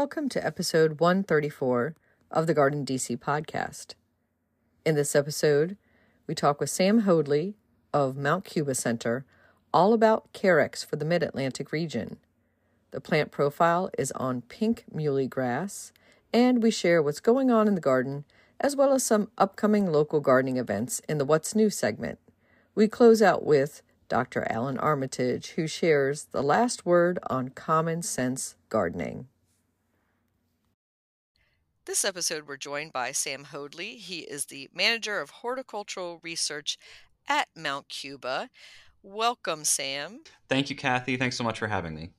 Welcome 0.00 0.28
to 0.28 0.46
episode 0.46 1.00
134 1.00 1.96
of 2.30 2.46
the 2.46 2.54
Garden 2.54 2.86
DC 2.86 3.18
podcast. 3.18 3.94
In 4.86 4.94
this 4.94 5.16
episode, 5.16 5.76
we 6.28 6.36
talk 6.36 6.60
with 6.60 6.70
Sam 6.70 7.00
Hoadley 7.00 7.56
of 7.92 8.16
Mount 8.16 8.44
Cuba 8.44 8.76
Center 8.76 9.26
all 9.74 9.92
about 9.92 10.32
Carex 10.32 10.86
for 10.86 10.94
the 10.94 11.04
Mid 11.04 11.24
Atlantic 11.24 11.72
region. 11.72 12.18
The 12.92 13.00
plant 13.00 13.32
profile 13.32 13.90
is 13.98 14.12
on 14.12 14.42
pink 14.42 14.84
muhly 14.94 15.28
grass, 15.28 15.92
and 16.32 16.62
we 16.62 16.70
share 16.70 17.02
what's 17.02 17.18
going 17.18 17.50
on 17.50 17.66
in 17.66 17.74
the 17.74 17.80
garden 17.80 18.24
as 18.60 18.76
well 18.76 18.92
as 18.92 19.02
some 19.02 19.32
upcoming 19.36 19.90
local 19.90 20.20
gardening 20.20 20.58
events 20.58 21.02
in 21.08 21.18
the 21.18 21.24
What's 21.24 21.56
New 21.56 21.70
segment. 21.70 22.20
We 22.76 22.86
close 22.86 23.20
out 23.20 23.44
with 23.44 23.82
Dr. 24.08 24.46
Alan 24.48 24.78
Armitage, 24.78 25.54
who 25.56 25.66
shares 25.66 26.26
the 26.26 26.44
last 26.44 26.86
word 26.86 27.18
on 27.28 27.48
common 27.48 28.02
sense 28.02 28.54
gardening. 28.68 29.26
This 31.88 32.04
episode, 32.04 32.46
we're 32.46 32.58
joined 32.58 32.92
by 32.92 33.12
Sam 33.12 33.44
Hoadley. 33.44 33.94
He 33.94 34.18
is 34.18 34.44
the 34.44 34.68
manager 34.74 35.20
of 35.20 35.30
horticultural 35.30 36.20
research 36.22 36.76
at 37.26 37.48
Mount 37.56 37.88
Cuba. 37.88 38.50
Welcome, 39.02 39.64
Sam. 39.64 40.20
Thank 40.50 40.68
you, 40.68 40.76
Kathy. 40.76 41.16
Thanks 41.16 41.38
so 41.38 41.44
much 41.44 41.58
for 41.58 41.66
having 41.66 41.94
me. 41.94 42.10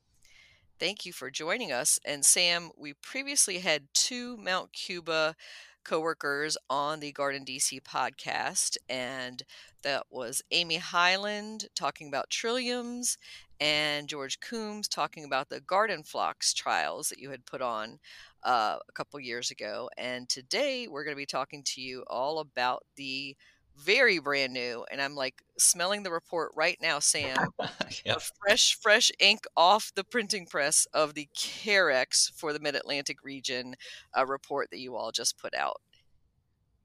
Thank 0.80 1.06
you 1.06 1.14
for 1.14 1.30
joining 1.30 1.72
us. 1.72 2.00
And 2.04 2.26
Sam, 2.26 2.72
we 2.76 2.94
previously 2.94 3.60
had 3.60 3.90
two 3.94 4.38
Mount 4.38 4.74
Cuba 4.74 5.36
coworkers 5.84 6.58
on 6.68 7.00
the 7.00 7.12
Garden 7.12 7.46
DC 7.46 7.80
podcast, 7.84 8.76
and 8.90 9.44
that 9.84 10.08
was 10.10 10.42
Amy 10.50 10.78
Highland 10.78 11.66
talking 11.76 12.08
about 12.08 12.32
trilliums 12.32 13.18
and 13.60 14.08
George 14.08 14.40
Coombs 14.40 14.88
talking 14.88 15.24
about 15.24 15.50
the 15.50 15.60
garden 15.60 16.04
phlox 16.04 16.54
trials 16.54 17.10
that 17.10 17.20
you 17.20 17.30
had 17.30 17.46
put 17.46 17.62
on 17.62 18.00
uh, 18.44 18.78
a 18.88 18.92
couple 18.94 19.20
years 19.20 19.52
ago. 19.52 19.90
And 19.98 20.28
today 20.30 20.88
we're 20.88 21.04
going 21.04 21.16
to 21.16 21.22
be 21.22 21.26
talking 21.26 21.64
to 21.64 21.82
you 21.82 22.04
all 22.08 22.40
about 22.40 22.84
the 22.96 23.36
very 23.78 24.20
brand 24.20 24.54
new, 24.54 24.86
and 24.92 25.02
I'm 25.02 25.16
like 25.16 25.42
smelling 25.58 26.04
the 26.04 26.12
report 26.12 26.52
right 26.56 26.78
now, 26.82 27.00
Sam. 27.00 27.38
yep. 28.06 28.22
fresh, 28.44 28.78
fresh 28.82 29.12
ink 29.20 29.46
off 29.56 29.92
the 29.96 30.04
printing 30.04 30.46
press 30.46 30.86
of 30.94 31.14
the 31.14 31.28
Carex 31.36 32.32
for 32.34 32.52
the 32.54 32.60
Mid 32.60 32.76
Atlantic 32.76 33.24
region 33.24 33.76
uh, 34.18 34.26
report 34.26 34.70
that 34.72 34.80
you 34.80 34.96
all 34.96 35.12
just 35.12 35.38
put 35.38 35.54
out. 35.54 35.82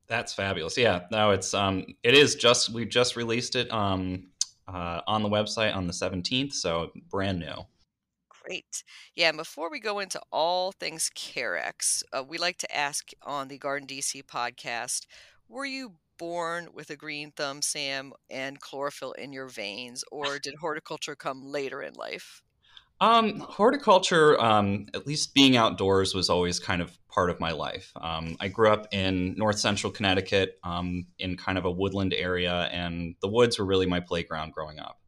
That's 0.07 0.35
fabulous. 0.35 0.77
Yeah, 0.77 1.03
no, 1.11 1.31
it's 1.31 1.55
um, 1.55 1.87
it 2.03 2.15
is 2.15 2.35
just 2.35 2.71
we 2.71 2.85
just 2.85 3.17
released 3.17 3.57
it 3.57 3.73
um, 3.73 4.29
uh, 4.69 5.01
on 5.07 5.23
the 5.23 5.29
website 5.29 5.75
on 5.75 5.87
the 5.87 5.93
17th, 5.93 6.53
so 6.53 6.91
brand 7.11 7.39
new. 7.39 7.67
Great. 8.45 8.84
Yeah, 9.14 9.28
and 9.28 9.39
before 9.39 9.70
we 9.70 9.81
go 9.81 10.00
into 10.00 10.20
all 10.31 10.73
things 10.73 11.11
Carex, 11.17 12.03
uh, 12.12 12.23
we 12.23 12.37
like 12.37 12.59
to 12.59 12.77
ask 12.77 13.09
on 13.23 13.48
the 13.48 13.56
Garden 13.56 13.89
DC 13.89 14.23
podcast 14.24 15.07
were 15.48 15.64
you 15.64 15.92
born 16.19 16.69
with 16.73 16.91
a 16.91 16.96
green 16.96 17.33
thumb, 17.33 17.63
Sam, 17.63 18.13
and 18.30 18.61
chlorophyll 18.61 19.13
in 19.13 19.33
your 19.33 19.48
veins, 19.48 20.05
or 20.11 20.39
did 20.39 20.55
horticulture 20.61 21.17
come 21.17 21.42
later 21.42 21.83
in 21.83 21.95
life? 21.95 22.42
Um, 23.01 23.41
horticulture, 23.41 24.41
um, 24.41 24.86
at 24.95 25.07
least 25.07 25.35
being 25.35 25.57
outdoors, 25.57 26.14
was 26.14 26.30
always 26.30 26.58
kind 26.58 26.80
of 26.80 26.96
part 27.08 27.30
of 27.30 27.40
my 27.40 27.52
life. 27.52 27.92
Um, 28.01 28.36
I 28.40 28.48
grew 28.48 28.70
up 28.70 28.89
in 28.92 29.35
north 29.36 29.58
central 29.58 29.92
Connecticut 29.92 30.58
um, 30.63 31.07
in 31.19 31.36
kind 31.36 31.58
of 31.58 31.64
a 31.64 31.70
woodland 31.70 32.14
area, 32.14 32.69
and 32.73 33.17
the 33.20 33.29
woods 33.29 33.58
were 33.58 33.64
really 33.64 33.86
my 33.86 34.01
playground 34.01 34.52
growing 34.52 34.79
up. 34.79 34.98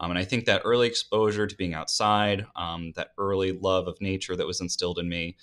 Um, 0.00 0.10
and 0.10 0.18
I 0.18 0.24
think 0.24 0.44
that 0.44 0.62
early 0.64 0.86
exposure 0.86 1.46
to 1.46 1.56
being 1.56 1.74
outside, 1.74 2.46
um, 2.54 2.92
that 2.94 3.10
early 3.18 3.52
love 3.52 3.88
of 3.88 4.00
nature 4.00 4.36
that 4.36 4.46
was 4.46 4.60
instilled 4.60 4.98
in 4.98 5.08
me, 5.08 5.36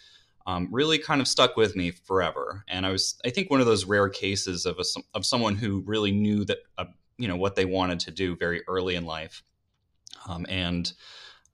um, 0.47 0.69
really 0.71 0.97
kind 0.97 1.21
of 1.21 1.27
stuck 1.27 1.57
with 1.57 1.75
me 1.75 1.91
forever. 1.91 2.63
And 2.67 2.85
I 2.85 2.91
was, 2.91 3.19
I 3.25 3.31
think, 3.31 3.49
one 3.49 3.59
of 3.59 3.65
those 3.65 3.85
rare 3.85 4.09
cases 4.09 4.65
of 4.65 4.79
a, 4.79 4.83
of 5.13 5.25
someone 5.25 5.55
who 5.55 5.83
really 5.85 6.11
knew 6.11 6.45
that, 6.45 6.59
uh, 6.77 6.85
you 7.17 7.27
know, 7.27 7.35
what 7.35 7.55
they 7.55 7.65
wanted 7.65 7.99
to 8.01 8.11
do 8.11 8.35
very 8.37 8.63
early 8.67 8.95
in 8.95 9.05
life. 9.05 9.43
Um, 10.27 10.45
and, 10.47 10.91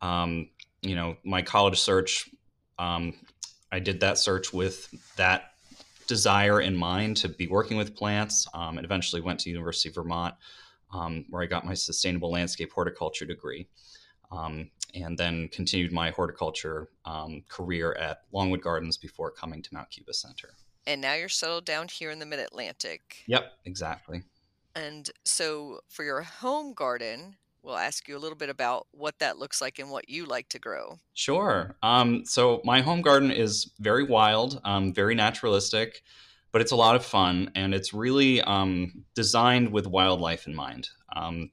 um, 0.02 0.50
you 0.82 0.96
know, 0.96 1.18
my 1.24 1.42
college 1.42 1.80
search, 1.80 2.30
um, 2.78 3.14
I 3.72 3.80
did 3.80 4.02
that 4.02 4.18
search 4.18 4.54
with 4.54 4.94
that 5.16 5.54
desire 6.08 6.60
in 6.60 6.76
mind 6.76 7.18
to 7.18 7.30
be 7.30 7.48
working 7.48 7.78
with 7.78 7.96
plants. 7.96 8.48
And 8.54 8.84
eventually 8.84 9.22
went 9.22 9.40
to 9.42 9.50
University 9.50 9.90
of 9.90 9.96
Vermont 9.96 10.36
um, 10.94 11.26
where 11.30 11.44
I 11.44 11.46
got 11.46 11.66
my 11.66 11.74
sustainable 11.74 12.32
landscape 12.32 12.72
horticulture 12.72 13.26
degree. 13.26 13.68
Um, 14.32 14.70
and 14.94 15.18
then 15.18 15.50
continued 15.50 15.92
my 15.92 16.10
horticulture 16.12 16.90
um, 17.06 17.44
career 17.50 17.94
at 17.94 18.24
Longwood 18.32 18.62
Gardens 18.62 18.98
before 18.98 19.32
coming 19.32 19.62
to 19.62 19.74
Mount 19.74 19.90
Cuba 19.90 20.14
Center. 20.14 20.50
And 20.88 21.02
now 21.02 21.14
you're 21.14 21.30
settled 21.30 21.66
down 21.66 21.88
here 21.88 22.12
in 22.12 22.20
the 22.20 22.26
Mid 22.26 22.40
Atlantic. 22.40 23.24
Yep, 23.28 23.52
exactly. 23.66 24.24
And 24.76 25.10
so 25.26 25.80
for 25.90 26.04
your 26.04 26.22
home 26.22 26.74
garden, 26.74 27.36
we'll 27.62 27.78
ask 27.78 28.08
you 28.08 28.18
a 28.18 28.20
little 28.20 28.38
bit 28.38 28.50
about 28.50 28.88
what 28.92 29.20
that 29.20 29.38
looks 29.38 29.62
like 29.62 29.80
and 29.80 29.92
what 29.92 30.10
you 30.10 30.26
like 30.26 30.50
to 30.50 30.60
grow. 30.60 30.98
Sure. 31.14 31.76
Um, 31.84 32.26
so 32.26 32.62
my 32.64 32.82
home 32.82 33.02
garden 33.02 33.32
is 33.32 33.72
very 33.80 34.04
wild, 34.04 34.60
um, 34.64 34.94
very 34.94 35.14
naturalistic 35.14 36.02
but 36.52 36.62
it's 36.62 36.72
a 36.72 36.76
lot 36.76 36.96
of 36.96 37.06
fun 37.06 37.52
and 37.56 37.74
it's 37.74 37.94
really 37.94 38.42
um, 38.42 39.06
designed 39.16 39.72
with 39.72 39.88
wildlife 39.88 40.48
in 40.48 40.56
mind. 40.56 40.90
Um, 41.16 41.52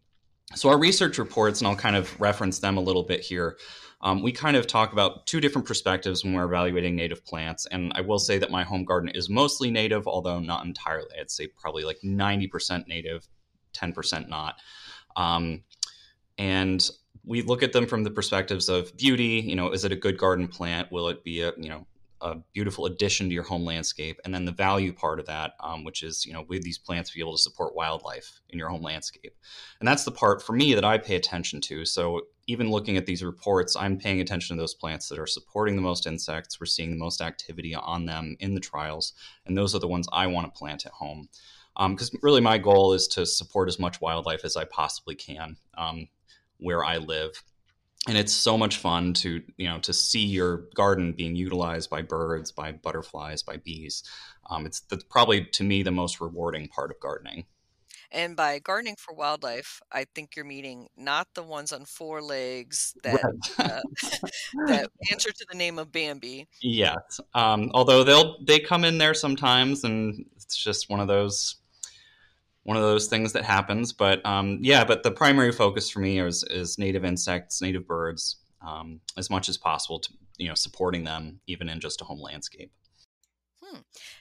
so, 0.54 0.70
our 0.70 0.78
research 0.78 1.18
reports, 1.18 1.60
and 1.60 1.68
I'll 1.68 1.76
kind 1.76 1.96
of 1.96 2.18
reference 2.20 2.58
them 2.58 2.78
a 2.78 2.80
little 2.80 3.02
bit 3.02 3.20
here. 3.20 3.58
Um, 4.00 4.22
we 4.22 4.32
kind 4.32 4.56
of 4.56 4.66
talk 4.66 4.92
about 4.92 5.26
two 5.26 5.40
different 5.40 5.66
perspectives 5.66 6.24
when 6.24 6.32
we're 6.32 6.44
evaluating 6.44 6.94
native 6.94 7.24
plants. 7.24 7.66
And 7.66 7.92
I 7.94 8.00
will 8.00 8.18
say 8.18 8.38
that 8.38 8.50
my 8.50 8.62
home 8.62 8.84
garden 8.84 9.10
is 9.10 9.28
mostly 9.28 9.70
native, 9.70 10.06
although 10.06 10.38
not 10.38 10.64
entirely. 10.64 11.10
I'd 11.20 11.30
say 11.30 11.48
probably 11.48 11.84
like 11.84 11.98
90% 12.02 12.86
native, 12.86 13.28
10% 13.74 14.28
not. 14.28 14.54
Um, 15.16 15.64
and 16.38 16.88
we 17.24 17.42
look 17.42 17.62
at 17.62 17.72
them 17.72 17.86
from 17.86 18.04
the 18.04 18.10
perspectives 18.10 18.68
of 18.68 18.96
beauty. 18.96 19.42
You 19.44 19.56
know, 19.56 19.70
is 19.72 19.84
it 19.84 19.92
a 19.92 19.96
good 19.96 20.16
garden 20.16 20.48
plant? 20.48 20.90
Will 20.92 21.08
it 21.08 21.24
be 21.24 21.42
a 21.42 21.52
you 21.58 21.68
know 21.68 21.86
a 22.20 22.36
beautiful 22.52 22.86
addition 22.86 23.28
to 23.28 23.34
your 23.34 23.44
home 23.44 23.64
landscape. 23.64 24.20
And 24.24 24.34
then 24.34 24.44
the 24.44 24.52
value 24.52 24.92
part 24.92 25.20
of 25.20 25.26
that 25.26 25.54
um, 25.60 25.84
which 25.84 26.02
is 26.02 26.26
you 26.26 26.32
know 26.32 26.44
with 26.48 26.62
these 26.62 26.78
plants 26.78 27.10
be 27.10 27.20
able 27.20 27.36
to 27.36 27.42
support 27.42 27.74
wildlife 27.74 28.40
in 28.50 28.58
your 28.58 28.68
home 28.68 28.82
landscape. 28.82 29.34
And 29.80 29.86
that's 29.86 30.04
the 30.04 30.10
part 30.10 30.42
for 30.42 30.52
me 30.52 30.74
that 30.74 30.84
i 30.84 30.98
pay 30.98 31.16
attention 31.16 31.60
to. 31.62 31.84
So 31.84 32.22
even 32.46 32.70
looking 32.70 32.96
at 32.96 33.06
these 33.06 33.22
reports 33.22 33.76
i'm 33.76 33.98
paying 33.98 34.20
attention 34.20 34.56
to 34.56 34.60
those 34.60 34.74
plants 34.74 35.08
that 35.08 35.18
are 35.18 35.26
supporting 35.26 35.76
the 35.76 35.82
most 35.82 36.06
insects. 36.06 36.60
We're 36.60 36.66
seeing 36.66 36.90
the 36.90 36.96
most 36.96 37.20
activity 37.20 37.74
on 37.74 38.06
them 38.06 38.36
in 38.40 38.54
the 38.54 38.60
trials. 38.60 39.14
And 39.46 39.56
those 39.56 39.74
are 39.74 39.80
the 39.80 39.88
ones 39.88 40.08
i 40.12 40.26
want 40.26 40.52
to 40.52 40.58
plant 40.58 40.86
at 40.86 40.92
home 40.92 41.28
because 41.90 42.12
um, 42.12 42.20
really 42.22 42.40
my 42.40 42.58
goal 42.58 42.92
is 42.92 43.06
to 43.06 43.24
support 43.24 43.68
as 43.68 43.78
much 43.78 44.00
wildlife 44.00 44.44
as 44.44 44.56
i 44.56 44.64
possibly 44.64 45.14
can 45.14 45.56
um, 45.76 46.08
where 46.58 46.84
i 46.84 46.96
live 46.96 47.42
and 48.06 48.16
it's 48.16 48.32
so 48.32 48.56
much 48.56 48.76
fun 48.76 49.12
to 49.12 49.42
you 49.56 49.68
know 49.68 49.78
to 49.80 49.92
see 49.92 50.24
your 50.24 50.68
garden 50.74 51.12
being 51.12 51.34
utilized 51.34 51.90
by 51.90 52.02
birds 52.02 52.52
by 52.52 52.72
butterflies 52.72 53.42
by 53.42 53.56
bees. 53.56 54.04
Um, 54.50 54.66
it's 54.66 54.80
the, 54.80 55.00
probably 55.10 55.44
to 55.44 55.64
me 55.64 55.82
the 55.82 55.90
most 55.90 56.20
rewarding 56.20 56.68
part 56.68 56.90
of 56.90 57.00
gardening. 57.00 57.46
And 58.10 58.34
by 58.34 58.58
gardening 58.58 58.96
for 58.98 59.14
wildlife 59.14 59.82
i 59.92 60.06
think 60.14 60.34
you're 60.34 60.44
meaning 60.44 60.88
not 60.96 61.28
the 61.34 61.42
ones 61.42 61.72
on 61.72 61.84
four 61.84 62.22
legs 62.22 62.94
that 63.02 63.22
right. 63.58 63.70
uh, 63.70 63.80
that 64.66 64.90
answer 65.10 65.30
to 65.30 65.46
the 65.50 65.58
name 65.58 65.78
of 65.78 65.92
bambi. 65.92 66.48
Yes. 66.62 67.20
Um, 67.34 67.70
although 67.74 68.04
they'll 68.04 68.38
they 68.42 68.60
come 68.60 68.84
in 68.84 68.98
there 68.98 69.14
sometimes 69.14 69.84
and 69.84 70.24
it's 70.36 70.56
just 70.56 70.88
one 70.88 71.00
of 71.00 71.08
those 71.08 71.56
one 72.68 72.76
of 72.76 72.82
those 72.82 73.06
things 73.06 73.32
that 73.32 73.44
happens. 73.44 73.94
But 73.94 74.24
um, 74.26 74.58
yeah, 74.60 74.84
but 74.84 75.02
the 75.02 75.10
primary 75.10 75.52
focus 75.52 75.88
for 75.88 76.00
me 76.00 76.20
is, 76.20 76.44
is 76.50 76.78
native 76.78 77.02
insects, 77.02 77.62
native 77.62 77.86
birds, 77.86 78.36
um, 78.60 79.00
as 79.16 79.30
much 79.30 79.48
as 79.48 79.56
possible 79.56 79.98
to 80.00 80.12
you 80.36 80.48
know 80.48 80.54
supporting 80.54 81.02
them 81.02 81.40
even 81.46 81.70
in 81.70 81.80
just 81.80 82.02
a 82.02 82.04
home 82.04 82.20
landscape. 82.20 82.70
Hmm. 83.64 83.78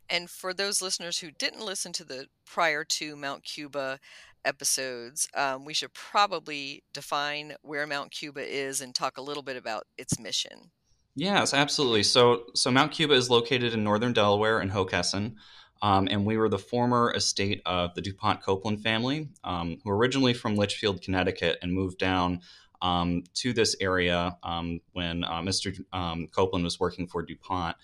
And 0.09 0.29
for 0.29 0.53
those 0.53 0.81
listeners 0.81 1.19
who 1.19 1.29
didn't 1.29 1.65
listen 1.65 1.91
to 1.91 2.05
the 2.05 2.27
prior 2.45 2.85
to 2.85 3.17
Mount 3.17 3.43
Cuba 3.43 3.99
episodes, 4.45 5.27
um, 5.35 5.65
we 5.65 5.73
should 5.73 5.93
probably 5.93 6.83
define 6.93 7.53
where 7.63 7.85
Mount 7.85 8.11
Cuba 8.11 8.49
is 8.49 8.79
and 8.79 8.95
talk 8.95 9.17
a 9.17 9.21
little 9.21 9.43
bit 9.43 9.57
about 9.57 9.83
its 9.97 10.17
mission. 10.17 10.71
Yes, 11.15 11.53
absolutely. 11.53 12.03
So, 12.03 12.43
so 12.55 12.71
Mount 12.71 12.93
Cuba 12.93 13.13
is 13.13 13.29
located 13.29 13.73
in 13.73 13.83
northern 13.83 14.13
Delaware 14.13 14.61
in 14.61 14.69
Hockessin. 14.69 15.35
Um, 15.81 16.07
and 16.09 16.25
we 16.25 16.37
were 16.37 16.49
the 16.49 16.59
former 16.59 17.13
estate 17.13 17.61
of 17.65 17.93
the 17.93 18.01
DuPont 18.01 18.41
Copeland 18.41 18.81
family, 18.81 19.29
um, 19.43 19.77
who 19.83 19.89
were 19.89 19.97
originally 19.97 20.33
from 20.33 20.55
Litchfield, 20.55 21.01
Connecticut, 21.01 21.57
and 21.61 21.73
moved 21.73 21.97
down 21.97 22.41
um, 22.81 23.23
to 23.35 23.53
this 23.53 23.75
area 23.79 24.37
um, 24.43 24.81
when 24.93 25.23
uh, 25.23 25.41
Mr. 25.41 25.79
Um, 25.93 26.27
Copeland 26.27 26.63
was 26.63 26.79
working 26.79 27.07
for 27.07 27.21
DuPont. 27.21 27.75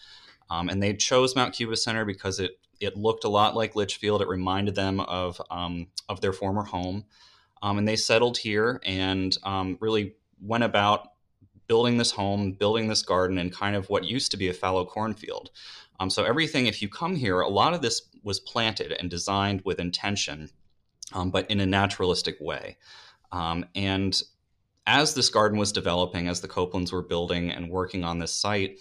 Um, 0.50 0.70
and 0.70 0.82
they 0.82 0.94
chose 0.94 1.36
Mount 1.36 1.54
Cuba 1.54 1.76
Center 1.76 2.06
because 2.06 2.40
it 2.40 2.60
it 2.80 2.98
looked 2.98 3.24
a 3.24 3.30
lot 3.30 3.56
like 3.56 3.76
Litchfield. 3.76 4.22
It 4.22 4.28
reminded 4.28 4.76
them 4.76 5.00
of 5.00 5.42
of 5.50 6.22
their 6.22 6.34
former 6.34 6.64
home, 6.64 7.06
and 7.62 7.88
they 7.88 7.96
settled 7.96 8.38
here 8.38 8.82
and 8.84 9.38
really 9.80 10.16
went 10.42 10.66
about 10.66 11.14
building 11.68 11.98
this 11.98 12.12
home, 12.12 12.52
building 12.52 12.88
this 12.88 13.02
garden, 13.02 13.38
and 13.38 13.52
kind 13.52 13.76
of 13.76 13.90
what 13.90 14.04
used 14.04 14.32
to 14.32 14.38
be 14.38 14.50
a 14.50 14.54
fallow 14.54 14.86
cornfield. 14.86 15.50
Um, 16.00 16.10
so 16.10 16.24
everything, 16.24 16.68
if 16.68 16.82
you 16.82 16.90
come 16.90 17.16
here, 17.16 17.42
a 17.42 17.48
lot 17.48 17.74
of 17.74 17.82
this 17.82 18.10
was 18.24 18.40
planted 18.40 18.94
and 18.94 19.10
designed 19.10 19.62
with 19.64 19.80
intention, 19.80 20.50
um, 21.14 21.30
but 21.30 21.50
in 21.50 21.60
a 21.60 21.66
naturalistic 21.66 22.38
way. 22.40 22.78
Um, 23.32 23.66
and 23.76 24.22
as 24.86 25.14
this 25.14 25.30
garden 25.30 25.58
was 25.58 25.72
developing, 25.72 26.28
as 26.28 26.42
the 26.42 26.48
Copelands 26.48 26.92
were 26.92 27.02
building 27.02 27.52
and 27.52 27.70
working 27.70 28.04
on 28.04 28.20
this 28.20 28.34
site, 28.34 28.80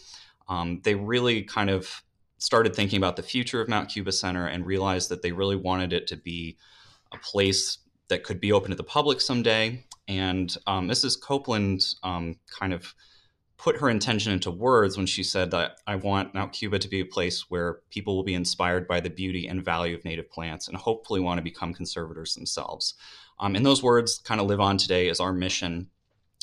um, 0.48 0.80
they 0.84 0.94
really 0.94 1.42
kind 1.42 1.70
of 1.70 2.02
started 2.38 2.74
thinking 2.74 2.96
about 2.96 3.16
the 3.16 3.22
future 3.22 3.60
of 3.60 3.68
Mount 3.68 3.88
Cuba 3.88 4.10
Center 4.10 4.46
and 4.46 4.66
realized 4.66 5.08
that 5.10 5.22
they 5.22 5.32
really 5.32 5.56
wanted 5.56 5.92
it 5.92 6.08
to 6.08 6.16
be 6.16 6.56
a 7.12 7.18
place 7.18 7.78
that 8.08 8.24
could 8.24 8.40
be 8.40 8.52
open 8.52 8.70
to 8.70 8.76
the 8.76 8.82
public 8.82 9.20
someday. 9.20 9.84
And 10.08 10.48
Mrs. 10.66 11.16
Um, 11.16 11.20
Copeland 11.22 11.84
um, 12.02 12.36
kind 12.50 12.72
of 12.72 12.94
put 13.62 13.78
her 13.78 13.88
intention 13.88 14.32
into 14.32 14.50
words 14.50 14.96
when 14.96 15.06
she 15.06 15.22
said 15.22 15.52
that 15.52 15.78
I 15.86 15.94
want 15.94 16.34
Mount 16.34 16.52
Cuba 16.52 16.80
to 16.80 16.88
be 16.88 16.98
a 16.98 17.04
place 17.04 17.48
where 17.48 17.78
people 17.90 18.16
will 18.16 18.24
be 18.24 18.34
inspired 18.34 18.88
by 18.88 18.98
the 18.98 19.08
beauty 19.08 19.46
and 19.46 19.64
value 19.64 19.94
of 19.94 20.04
native 20.04 20.28
plants 20.32 20.66
and 20.66 20.76
hopefully 20.76 21.20
want 21.20 21.38
to 21.38 21.44
become 21.44 21.72
conservators 21.72 22.34
themselves. 22.34 22.94
Um, 23.38 23.54
and 23.54 23.64
those 23.64 23.80
words 23.80 24.18
kind 24.24 24.40
of 24.40 24.48
live 24.48 24.58
on 24.58 24.78
today 24.78 25.08
as 25.08 25.20
our 25.20 25.32
mission. 25.32 25.90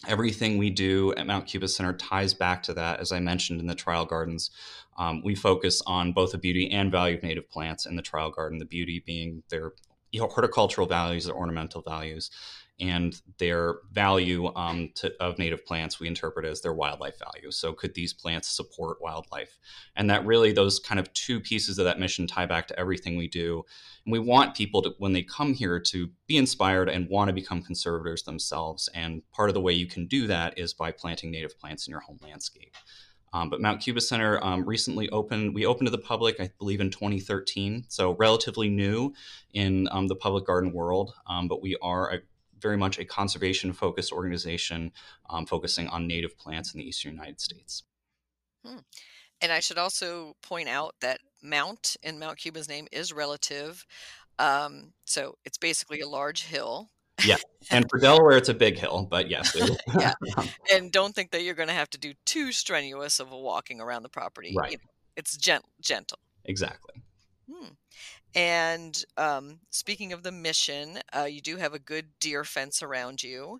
Everything 0.07 0.57
we 0.57 0.69
do 0.69 1.13
at 1.15 1.27
Mount 1.27 1.45
Cuba 1.45 1.67
Center 1.67 1.91
ties 1.91 2.33
back 2.33 2.63
to 2.63 2.73
that. 2.75 3.01
As 3.01 3.11
I 3.11 3.19
mentioned 3.19 3.59
in 3.59 3.67
the 3.67 3.75
trial 3.75 4.05
gardens, 4.05 4.49
um, 4.97 5.21
we 5.21 5.35
focus 5.35 5.81
on 5.85 6.13
both 6.13 6.31
the 6.31 6.37
beauty 6.37 6.71
and 6.71 6.89
value 6.89 7.17
of 7.17 7.23
native 7.23 7.49
plants 7.49 7.85
in 7.85 7.97
the 7.97 8.01
trial 8.01 8.31
garden, 8.31 8.59
the 8.59 8.65
beauty 8.65 9.03
being 9.05 9.43
their 9.49 9.73
horticultural 10.17 10.87
values, 10.87 11.25
their 11.25 11.35
ornamental 11.35 11.81
values, 11.81 12.31
and 12.79 13.21
their 13.37 13.75
value 13.91 14.53
um, 14.55 14.91
to, 14.95 15.13
of 15.19 15.37
native 15.37 15.65
plants 15.65 15.99
we 15.99 16.07
interpret 16.07 16.45
as 16.45 16.61
their 16.61 16.73
wildlife 16.73 17.19
value. 17.19 17.51
So, 17.51 17.73
could 17.73 17.93
these 17.93 18.13
plants 18.13 18.49
support 18.49 19.01
wildlife? 19.01 19.57
And 19.95 20.09
that 20.09 20.25
really, 20.25 20.51
those 20.51 20.79
kind 20.79 20.99
of 20.99 21.11
two 21.13 21.39
pieces 21.39 21.77
of 21.77 21.85
that 21.85 21.99
mission 21.99 22.27
tie 22.27 22.45
back 22.45 22.67
to 22.67 22.79
everything 22.79 23.17
we 23.17 23.27
do. 23.27 23.63
And 24.05 24.11
we 24.11 24.19
want 24.19 24.55
people 24.55 24.81
to, 24.83 24.93
when 24.97 25.13
they 25.13 25.23
come 25.23 25.53
here, 25.53 25.79
to 25.79 26.09
be 26.27 26.37
inspired 26.37 26.89
and 26.89 27.09
want 27.09 27.29
to 27.29 27.33
become 27.33 27.61
conservators 27.61 28.23
themselves. 28.23 28.89
And 28.93 29.21
part 29.31 29.49
of 29.49 29.53
the 29.53 29.61
way 29.61 29.73
you 29.73 29.87
can 29.87 30.07
do 30.07 30.27
that 30.27 30.57
is 30.57 30.73
by 30.73 30.91
planting 30.91 31.31
native 31.31 31.59
plants 31.59 31.87
in 31.87 31.91
your 31.91 32.01
home 32.01 32.19
landscape. 32.21 32.75
Um, 33.33 33.49
but 33.49 33.61
Mount 33.61 33.81
Cuba 33.81 34.01
Center 34.01 34.43
um, 34.43 34.65
recently 34.65 35.09
opened. 35.09 35.53
We 35.53 35.65
opened 35.65 35.87
to 35.87 35.91
the 35.91 35.97
public, 35.97 36.39
I 36.39 36.49
believe, 36.57 36.81
in 36.81 36.89
2013, 36.89 37.85
so 37.87 38.15
relatively 38.15 38.69
new 38.69 39.13
in 39.53 39.87
um, 39.91 40.07
the 40.07 40.15
public 40.15 40.45
garden 40.45 40.73
world. 40.73 41.13
Um, 41.27 41.47
but 41.47 41.61
we 41.61 41.77
are 41.81 42.11
a 42.13 42.19
very 42.61 42.77
much 42.77 42.99
a 42.99 43.05
conservation 43.05 43.73
focused 43.73 44.11
organization 44.11 44.91
um, 45.29 45.45
focusing 45.45 45.87
on 45.87 46.07
native 46.07 46.37
plants 46.37 46.73
in 46.73 46.79
the 46.79 46.87
eastern 46.87 47.13
United 47.13 47.39
States. 47.39 47.83
Hmm. 48.65 48.79
And 49.41 49.51
I 49.51 49.59
should 49.59 49.77
also 49.77 50.35
point 50.41 50.67
out 50.67 50.95
that 51.01 51.19
Mount 51.41 51.95
in 52.03 52.19
Mount 52.19 52.37
Cuba's 52.37 52.67
name 52.67 52.87
is 52.91 53.13
relative. 53.13 53.85
Um, 54.37 54.93
so 55.05 55.35
it's 55.45 55.57
basically 55.57 56.01
a 56.01 56.07
large 56.07 56.43
hill. 56.43 56.89
Yeah. 57.25 57.37
And 57.71 57.85
for 57.89 57.99
Delaware, 57.99 58.37
it's 58.37 58.47
a 58.47 58.53
big 58.53 58.77
hill, 58.77 59.05
but 59.11 59.29
yes. 59.29 59.53
yeah. 59.99 60.13
And 60.73 60.93
don't 60.93 61.13
think 61.13 61.31
that 61.31 61.43
you're 61.43 61.55
going 61.55 61.67
to 61.67 61.73
have 61.73 61.89
to 61.89 61.97
do 61.97 62.13
too 62.25 62.53
strenuous 62.53 63.19
of 63.19 63.33
a 63.33 63.37
walking 63.37 63.81
around 63.81 64.03
the 64.03 64.09
property. 64.09 64.53
Right. 64.55 64.71
You 64.71 64.77
know, 64.77 64.89
it's 65.17 65.35
gent- 65.35 65.65
gentle. 65.81 66.19
Exactly. 66.45 67.03
Hmm. 67.51 67.73
And 68.35 69.03
um, 69.17 69.59
speaking 69.69 70.13
of 70.13 70.23
the 70.23 70.31
mission, 70.31 70.99
uh, 71.15 71.23
you 71.23 71.41
do 71.41 71.57
have 71.57 71.73
a 71.73 71.79
good 71.79 72.07
deer 72.19 72.43
fence 72.43 72.83
around 72.83 73.23
you. 73.23 73.59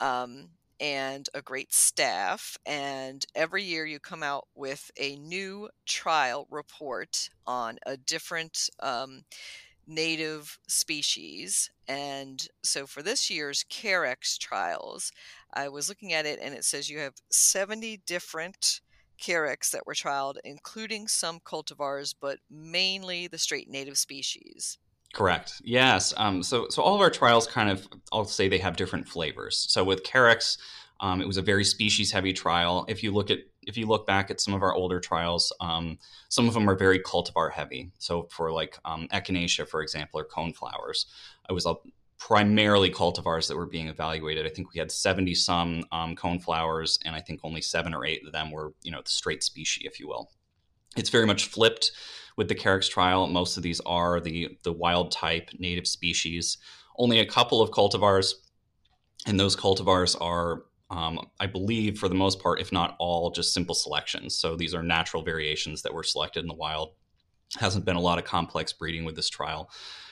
Um, 0.00 0.50
and 0.80 1.28
a 1.34 1.42
great 1.42 1.72
staff. 1.72 2.56
And 2.64 3.24
every 3.34 3.64
year 3.64 3.84
you 3.84 3.98
come 3.98 4.22
out 4.22 4.46
with 4.54 4.90
a 4.96 5.16
new 5.16 5.68
trial 5.86 6.46
report 6.50 7.30
on 7.46 7.78
a 7.84 7.96
different 7.96 8.70
um, 8.80 9.24
native 9.86 10.58
species. 10.68 11.70
And 11.88 12.46
so 12.62 12.86
for 12.86 13.02
this 13.02 13.30
year's 13.30 13.64
Carex 13.70 14.38
trials, 14.38 15.10
I 15.52 15.68
was 15.68 15.88
looking 15.88 16.12
at 16.12 16.26
it 16.26 16.38
and 16.42 16.54
it 16.54 16.64
says 16.64 16.90
you 16.90 16.98
have 16.98 17.14
70 17.30 18.02
different 18.06 18.80
Carex 19.18 19.70
that 19.70 19.86
were 19.86 19.94
trialed, 19.94 20.36
including 20.44 21.08
some 21.08 21.40
cultivars, 21.40 22.14
but 22.20 22.38
mainly 22.50 23.26
the 23.26 23.38
straight 23.38 23.68
native 23.68 23.98
species. 23.98 24.78
Correct. 25.14 25.60
Yes. 25.64 26.12
Um, 26.16 26.42
so, 26.42 26.66
so 26.68 26.82
all 26.82 26.94
of 26.94 27.00
our 27.00 27.10
trials 27.10 27.46
kind 27.46 27.70
of, 27.70 27.88
I'll 28.12 28.26
say 28.26 28.48
they 28.48 28.58
have 28.58 28.76
different 28.76 29.08
flavors. 29.08 29.66
So 29.68 29.82
with 29.82 30.04
Carex, 30.04 30.58
um, 31.00 31.20
it 31.20 31.26
was 31.26 31.38
a 31.38 31.42
very 31.42 31.64
species-heavy 31.64 32.32
trial. 32.34 32.84
If 32.88 33.02
you 33.02 33.12
look 33.12 33.30
at, 33.30 33.38
if 33.62 33.76
you 33.76 33.86
look 33.86 34.06
back 34.06 34.30
at 34.30 34.40
some 34.40 34.54
of 34.54 34.62
our 34.62 34.74
older 34.74 35.00
trials, 35.00 35.52
um, 35.60 35.98
some 36.28 36.48
of 36.48 36.54
them 36.54 36.68
are 36.68 36.74
very 36.74 37.00
cultivar-heavy. 37.00 37.90
So 37.98 38.28
for 38.30 38.52
like 38.52 38.78
um, 38.84 39.08
echinacea, 39.12 39.68
for 39.68 39.82
example, 39.82 40.20
or 40.20 40.26
coneflowers, 40.26 41.06
it 41.48 41.52
was 41.52 41.66
a 41.66 41.74
primarily 42.18 42.90
cultivars 42.90 43.48
that 43.48 43.56
were 43.56 43.66
being 43.66 43.88
evaluated. 43.88 44.44
I 44.44 44.48
think 44.48 44.72
we 44.74 44.78
had 44.78 44.90
70 44.90 45.34
some 45.34 45.84
um, 45.92 46.16
coneflowers, 46.16 46.98
and 47.04 47.14
I 47.14 47.20
think 47.20 47.40
only 47.44 47.60
seven 47.60 47.94
or 47.94 48.04
eight 48.04 48.26
of 48.26 48.32
them 48.32 48.50
were, 48.50 48.74
you 48.82 48.90
know, 48.90 49.00
the 49.02 49.10
straight 49.10 49.42
species, 49.42 49.84
if 49.86 50.00
you 50.00 50.08
will. 50.08 50.30
It's 50.96 51.10
very 51.10 51.26
much 51.26 51.46
flipped 51.46 51.92
with 52.36 52.48
the 52.48 52.54
Carex 52.54 52.90
trial. 52.90 53.26
Most 53.28 53.56
of 53.56 53.62
these 53.62 53.80
are 53.80 54.20
the, 54.20 54.58
the 54.64 54.72
wild 54.72 55.12
type 55.12 55.50
native 55.58 55.86
species. 55.86 56.58
Only 56.96 57.20
a 57.20 57.26
couple 57.26 57.62
of 57.62 57.70
cultivars, 57.70 58.34
and 59.26 59.38
those 59.38 59.54
cultivars 59.54 60.20
are, 60.20 60.64
um, 60.90 61.20
I 61.38 61.46
believe, 61.46 61.98
for 61.98 62.08
the 62.08 62.16
most 62.16 62.40
part, 62.40 62.60
if 62.60 62.72
not 62.72 62.96
all, 62.98 63.30
just 63.30 63.54
simple 63.54 63.76
selections. 63.76 64.36
So 64.36 64.56
these 64.56 64.74
are 64.74 64.82
natural 64.82 65.22
variations 65.22 65.82
that 65.82 65.94
were 65.94 66.02
selected 66.02 66.40
in 66.40 66.48
the 66.48 66.54
wild. 66.54 66.94
Hasn't 67.58 67.84
been 67.84 67.96
a 67.96 68.00
lot 68.00 68.18
of 68.18 68.24
complex 68.24 68.72
breeding 68.72 69.04
with 69.04 69.14
this 69.14 69.28
trial. 69.28 69.70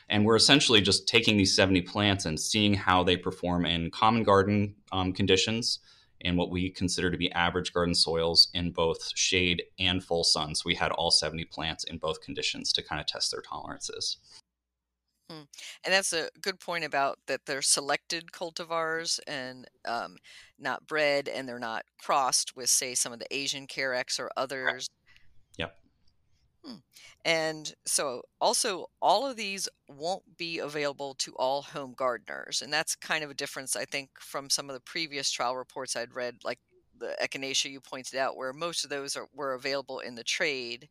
And 0.08 0.24
we're 0.24 0.36
essentially 0.36 0.80
just 0.80 1.08
taking 1.08 1.36
these 1.36 1.54
70 1.54 1.82
plants 1.82 2.26
and 2.26 2.38
seeing 2.38 2.74
how 2.74 3.02
they 3.02 3.16
perform 3.16 3.66
in 3.66 3.90
common 3.90 4.22
garden 4.22 4.76
um, 4.92 5.12
conditions 5.12 5.80
and 6.22 6.36
what 6.36 6.50
we 6.50 6.70
consider 6.70 7.10
to 7.10 7.18
be 7.18 7.30
average 7.32 7.72
garden 7.72 7.94
soils 7.94 8.48
in 8.54 8.70
both 8.70 9.10
shade 9.14 9.62
and 9.78 10.02
full 10.02 10.24
sun. 10.24 10.54
So 10.54 10.62
we 10.66 10.74
had 10.74 10.92
all 10.92 11.10
70 11.10 11.44
plants 11.46 11.84
in 11.84 11.98
both 11.98 12.20
conditions 12.20 12.72
to 12.74 12.82
kind 12.82 13.00
of 13.00 13.06
test 13.06 13.32
their 13.32 13.42
tolerances. 13.42 14.18
Hmm. 15.30 15.42
And 15.84 15.92
that's 15.92 16.12
a 16.12 16.28
good 16.40 16.60
point 16.60 16.84
about 16.84 17.18
that 17.26 17.46
they're 17.46 17.62
selected 17.62 18.30
cultivars 18.30 19.18
and 19.26 19.66
um, 19.84 20.18
not 20.58 20.86
bred, 20.86 21.28
and 21.28 21.48
they're 21.48 21.58
not 21.58 21.84
crossed 22.00 22.56
with, 22.56 22.70
say, 22.70 22.94
some 22.94 23.12
of 23.12 23.18
the 23.18 23.34
Asian 23.34 23.66
Carex 23.66 24.20
or 24.20 24.30
others. 24.36 24.88
Hmm. 26.66 26.74
And 27.24 27.74
so, 27.86 28.22
also, 28.40 28.86
all 29.00 29.26
of 29.26 29.36
these 29.36 29.68
won't 29.88 30.36
be 30.36 30.58
available 30.58 31.14
to 31.14 31.34
all 31.36 31.62
home 31.62 31.94
gardeners. 31.96 32.62
And 32.62 32.72
that's 32.72 32.96
kind 32.96 33.22
of 33.24 33.30
a 33.30 33.34
difference, 33.34 33.76
I 33.76 33.84
think, 33.84 34.10
from 34.18 34.50
some 34.50 34.68
of 34.68 34.74
the 34.74 34.80
previous 34.80 35.30
trial 35.30 35.56
reports 35.56 35.96
I'd 35.96 36.14
read, 36.14 36.36
like 36.44 36.58
the 36.98 37.16
echinacea 37.22 37.70
you 37.70 37.80
pointed 37.80 38.18
out, 38.18 38.36
where 38.36 38.52
most 38.52 38.84
of 38.84 38.90
those 38.90 39.16
are, 39.16 39.28
were 39.34 39.54
available 39.54 40.00
in 40.00 40.14
the 40.14 40.24
trade. 40.24 40.88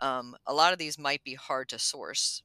Um, 0.00 0.36
a 0.46 0.54
lot 0.54 0.72
of 0.72 0.78
these 0.78 0.98
might 0.98 1.24
be 1.24 1.34
hard 1.34 1.68
to 1.70 1.78
source. 1.78 2.42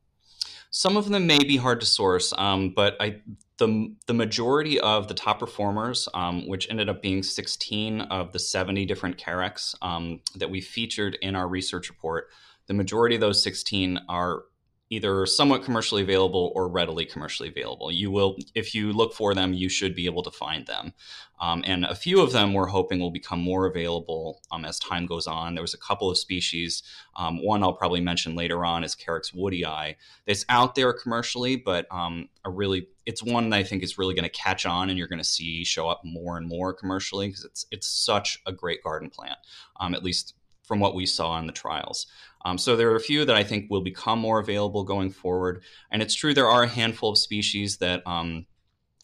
Some 0.72 0.96
of 0.96 1.10
them 1.10 1.28
may 1.28 1.40
be 1.40 1.58
hard 1.58 1.82
to 1.82 1.86
source, 1.86 2.34
um, 2.38 2.74
but 2.76 2.96
I, 3.00 3.22
the, 3.58 3.94
the 4.08 4.14
majority 4.14 4.80
of 4.80 5.08
the 5.08 5.14
top 5.14 5.40
performers, 5.40 6.08
um, 6.14 6.48
which 6.48 6.70
ended 6.70 6.90
up 6.90 7.02
being 7.02 7.24
16 7.24 8.02
of 8.02 8.32
the 8.32 8.40
70 8.40 8.86
different 8.86 9.18
Carex 9.18 9.76
um, 9.82 10.22
that 10.36 10.50
we 10.50 10.62
featured 10.62 11.18
in 11.22 11.36
our 11.36 11.48
research 11.48 11.90
report, 11.90 12.30
the 12.68 12.74
majority 12.74 13.16
of 13.16 13.22
those 13.22 13.44
16 13.44 14.00
are 14.08 14.44
either 14.92 15.26
somewhat 15.26 15.64
commercially 15.64 16.02
available 16.02 16.52
or 16.54 16.68
readily 16.68 17.06
commercially 17.06 17.48
available. 17.48 17.90
You 17.92 18.12
will, 18.12 18.36
if 18.54 18.76
you 18.76 18.92
look 18.92 19.14
for 19.14 19.34
them, 19.34 19.54
you 19.54 19.70
should 19.70 19.96
be 19.96 20.06
able 20.06 20.22
to 20.22 20.32
find 20.32 20.68
them. 20.68 20.94
Um, 21.40 21.64
and 21.66 21.86
a 21.86 21.96
few 21.96 22.22
of 22.22 22.34
them 22.34 22.54
we're 22.54 22.68
hoping 22.68 23.00
will 23.00 23.10
become 23.10 23.40
more 23.40 23.66
available 23.66 24.42
um, 24.52 24.66
as 24.66 24.78
time 24.78 25.06
goes 25.06 25.28
on. 25.28 25.56
There 25.56 25.64
was 25.64 25.74
a 25.74 25.78
couple 25.78 26.12
of 26.12 26.18
species. 26.18 26.84
Um, 27.16 27.44
one 27.44 27.64
I'll 27.64 27.74
probably 27.74 28.02
mention 28.02 28.36
later 28.36 28.66
on 28.66 28.84
is 28.84 28.94
Carex 28.94 29.34
woodii. 29.34 29.96
That's 30.28 30.46
out 30.50 30.76
there 30.76 30.92
commercially, 30.92 31.56
but 31.56 31.88
um, 31.90 32.28
a 32.44 32.52
really 32.52 32.90
it's 33.06 33.24
one 33.24 33.50
that 33.50 33.58
I 33.58 33.64
think 33.64 33.84
is 33.84 33.98
really 33.98 34.14
going 34.14 34.30
to 34.30 34.30
catch 34.30 34.66
on, 34.66 34.90
and 34.90 35.00
you're 35.00 35.08
going 35.08 35.20
to 35.20 35.26
see 35.26 35.64
show 35.64 35.90
up 35.90 36.02
more 36.04 36.38
and 36.38 36.48
more 36.48 36.74
commercially 36.74 37.28
because 37.28 37.46
it's 37.46 37.66
it's 37.72 37.88
such 37.88 38.40
a 38.46 38.52
great 38.52 38.84
garden 38.84 39.10
plant. 39.10 39.40
Um, 39.80 39.96
at 39.96 40.04
least 40.04 40.36
from 40.72 40.80
what 40.80 40.96
we 40.96 41.06
saw 41.06 41.38
in 41.38 41.48
the 41.48 41.52
trials. 41.52 42.08
Um, 42.46 42.58
so 42.58 42.78
there 42.78 42.90
are 42.92 42.96
a 42.96 43.02
few 43.02 43.26
that 43.26 43.36
I 43.36 43.44
think 43.44 43.70
will 43.70 43.82
become 43.82 44.20
more 44.20 44.40
available 44.40 44.86
going 44.86 45.10
forward. 45.10 45.64
And 45.92 46.02
it's 46.02 46.16
true 46.16 46.34
there 46.34 46.48
are 46.48 46.64
a 46.64 46.68
handful 46.70 47.10
of 47.10 47.18
species 47.18 47.80
that 47.80 48.02
um, 48.08 48.46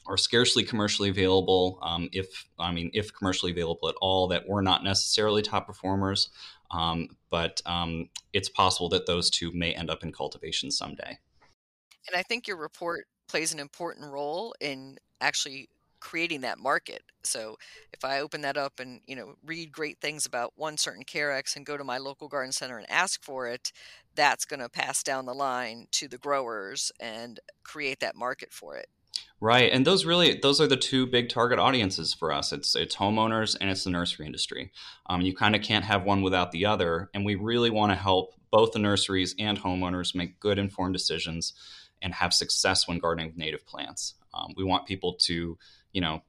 are 0.05 0.15
scarcely 0.15 0.63
commercially 0.63 1.09
available, 1.09 1.77
um, 1.81 2.07
if 2.13 2.45
I 2.57 2.71
mean 2.71 2.89
if 2.93 3.13
commercially 3.13 3.51
available 3.51 3.89
at 3.89 3.95
all, 3.99 4.29
that 4.29 4.47
were 4.47 4.61
not 4.61 4.85
necessarily 4.85 5.41
top 5.41 5.67
performers. 5.67 6.29
Um, 6.71 7.09
but 7.29 7.61
um, 7.65 8.07
it's 8.31 8.47
possible 8.47 8.87
that 8.87 9.05
those 9.05 9.29
two 9.29 9.51
may 9.51 9.73
end 9.73 9.89
up 9.89 10.03
in 10.03 10.13
cultivation 10.13 10.71
someday. 10.71 11.17
And 12.07 12.15
I 12.15 12.23
think 12.23 12.47
your 12.47 12.55
report 12.55 13.07
plays 13.27 13.51
an 13.51 13.59
important 13.59 14.09
role 14.09 14.55
in 14.61 14.99
actually 15.19 15.67
creating 16.07 16.39
that 16.39 16.57
market. 16.57 17.03
So 17.23 17.57
if 17.91 18.05
I 18.05 18.21
open 18.21 18.39
that 18.41 18.55
up 18.55 18.79
and 18.79 19.01
you 19.07 19.15
know 19.17 19.35
read 19.45 19.73
great 19.73 19.99
things 19.99 20.25
about 20.25 20.53
one 20.55 20.77
certain 20.77 21.03
Carex 21.03 21.57
and 21.57 21.65
go 21.65 21.75
to 21.75 21.83
my 21.83 21.97
local 21.97 22.29
garden 22.29 22.53
center 22.53 22.77
and 22.77 22.89
ask 22.89 23.21
for 23.21 23.47
it, 23.47 23.73
that's 24.15 24.45
going 24.45 24.61
to 24.61 24.69
pass 24.69 25.03
down 25.03 25.25
the 25.25 25.33
line 25.33 25.87
to 25.91 26.07
the 26.07 26.17
growers 26.17 26.93
and 27.01 27.41
create 27.63 27.99
that 27.99 28.15
market 28.15 28.53
for 28.53 28.77
it. 28.77 28.87
Right, 29.41 29.69
and 29.69 29.85
those 29.85 30.05
really 30.05 30.39
those 30.41 30.61
are 30.61 30.67
the 30.67 30.77
two 30.77 31.07
big 31.07 31.27
target 31.27 31.59
audiences 31.59 32.13
for 32.13 32.31
us. 32.31 32.53
It's 32.53 32.73
it's 32.73 32.95
homeowners 32.95 33.57
and 33.59 33.69
it's 33.69 33.83
the 33.83 33.89
nursery 33.89 34.25
industry. 34.25 34.71
Um, 35.07 35.19
you 35.19 35.35
kind 35.35 35.57
of 35.57 35.61
can't 35.61 35.83
have 35.83 36.05
one 36.05 36.21
without 36.21 36.53
the 36.53 36.65
other, 36.65 37.09
and 37.13 37.25
we 37.25 37.35
really 37.35 37.69
want 37.69 37.91
to 37.91 37.97
help 37.97 38.33
both 38.49 38.71
the 38.71 38.79
nurseries 38.79 39.35
and 39.37 39.59
homeowners 39.59 40.15
make 40.15 40.39
good 40.39 40.57
informed 40.57 40.93
decisions 40.93 41.51
and 42.01 42.13
have 42.13 42.33
success 42.33 42.87
when 42.87 42.99
gardening 42.99 43.27
with 43.27 43.37
native 43.37 43.67
plants. 43.67 44.13
Um, 44.33 44.53
we 44.55 44.63
want 44.63 44.85
people 44.85 45.13
to 45.21 45.57
you 45.91 46.01
know, 46.01 46.23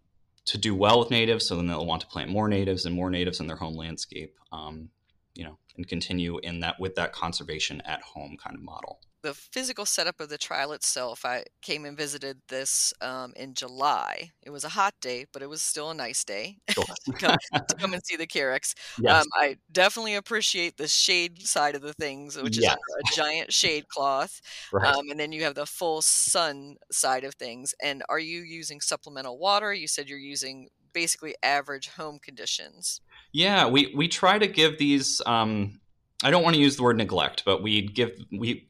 to 0.47 0.59
do 0.59 0.75
well 0.75 0.99
with 0.99 1.11
natives, 1.11 1.47
so 1.47 1.57
then 1.57 1.67
they'll 1.67 1.87
want 1.87 2.01
to 2.01 2.07
plant 2.07 2.31
more 2.31 2.49
natives 2.49 2.87
and 2.87 2.95
more 2.95 3.11
natives 3.11 3.41
in 3.41 3.47
their 3.47 3.57
home 3.57 3.75
landscape. 3.75 4.35
Um, 4.53 4.91
you 5.35 5.45
know, 5.45 5.59
and 5.77 5.87
continue 5.87 6.39
in 6.39 6.61
that 6.61 6.81
with 6.81 6.97
that 6.97 7.13
conservation 7.13 7.81
at 7.83 8.03
home 8.03 8.37
kind 8.43 8.57
of 8.57 8.63
model 8.63 8.99
the 9.23 9.35
physical 9.35 9.85
setup 9.85 10.21
of 10.21 10.29
the 10.29 10.39
trial 10.39 10.73
itself, 10.73 11.25
I 11.25 11.45
came 11.63 11.85
and 11.85 11.97
visited 11.97 12.39
this 12.49 12.93
um, 13.01 13.33
in 13.37 13.55
July. 13.55 14.31
It 14.43 14.51
was 14.51 14.65
a 14.65 14.71
hot 14.71 14.95
day, 15.01 15.27
but 15.33 15.43
it 15.43 15.49
was 15.49 15.63
still 15.63 15.91
a 15.91 15.95
nice 15.95 16.25
day 16.25 16.59
sure. 16.71 16.85
to, 17.07 17.13
come, 17.13 17.37
to, 17.69 17.75
come, 17.77 17.95
and 17.95 18.05
see 18.05 18.17
the 18.17 18.27
Carex. 18.27 18.75
Yes. 19.01 19.23
Um, 19.23 19.29
I 19.35 19.57
definitely 19.71 20.17
appreciate 20.17 20.77
the 20.77 20.89
shade 20.89 21.47
side 21.47 21.77
of 21.77 21.83
the 21.83 21.93
things, 21.95 22.37
which 22.37 22.59
yes. 22.61 22.75
is 22.75 23.13
a 23.13 23.17
giant 23.17 23.53
shade 23.53 23.89
cloth. 23.89 24.41
Right. 24.73 24.95
Um, 24.95 25.09
and 25.11 25.19
then 25.19 25.33
you 25.33 25.45
have 25.45 25.55
the 25.55 25.67
full 25.67 26.03
sun 26.03 26.77
side 26.91 27.25
of 27.25 27.35
things. 27.35 27.75
And 27.83 28.03
are 28.09 28.19
you 28.19 28.41
using 28.41 28.81
supplemental 28.81 29.39
water? 29.39 29.73
You 29.73 29.89
said 29.89 30.09
you're 30.09 30.19
using 30.19 30.69
basically 30.93 31.35
average 31.43 31.89
home 31.89 32.19
conditions. 32.19 33.01
Yeah, 33.33 33.67
we, 33.67 33.93
we 33.97 34.09
try 34.09 34.39
to 34.39 34.47
give 34.47 34.79
these. 34.79 35.23
Um, 35.27 35.81
I 36.23 36.31
don't 36.31 36.43
want 36.43 36.57
to 36.57 36.61
use 36.61 36.77
the 36.77 36.83
word 36.83 36.97
neglect, 36.97 37.45
but 37.45 37.63
we 37.63 37.83
give 37.83 38.11
we 38.33 38.68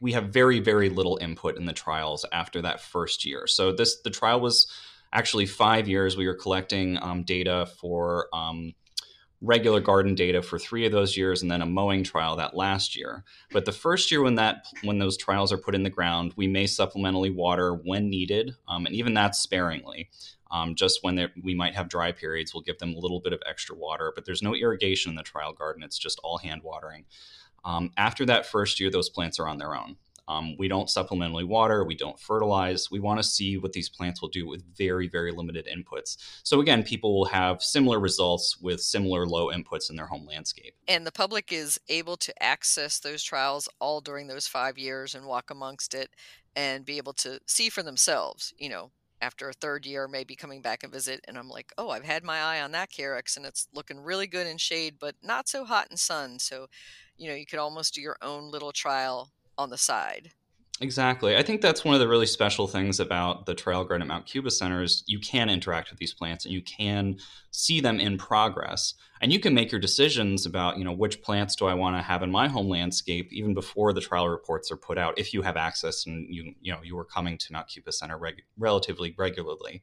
we 0.00 0.12
have 0.12 0.28
very 0.28 0.60
very 0.60 0.88
little 0.88 1.18
input 1.20 1.56
in 1.56 1.64
the 1.64 1.72
trials 1.72 2.24
after 2.32 2.62
that 2.62 2.80
first 2.80 3.24
year. 3.24 3.46
So 3.46 3.72
this 3.72 4.00
the 4.02 4.10
trial 4.10 4.40
was 4.40 4.66
actually 5.12 5.46
five 5.46 5.88
years. 5.88 6.16
We 6.16 6.26
were 6.26 6.34
collecting 6.34 6.98
um, 7.02 7.22
data 7.24 7.66
for 7.80 8.28
um, 8.32 8.74
regular 9.42 9.80
garden 9.80 10.14
data 10.14 10.42
for 10.42 10.58
three 10.58 10.84
of 10.84 10.92
those 10.92 11.16
years, 11.16 11.42
and 11.42 11.50
then 11.50 11.62
a 11.62 11.66
mowing 11.66 12.04
trial 12.04 12.36
that 12.36 12.54
last 12.54 12.96
year. 12.96 13.24
But 13.52 13.64
the 13.64 13.72
first 13.72 14.10
year 14.10 14.22
when 14.22 14.34
that 14.36 14.66
when 14.82 14.98
those 14.98 15.16
trials 15.16 15.52
are 15.52 15.58
put 15.58 15.74
in 15.74 15.82
the 15.82 15.90
ground, 15.90 16.34
we 16.36 16.46
may 16.46 16.64
supplementally 16.64 17.34
water 17.34 17.74
when 17.74 18.10
needed, 18.10 18.54
um, 18.68 18.86
and 18.86 18.94
even 18.94 19.14
that 19.14 19.34
sparingly. 19.34 20.10
Um, 20.52 20.74
just 20.74 21.04
when 21.04 21.30
we 21.40 21.54
might 21.54 21.76
have 21.76 21.88
dry 21.88 22.10
periods, 22.10 22.52
we'll 22.52 22.64
give 22.64 22.78
them 22.78 22.94
a 22.94 22.98
little 22.98 23.20
bit 23.20 23.32
of 23.32 23.40
extra 23.46 23.76
water, 23.76 24.12
but 24.12 24.24
there's 24.24 24.42
no 24.42 24.52
irrigation 24.52 25.10
in 25.10 25.16
the 25.16 25.22
trial 25.22 25.52
garden. 25.52 25.84
It's 25.84 25.98
just 25.98 26.18
all 26.24 26.38
hand 26.38 26.62
watering. 26.64 27.04
Um, 27.64 27.90
after 27.96 28.24
that 28.26 28.46
first 28.46 28.80
year, 28.80 28.90
those 28.90 29.08
plants 29.08 29.38
are 29.38 29.48
on 29.48 29.58
their 29.58 29.74
own. 29.74 29.96
Um, 30.30 30.54
we 30.58 30.68
don't 30.68 30.86
supplementally 30.86 31.44
water, 31.44 31.84
we 31.84 31.96
don't 31.96 32.18
fertilize. 32.18 32.88
We 32.88 33.00
want 33.00 33.18
to 33.18 33.24
see 33.24 33.58
what 33.58 33.72
these 33.72 33.88
plants 33.88 34.22
will 34.22 34.28
do 34.28 34.46
with 34.46 34.62
very, 34.76 35.08
very 35.08 35.32
limited 35.32 35.66
inputs. 35.66 36.18
So, 36.44 36.60
again, 36.60 36.84
people 36.84 37.18
will 37.18 37.24
have 37.24 37.60
similar 37.60 37.98
results 37.98 38.56
with 38.60 38.80
similar 38.80 39.26
low 39.26 39.48
inputs 39.48 39.90
in 39.90 39.96
their 39.96 40.06
home 40.06 40.24
landscape. 40.26 40.74
And 40.86 41.04
the 41.04 41.10
public 41.10 41.52
is 41.52 41.80
able 41.88 42.16
to 42.18 42.42
access 42.42 43.00
those 43.00 43.24
trials 43.24 43.68
all 43.80 44.00
during 44.00 44.28
those 44.28 44.46
five 44.46 44.78
years 44.78 45.16
and 45.16 45.26
walk 45.26 45.50
amongst 45.50 45.94
it 45.94 46.10
and 46.54 46.84
be 46.84 46.96
able 46.96 47.14
to 47.14 47.40
see 47.46 47.68
for 47.68 47.82
themselves, 47.82 48.54
you 48.56 48.68
know, 48.68 48.92
after 49.20 49.48
a 49.48 49.52
third 49.52 49.84
year, 49.84 50.08
maybe 50.08 50.34
coming 50.34 50.62
back 50.62 50.82
and 50.82 50.92
visit, 50.92 51.24
and 51.28 51.36
I'm 51.36 51.48
like, 51.48 51.72
oh, 51.76 51.90
I've 51.90 52.04
had 52.04 52.24
my 52.24 52.40
eye 52.40 52.60
on 52.62 52.72
that 52.72 52.90
Carex, 52.90 53.36
and 53.36 53.44
it's 53.44 53.68
looking 53.74 54.00
really 54.00 54.26
good 54.26 54.46
in 54.46 54.56
shade, 54.56 54.94
but 54.98 55.14
not 55.22 55.48
so 55.48 55.64
hot 55.64 55.88
in 55.90 55.96
sun. 55.96 56.38
So 56.38 56.68
you 57.20 57.28
know 57.28 57.34
you 57.34 57.46
could 57.46 57.58
almost 57.58 57.94
do 57.94 58.00
your 58.00 58.16
own 58.22 58.50
little 58.50 58.72
trial 58.72 59.30
on 59.58 59.70
the 59.70 59.78
side 59.78 60.32
Exactly. 60.82 61.36
I 61.36 61.42
think 61.42 61.60
that's 61.60 61.84
one 61.84 61.92
of 61.94 62.00
the 62.00 62.08
really 62.08 62.24
special 62.24 62.66
things 62.66 63.00
about 63.00 63.44
the 63.44 63.54
Trial 63.54 63.84
Garden 63.84 64.00
at 64.00 64.08
Mount 64.08 64.24
Cuba 64.24 64.50
Center 64.50 64.82
is 64.82 65.04
you 65.06 65.20
can 65.20 65.50
interact 65.50 65.90
with 65.90 65.98
these 65.98 66.14
plants 66.14 66.46
and 66.46 66.54
you 66.54 66.62
can 66.62 67.18
see 67.50 67.82
them 67.82 68.00
in 68.00 68.16
progress. 68.16 68.94
And 69.20 69.30
you 69.30 69.40
can 69.40 69.52
make 69.52 69.70
your 69.70 69.80
decisions 69.80 70.46
about, 70.46 70.78
you 70.78 70.84
know, 70.84 70.92
which 70.92 71.20
plants 71.20 71.54
do 71.54 71.66
I 71.66 71.74
want 71.74 71.96
to 71.96 72.02
have 72.02 72.22
in 72.22 72.30
my 72.30 72.48
home 72.48 72.70
landscape 72.70 73.30
even 73.30 73.52
before 73.52 73.92
the 73.92 74.00
trial 74.00 74.26
reports 74.26 74.72
are 74.72 74.76
put 74.76 74.96
out 74.96 75.18
if 75.18 75.34
you 75.34 75.42
have 75.42 75.58
access 75.58 76.06
and 76.06 76.34
you, 76.34 76.54
you 76.62 76.72
know, 76.72 76.80
you 76.82 76.96
were 76.96 77.04
coming 77.04 77.36
to 77.36 77.52
Mount 77.52 77.68
Cuba 77.68 77.92
Center 77.92 78.16
reg- 78.16 78.44
relatively 78.56 79.14
regularly. 79.18 79.82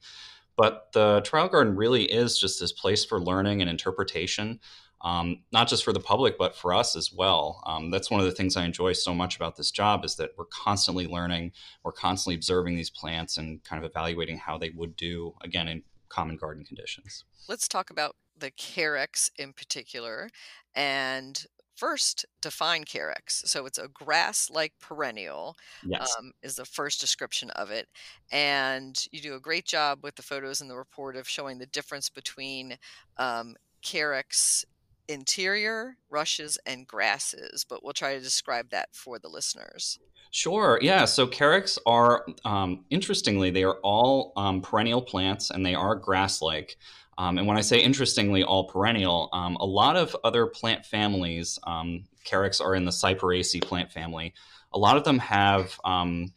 But 0.55 0.87
the 0.93 1.21
Trial 1.23 1.47
Garden 1.47 1.75
really 1.75 2.11
is 2.11 2.39
just 2.39 2.59
this 2.59 2.71
place 2.71 3.05
for 3.05 3.21
learning 3.21 3.61
and 3.61 3.69
interpretation 3.69 4.59
um, 5.01 5.43
not 5.51 5.67
just 5.67 5.83
for 5.83 5.93
the 5.93 5.99
public 5.99 6.37
but 6.37 6.55
for 6.55 6.73
us 6.73 6.95
as 6.95 7.11
well. 7.13 7.61
Um, 7.65 7.91
that's 7.91 8.09
one 8.09 8.19
of 8.19 8.25
the 8.25 8.31
things 8.31 8.57
i 8.57 8.65
enjoy 8.65 8.93
so 8.93 9.13
much 9.13 9.35
about 9.35 9.55
this 9.55 9.71
job 9.71 10.03
is 10.05 10.15
that 10.15 10.31
we're 10.37 10.45
constantly 10.45 11.07
learning 11.07 11.51
we're 11.83 11.91
constantly 11.91 12.35
observing 12.35 12.75
these 12.75 12.89
plants 12.89 13.37
and 13.37 13.63
kind 13.63 13.83
of 13.83 13.89
evaluating 13.89 14.37
how 14.37 14.57
they 14.57 14.69
would 14.69 14.95
do 14.95 15.33
again 15.41 15.67
in 15.67 15.83
common 16.09 16.37
garden 16.37 16.63
conditions. 16.63 17.25
Let's 17.47 17.67
talk 17.67 17.89
about 17.89 18.15
the 18.37 18.51
carex 18.51 19.29
in 19.37 19.53
particular 19.53 20.29
and 20.75 21.45
first 21.75 22.25
define 22.41 22.83
carex. 22.83 23.45
So 23.45 23.65
it's 23.65 23.77
a 23.77 23.87
grass 23.87 24.49
like 24.49 24.73
perennial 24.79 25.55
yes. 25.85 26.13
um, 26.17 26.31
is 26.41 26.55
the 26.55 26.65
first 26.65 26.99
description 26.99 27.51
of 27.51 27.69
it 27.69 27.87
and 28.31 28.99
you 29.11 29.21
do 29.21 29.35
a 29.35 29.39
great 29.39 29.65
job 29.65 29.99
with 30.03 30.15
the 30.15 30.23
photos 30.23 30.59
in 30.59 30.67
the 30.67 30.75
report 30.75 31.15
of 31.15 31.29
showing 31.29 31.59
the 31.59 31.67
difference 31.67 32.09
between 32.09 32.77
um, 33.17 33.55
carex 33.83 34.65
interior, 35.07 35.97
rushes, 36.09 36.57
and 36.65 36.87
grasses, 36.87 37.65
but 37.67 37.83
we'll 37.83 37.93
try 37.93 38.15
to 38.15 38.21
describe 38.21 38.69
that 38.71 38.89
for 38.93 39.19
the 39.19 39.29
listeners. 39.29 39.99
Sure. 40.31 40.77
Yeah. 40.81 41.05
So 41.05 41.25
carex 41.25 41.77
are, 41.85 42.25
um, 42.43 42.85
interestingly, 42.89 43.49
they 43.49 43.63
are 43.63 43.77
all 43.81 44.33
um, 44.35 44.61
perennial 44.61 45.01
plants 45.01 45.49
and 45.49 45.65
they 45.65 45.75
are 45.75 45.95
grass 45.95 46.41
like. 46.41 46.77
Um, 47.17 47.37
and 47.37 47.47
when 47.47 47.57
I 47.57 47.61
say 47.61 47.79
interestingly, 47.79 48.43
all 48.43 48.65
perennial, 48.65 49.29
um, 49.33 49.55
a 49.55 49.65
lot 49.65 49.95
of 49.95 50.15
other 50.23 50.45
plant 50.45 50.85
families, 50.85 51.57
um, 51.63 52.03
carex 52.25 52.61
are 52.61 52.75
in 52.75 52.85
the 52.85 52.91
Cyperaceae 52.91 53.63
plant 53.63 53.91
family. 53.91 54.33
A 54.73 54.77
lot 54.77 54.97
of 54.97 55.03
them 55.03 55.17
have 55.19 55.79
um, 55.83 56.33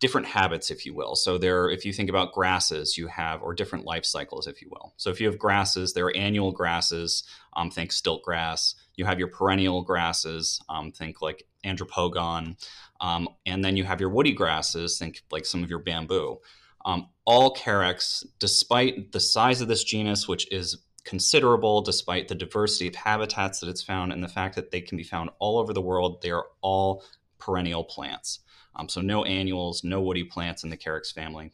different 0.00 0.28
habits, 0.28 0.70
if 0.70 0.86
you 0.86 0.94
will. 0.94 1.16
So 1.16 1.38
there, 1.38 1.68
if 1.68 1.84
you 1.84 1.92
think 1.92 2.08
about 2.08 2.32
grasses, 2.32 2.96
you 2.96 3.08
have 3.08 3.42
or 3.42 3.52
different 3.52 3.84
life 3.84 4.04
cycles, 4.04 4.46
if 4.46 4.62
you 4.62 4.68
will. 4.70 4.94
So 4.96 5.10
if 5.10 5.20
you 5.20 5.26
have 5.26 5.38
grasses, 5.38 5.92
there 5.92 6.06
are 6.06 6.16
annual 6.16 6.52
grasses. 6.52 7.24
Um, 7.54 7.70
think 7.70 7.90
stilt 7.90 8.22
grass. 8.22 8.76
You 8.94 9.04
have 9.06 9.18
your 9.18 9.28
perennial 9.28 9.82
grasses. 9.82 10.60
Um, 10.68 10.92
think 10.92 11.20
like 11.20 11.44
andropogon, 11.64 12.64
um, 13.00 13.28
and 13.44 13.64
then 13.64 13.76
you 13.76 13.84
have 13.84 14.00
your 14.00 14.10
woody 14.10 14.32
grasses. 14.32 14.98
Think 14.98 15.22
like 15.30 15.44
some 15.44 15.64
of 15.64 15.70
your 15.70 15.80
bamboo. 15.80 16.38
Um, 16.84 17.08
all 17.24 17.54
carex, 17.54 18.24
despite 18.38 19.12
the 19.12 19.20
size 19.20 19.60
of 19.60 19.68
this 19.68 19.82
genus, 19.82 20.28
which 20.28 20.50
is 20.52 20.78
considerable, 21.04 21.80
despite 21.80 22.28
the 22.28 22.34
diversity 22.34 22.86
of 22.86 22.94
habitats 22.94 23.60
that 23.60 23.68
it's 23.68 23.82
found, 23.82 24.12
and 24.12 24.22
the 24.22 24.28
fact 24.28 24.54
that 24.54 24.70
they 24.70 24.80
can 24.80 24.96
be 24.96 25.02
found 25.02 25.30
all 25.40 25.58
over 25.58 25.72
the 25.72 25.82
world, 25.82 26.22
they 26.22 26.30
are 26.30 26.46
all 26.60 27.02
perennial 27.38 27.82
plants. 27.82 28.40
Um, 28.76 28.88
so 28.88 29.00
no 29.00 29.24
annuals, 29.24 29.82
no 29.84 30.00
woody 30.00 30.24
plants 30.24 30.64
in 30.64 30.70
the 30.70 30.76
Carex 30.76 31.12
family. 31.12 31.52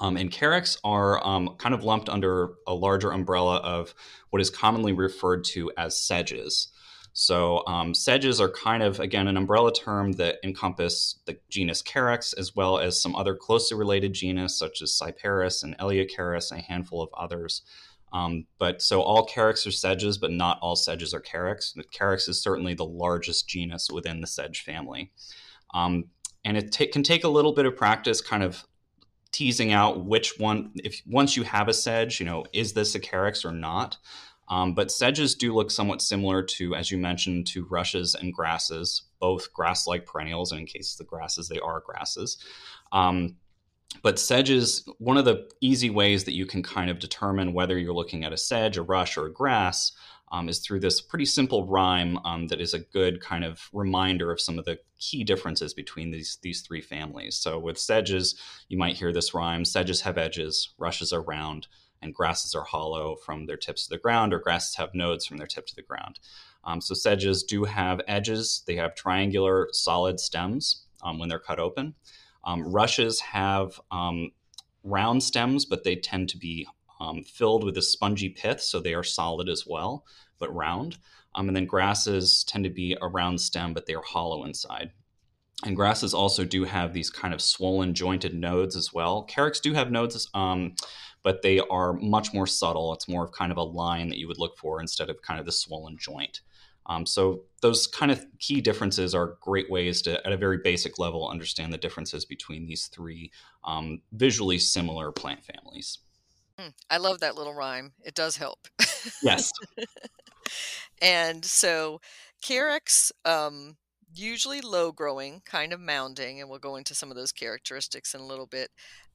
Um, 0.00 0.16
and 0.16 0.30
Carex 0.30 0.78
are 0.84 1.24
um, 1.26 1.56
kind 1.58 1.74
of 1.74 1.84
lumped 1.84 2.08
under 2.08 2.50
a 2.66 2.74
larger 2.74 3.12
umbrella 3.12 3.56
of 3.58 3.94
what 4.30 4.42
is 4.42 4.50
commonly 4.50 4.92
referred 4.92 5.44
to 5.44 5.70
as 5.76 6.00
sedges. 6.00 6.68
So 7.12 7.64
um, 7.66 7.94
sedges 7.94 8.42
are 8.42 8.50
kind 8.50 8.82
of, 8.82 9.00
again, 9.00 9.26
an 9.26 9.38
umbrella 9.38 9.72
term 9.72 10.12
that 10.12 10.36
encompass 10.44 11.18
the 11.24 11.38
genus 11.48 11.82
Carex 11.82 12.38
as 12.38 12.54
well 12.54 12.78
as 12.78 13.00
some 13.00 13.16
other 13.16 13.34
closely 13.34 13.78
related 13.78 14.12
genus 14.12 14.58
such 14.58 14.82
as 14.82 14.92
Cyperus 14.92 15.62
and 15.62 15.78
Eleocharis 15.78 16.50
and 16.50 16.60
a 16.60 16.64
handful 16.64 17.00
of 17.00 17.08
others. 17.16 17.62
Um, 18.12 18.46
but 18.58 18.82
so 18.82 19.00
all 19.00 19.26
Carex 19.26 19.66
are 19.66 19.70
sedges, 19.70 20.18
but 20.18 20.30
not 20.30 20.58
all 20.60 20.76
sedges 20.76 21.14
are 21.14 21.20
Carex. 21.20 21.72
The 21.74 21.84
Carex 21.84 22.28
is 22.28 22.42
certainly 22.42 22.74
the 22.74 22.84
largest 22.84 23.48
genus 23.48 23.88
within 23.90 24.20
the 24.20 24.26
sedge 24.26 24.62
family. 24.62 25.10
Um, 25.74 26.04
and 26.46 26.56
it 26.56 26.72
t- 26.72 26.86
can 26.86 27.02
take 27.02 27.24
a 27.24 27.28
little 27.28 27.52
bit 27.52 27.66
of 27.66 27.76
practice 27.76 28.20
kind 28.22 28.42
of 28.42 28.64
teasing 29.32 29.72
out 29.72 30.06
which 30.06 30.38
one 30.38 30.70
if 30.76 31.02
once 31.06 31.36
you 31.36 31.42
have 31.42 31.68
a 31.68 31.74
sedge 31.74 32.20
you 32.20 32.24
know 32.24 32.44
is 32.54 32.72
this 32.72 32.94
a 32.94 33.00
carex 33.00 33.44
or 33.44 33.52
not? 33.52 33.98
Um, 34.48 34.74
but 34.74 34.92
sedges 34.92 35.34
do 35.34 35.52
look 35.52 35.72
somewhat 35.72 36.00
similar 36.00 36.40
to 36.40 36.76
as 36.76 36.90
you 36.90 36.98
mentioned 36.98 37.48
to 37.48 37.66
rushes 37.66 38.14
and 38.14 38.32
grasses 38.32 39.02
both 39.20 39.52
grass-like 39.52 40.06
perennials 40.06 40.52
and 40.52 40.60
in 40.60 40.66
case 40.66 40.94
the 40.94 41.04
grasses 41.04 41.48
they 41.48 41.58
are 41.58 41.82
grasses. 41.84 42.38
Um, 42.92 43.36
but 44.02 44.18
sedges 44.18 44.88
one 44.98 45.16
of 45.16 45.24
the 45.24 45.50
easy 45.60 45.90
ways 45.90 46.24
that 46.24 46.34
you 46.34 46.46
can 46.46 46.62
kind 46.62 46.90
of 46.90 47.00
determine 47.00 47.54
whether 47.54 47.76
you're 47.76 47.92
looking 47.92 48.24
at 48.24 48.32
a 48.32 48.36
sedge 48.36 48.76
a 48.76 48.82
rush 48.82 49.16
or 49.16 49.26
a 49.26 49.32
grass 49.32 49.92
um, 50.32 50.48
is 50.48 50.58
through 50.58 50.80
this 50.80 51.00
pretty 51.00 51.24
simple 51.24 51.66
rhyme 51.66 52.18
um, 52.24 52.48
that 52.48 52.60
is 52.60 52.74
a 52.74 52.80
good 52.80 53.20
kind 53.20 53.44
of 53.44 53.68
reminder 53.72 54.32
of 54.32 54.40
some 54.40 54.58
of 54.58 54.64
the 54.64 54.78
key 54.98 55.24
differences 55.24 55.72
between 55.74 56.10
these 56.10 56.38
these 56.42 56.62
three 56.62 56.80
families. 56.80 57.36
So 57.36 57.58
with 57.58 57.78
sedges, 57.78 58.40
you 58.68 58.78
might 58.78 58.96
hear 58.96 59.12
this 59.12 59.34
rhyme: 59.34 59.64
sedges 59.64 60.00
have 60.02 60.18
edges, 60.18 60.74
rushes 60.78 61.12
are 61.12 61.22
round, 61.22 61.68
and 62.02 62.14
grasses 62.14 62.54
are 62.54 62.64
hollow 62.64 63.16
from 63.16 63.46
their 63.46 63.56
tips 63.56 63.84
to 63.84 63.90
the 63.90 64.00
ground, 64.00 64.34
or 64.34 64.38
grasses 64.38 64.76
have 64.76 64.94
nodes 64.94 65.26
from 65.26 65.36
their 65.36 65.46
tip 65.46 65.66
to 65.66 65.76
the 65.76 65.82
ground. 65.82 66.18
Um, 66.64 66.80
so 66.80 66.94
sedges 66.94 67.44
do 67.44 67.64
have 67.64 68.00
edges; 68.08 68.62
they 68.66 68.76
have 68.76 68.94
triangular, 68.94 69.68
solid 69.72 70.18
stems 70.18 70.86
um, 71.02 71.18
when 71.18 71.28
they're 71.28 71.38
cut 71.38 71.60
open. 71.60 71.94
Um, 72.44 72.62
rushes 72.62 73.20
have 73.20 73.80
um, 73.90 74.30
round 74.84 75.22
stems, 75.22 75.64
but 75.64 75.84
they 75.84 75.96
tend 75.96 76.28
to 76.30 76.38
be 76.38 76.66
um, 77.00 77.22
filled 77.22 77.64
with 77.64 77.76
a 77.76 77.82
spongy 77.82 78.28
pith, 78.28 78.60
so 78.60 78.80
they 78.80 78.94
are 78.94 79.02
solid 79.02 79.48
as 79.48 79.66
well, 79.66 80.04
but 80.38 80.54
round. 80.54 80.98
Um, 81.34 81.48
and 81.48 81.56
then 81.56 81.66
grasses 81.66 82.44
tend 82.44 82.64
to 82.64 82.70
be 82.70 82.96
a 83.00 83.08
round 83.08 83.40
stem, 83.40 83.74
but 83.74 83.86
they 83.86 83.94
are 83.94 84.02
hollow 84.02 84.44
inside. 84.44 84.92
And 85.64 85.76
grasses 85.76 86.12
also 86.12 86.44
do 86.44 86.64
have 86.64 86.92
these 86.92 87.10
kind 87.10 87.32
of 87.32 87.40
swollen, 87.40 87.94
jointed 87.94 88.34
nodes 88.34 88.76
as 88.76 88.92
well. 88.92 89.26
Carex 89.28 89.60
do 89.60 89.72
have 89.72 89.90
nodes, 89.90 90.28
um, 90.34 90.74
but 91.22 91.42
they 91.42 91.60
are 91.60 91.94
much 91.94 92.34
more 92.34 92.46
subtle. 92.46 92.92
It's 92.92 93.08
more 93.08 93.24
of 93.24 93.32
kind 93.32 93.50
of 93.50 93.58
a 93.58 93.62
line 93.62 94.08
that 94.08 94.18
you 94.18 94.28
would 94.28 94.38
look 94.38 94.58
for 94.58 94.80
instead 94.80 95.08
of 95.08 95.22
kind 95.22 95.40
of 95.40 95.46
the 95.46 95.52
swollen 95.52 95.96
joint. 95.98 96.40
Um, 96.88 97.04
so 97.04 97.42
those 97.62 97.86
kind 97.86 98.12
of 98.12 98.24
key 98.38 98.60
differences 98.60 99.14
are 99.14 99.38
great 99.40 99.70
ways 99.70 100.02
to, 100.02 100.24
at 100.24 100.32
a 100.32 100.36
very 100.36 100.58
basic 100.58 100.98
level, 100.98 101.28
understand 101.28 101.72
the 101.72 101.78
differences 101.78 102.24
between 102.24 102.66
these 102.66 102.86
three 102.86 103.32
um, 103.64 104.02
visually 104.12 104.58
similar 104.58 105.10
plant 105.10 105.42
families. 105.42 105.98
Mm, 106.60 106.72
I 106.90 106.96
love 106.98 107.20
that 107.20 107.34
little 107.36 107.54
rhyme. 107.54 107.92
It 108.04 108.14
does 108.14 108.36
help. 108.36 108.68
Yes. 109.22 109.52
and 111.02 111.44
so 111.44 112.00
Carex, 112.42 113.12
um, 113.24 113.76
usually 114.14 114.60
low 114.60 114.92
growing, 114.92 115.42
kind 115.44 115.72
of 115.72 115.80
mounding, 115.80 116.40
and 116.40 116.48
we'll 116.48 116.58
go 116.58 116.76
into 116.76 116.94
some 116.94 117.10
of 117.10 117.16
those 117.16 117.32
characteristics 117.32 118.14
in 118.14 118.20
a 118.20 118.26
little 118.26 118.46
bit. 118.46 118.70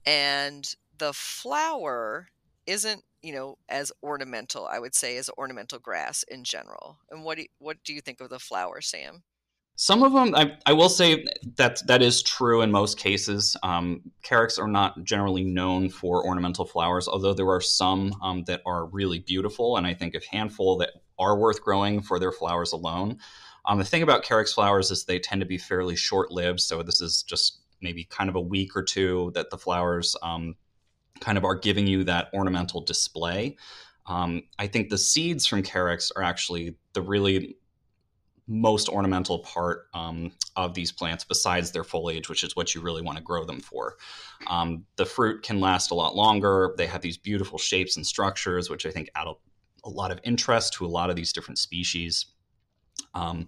And 0.05 0.67
the 0.97 1.13
flower 1.13 2.29
isn't, 2.67 3.03
you 3.21 3.33
know, 3.33 3.57
as 3.69 3.91
ornamental, 4.03 4.67
I 4.67 4.79
would 4.79 4.95
say, 4.95 5.17
as 5.17 5.29
ornamental 5.37 5.79
grass 5.79 6.23
in 6.27 6.43
general. 6.43 6.99
And 7.09 7.23
what 7.23 7.35
do 7.37 7.43
you, 7.43 7.47
what 7.59 7.77
do 7.83 7.93
you 7.93 8.01
think 8.01 8.21
of 8.21 8.29
the 8.29 8.39
flower, 8.39 8.81
Sam? 8.81 9.23
Some 9.81 10.03
of 10.03 10.13
them, 10.13 10.35
I, 10.35 10.55
I 10.67 10.73
will 10.73 10.89
say 10.89 11.25
that 11.55 11.81
that 11.87 12.03
is 12.03 12.21
true 12.21 12.61
in 12.61 12.69
most 12.69 12.99
cases. 12.99 13.57
Um, 13.63 14.11
are 14.31 14.67
not 14.67 15.03
generally 15.03 15.43
known 15.43 15.89
for 15.89 16.23
ornamental 16.23 16.65
flowers, 16.65 17.07
although 17.07 17.33
there 17.33 17.49
are 17.49 17.61
some 17.61 18.13
um, 18.21 18.43
that 18.43 18.61
are 18.67 18.85
really 18.85 19.17
beautiful, 19.17 19.77
and 19.77 19.87
I 19.87 19.95
think 19.95 20.13
a 20.13 20.21
handful 20.29 20.77
that 20.77 20.91
are 21.17 21.35
worth 21.35 21.63
growing 21.63 21.99
for 21.99 22.19
their 22.19 22.31
flowers 22.31 22.73
alone. 22.73 23.17
Um, 23.65 23.79
the 23.79 23.83
thing 23.83 24.03
about 24.03 24.23
Carex 24.23 24.53
flowers 24.53 24.91
is 24.91 25.05
they 25.05 25.17
tend 25.17 25.41
to 25.41 25.47
be 25.47 25.57
fairly 25.57 25.95
short-lived, 25.95 26.59
so 26.59 26.83
this 26.83 27.01
is 27.01 27.23
just 27.23 27.61
maybe 27.81 28.03
kind 28.03 28.29
of 28.29 28.35
a 28.35 28.39
week 28.39 28.75
or 28.75 28.83
two 28.83 29.31
that 29.33 29.49
the 29.49 29.57
flowers 29.57 30.15
um, 30.21 30.53
kind 31.21 31.39
of 31.39 31.43
are 31.43 31.55
giving 31.55 31.87
you 31.87 32.03
that 32.03 32.27
ornamental 32.35 32.81
display. 32.81 33.57
Um, 34.05 34.43
I 34.59 34.67
think 34.67 34.89
the 34.89 34.99
seeds 34.99 35.47
from 35.47 35.63
Carex 35.63 36.11
are 36.15 36.21
actually 36.21 36.75
the 36.93 37.01
really 37.01 37.55
most 38.51 38.89
ornamental 38.89 39.39
part 39.39 39.87
um, 39.93 40.31
of 40.57 40.73
these 40.73 40.91
plants 40.91 41.23
besides 41.23 41.71
their 41.71 41.85
foliage, 41.85 42.27
which 42.27 42.43
is 42.43 42.55
what 42.55 42.75
you 42.75 42.81
really 42.81 43.01
want 43.01 43.17
to 43.17 43.23
grow 43.23 43.45
them 43.45 43.61
for. 43.61 43.95
Um, 44.47 44.85
the 44.97 45.05
fruit 45.05 45.41
can 45.41 45.61
last 45.61 45.91
a 45.91 45.95
lot 45.95 46.15
longer. 46.15 46.75
They 46.77 46.85
have 46.85 47.01
these 47.01 47.17
beautiful 47.17 47.57
shapes 47.57 47.95
and 47.95 48.05
structures, 48.05 48.69
which 48.69 48.85
I 48.85 48.91
think 48.91 49.09
add 49.15 49.27
a, 49.27 49.33
a 49.85 49.89
lot 49.89 50.11
of 50.11 50.19
interest 50.23 50.73
to 50.73 50.85
a 50.85 50.87
lot 50.87 51.09
of 51.09 51.15
these 51.15 51.31
different 51.31 51.59
species. 51.59 52.25
Um, 53.13 53.47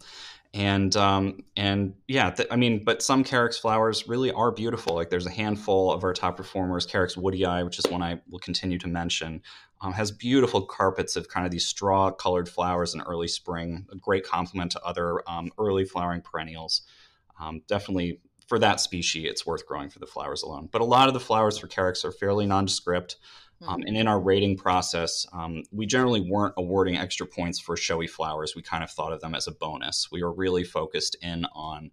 and 0.54 0.96
um, 0.96 1.44
and 1.58 1.96
yeah, 2.08 2.30
th- 2.30 2.48
I 2.52 2.56
mean, 2.56 2.84
but 2.84 3.02
some 3.02 3.24
Carex 3.24 3.60
flowers 3.60 4.08
really 4.08 4.32
are 4.32 4.52
beautiful. 4.52 4.94
Like 4.96 5.10
there's 5.10 5.26
a 5.26 5.32
handful 5.32 5.92
of 5.92 6.04
our 6.04 6.14
top 6.14 6.38
performers, 6.38 6.86
Carex 6.86 7.18
woodii, 7.18 7.66
which 7.66 7.80
is 7.80 7.86
one 7.90 8.04
I 8.04 8.22
will 8.30 8.40
continue 8.40 8.78
to 8.80 8.88
mention, 8.88 9.42
um, 9.84 9.92
has 9.94 10.12
beautiful 10.12 10.62
carpets 10.66 11.16
of 11.18 11.28
kind 11.28 11.46
of 11.46 11.52
these 11.52 11.68
straw 11.68 12.10
colored 12.10 12.48
flowers 12.48 12.96
in 12.96 13.02
early 13.02 13.28
spring, 13.28 13.86
a 13.92 13.98
great 13.98 14.26
complement 14.26 14.72
to 14.72 14.82
other 14.82 15.22
um, 15.30 15.52
early 15.60 15.84
flowering 15.84 16.22
perennials. 16.22 16.84
Um, 17.40 17.62
definitely 17.68 18.22
for 18.48 18.58
that 18.60 18.80
species, 18.80 19.30
it's 19.30 19.46
worth 19.46 19.66
growing 19.66 19.90
for 19.90 20.00
the 20.00 20.08
flowers 20.08 20.42
alone. 20.42 20.70
But 20.72 20.82
a 20.82 20.86
lot 20.86 21.10
of 21.10 21.14
the 21.14 21.20
flowers 21.20 21.58
for 21.58 21.68
Carex 21.68 22.06
are 22.06 22.12
fairly 22.12 22.46
nondescript. 22.46 23.18
Um, 23.62 23.80
mm-hmm. 23.80 23.88
and 23.88 23.98
in 23.98 24.08
our 24.08 24.20
rating 24.20 24.58
process, 24.58 25.26
um, 25.34 25.64
we 25.72 25.86
generally 25.86 26.22
weren't 26.22 26.56
awarding 26.58 26.98
extra 26.98 27.26
points 27.26 27.60
for 27.60 27.78
showy 27.78 28.08
flowers. 28.08 28.56
We 28.56 28.62
kind 28.62 28.84
of 28.84 28.92
thought 28.92 29.14
of 29.14 29.22
them 29.22 29.36
as 29.36 29.48
a 29.48 29.52
bonus. 29.52 30.10
We 30.12 30.24
were 30.24 30.34
really 30.34 30.64
focused 30.64 31.18
in 31.22 31.46
on 31.54 31.92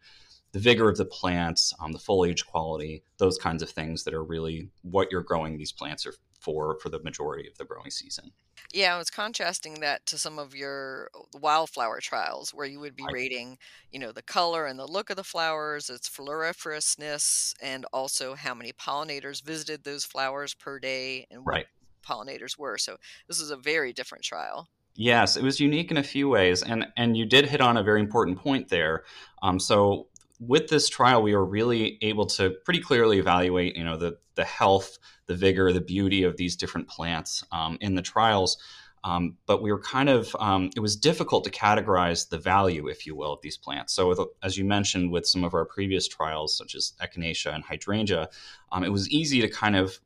the 0.53 0.59
vigor 0.59 0.89
of 0.89 0.97
the 0.97 1.05
plants, 1.05 1.73
um, 1.81 1.93
the 1.93 1.99
foliage 1.99 2.45
quality, 2.47 3.05
those 3.19 3.39
kinds 3.39 3.63
of 3.63 3.71
things 3.71 4.05
that 4.05 4.15
are 4.15 4.25
really 4.25 4.69
what 4.83 5.09
you're 5.13 5.23
growing 5.23 5.57
these 5.57 5.73
plants 5.73 6.07
are 6.07 6.15
for 6.41 6.79
for 6.81 6.89
the 6.89 7.03
majority 7.03 7.49
of 7.49 7.57
the 7.59 7.65
growing 7.65 7.91
season. 7.91 8.33
Yeah, 8.73 8.95
I 8.95 8.99
was 8.99 9.11
contrasting 9.11 9.81
that 9.81 10.07
to 10.07 10.19
some 10.19 10.39
of 10.39 10.55
your 10.55 11.11
wildflower 11.33 12.01
trials 12.01 12.53
where 12.55 12.67
you 12.67 12.81
would 12.81 12.95
be 12.97 13.09
rating, 13.09 13.59
you 13.91 13.99
know, 13.99 14.13
the 14.13 14.23
color 14.23 14.67
and 14.67 14.79
the 14.79 14.87
look 14.87 15.11
of 15.11 15.17
the 15.17 15.25
flowers, 15.25 15.89
its 15.91 16.09
floriferousness, 16.09 17.55
and 17.61 17.85
also 17.93 18.35
how 18.35 18.55
many 18.55 18.73
pollinators 18.73 19.43
visited 19.43 19.85
those 19.85 20.05
flowers 20.05 20.55
per 20.55 20.79
day 20.79 21.27
and 21.31 21.47
what 21.47 21.57
Right. 21.57 21.67
pollinators 22.05 22.59
were. 22.59 22.79
So 22.79 22.97
this 23.29 23.41
is 23.41 23.51
a 23.51 23.57
very 23.57 23.93
different 23.93 24.25
trial. 24.25 24.69
Yes, 24.97 25.37
it 25.37 25.43
was 25.43 25.61
unique 25.61 25.91
in 25.91 25.97
a 25.97 26.03
few 26.03 26.29
ways, 26.29 26.63
and 26.63 26.87
and 26.97 27.17
you 27.17 27.25
did 27.25 27.47
hit 27.47 27.61
on 27.61 27.77
a 27.77 27.83
very 27.83 28.01
important 28.01 28.39
point 28.39 28.69
there. 28.69 29.05
Um, 29.43 29.59
so 29.59 30.09
with 30.41 30.69
this 30.69 30.89
trial, 30.89 31.23
we 31.23 31.35
were 31.35 31.45
really 31.45 31.99
able 32.03 32.27
to 32.27 32.51
pretty 32.65 32.81
clearly 32.81 33.19
evaluate, 33.19 33.77
you 33.77 33.85
know, 33.85 33.97
the 33.97 34.19
the 34.35 34.45
health, 34.45 34.99
the 35.31 35.37
vigor, 35.37 35.73
the 35.73 35.81
beauty 35.81 36.25
of 36.25 36.37
these 36.37 36.57
different 36.57 36.89
plants 36.89 37.45
um, 37.53 37.79
in 37.81 37.95
the 37.95 38.03
trials. 38.03 38.59
Um, 39.05 39.37
but 39.47 39.63
we 39.63 39.71
were 39.71 39.81
kind 39.81 40.09
of 40.09 40.35
um, 40.41 40.71
it 40.75 40.81
was 40.81 40.97
difficult 40.97 41.45
to 41.45 41.51
categorize 41.51 42.29
the 42.29 42.37
value, 42.37 42.89
if 42.89 43.07
you 43.07 43.15
will, 43.15 43.33
of 43.33 43.41
these 43.41 43.57
plants. 43.57 43.95
So, 43.95 44.09
with, 44.09 44.21
as 44.43 44.59
you 44.59 44.65
mentioned, 44.65 45.13
with 45.13 45.27
some 45.27 45.45
of 45.45 45.55
our 45.55 45.65
previous 45.65 46.09
trials, 46.09 46.59
such 46.59 46.75
as 46.75 46.95
echinacea 47.01 47.55
and 47.55 47.63
hydrangea, 47.63 48.29
um, 48.73 48.83
it 48.83 48.91
was 48.91 49.09
easy 49.09 49.41
to 49.41 49.49
kind 49.49 49.77
of 49.77 50.01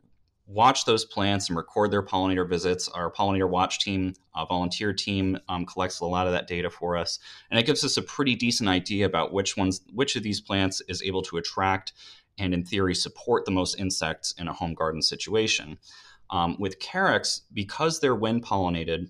watch 0.46 0.84
those 0.84 1.06
plants 1.06 1.48
and 1.48 1.56
record 1.56 1.90
their 1.90 2.02
pollinator 2.02 2.46
visits. 2.46 2.86
Our 2.88 3.10
pollinator 3.10 3.48
watch 3.48 3.80
team, 3.80 4.12
uh, 4.34 4.44
volunteer 4.44 4.92
team, 4.92 5.38
um, 5.48 5.64
collects 5.64 6.00
a 6.00 6.04
lot 6.04 6.26
of 6.26 6.34
that 6.34 6.46
data 6.46 6.68
for 6.68 6.98
us, 6.98 7.18
and 7.50 7.58
it 7.58 7.64
gives 7.64 7.82
us 7.82 7.96
a 7.96 8.02
pretty 8.02 8.36
decent 8.36 8.68
idea 8.68 9.06
about 9.06 9.32
which 9.32 9.56
ones, 9.56 9.80
which 9.94 10.16
of 10.16 10.22
these 10.22 10.42
plants 10.42 10.82
is 10.86 11.02
able 11.02 11.22
to 11.22 11.38
attract 11.38 11.94
and, 12.38 12.54
in 12.54 12.64
theory, 12.64 12.94
support 12.94 13.44
the 13.44 13.50
most 13.50 13.78
insects 13.78 14.34
in 14.38 14.48
a 14.48 14.52
home 14.52 14.74
garden 14.74 15.02
situation. 15.02 15.78
Um, 16.30 16.56
with 16.58 16.80
Carex, 16.80 17.42
because 17.52 18.00
they're 18.00 18.14
wind 18.14 18.44
pollinated, 18.44 19.08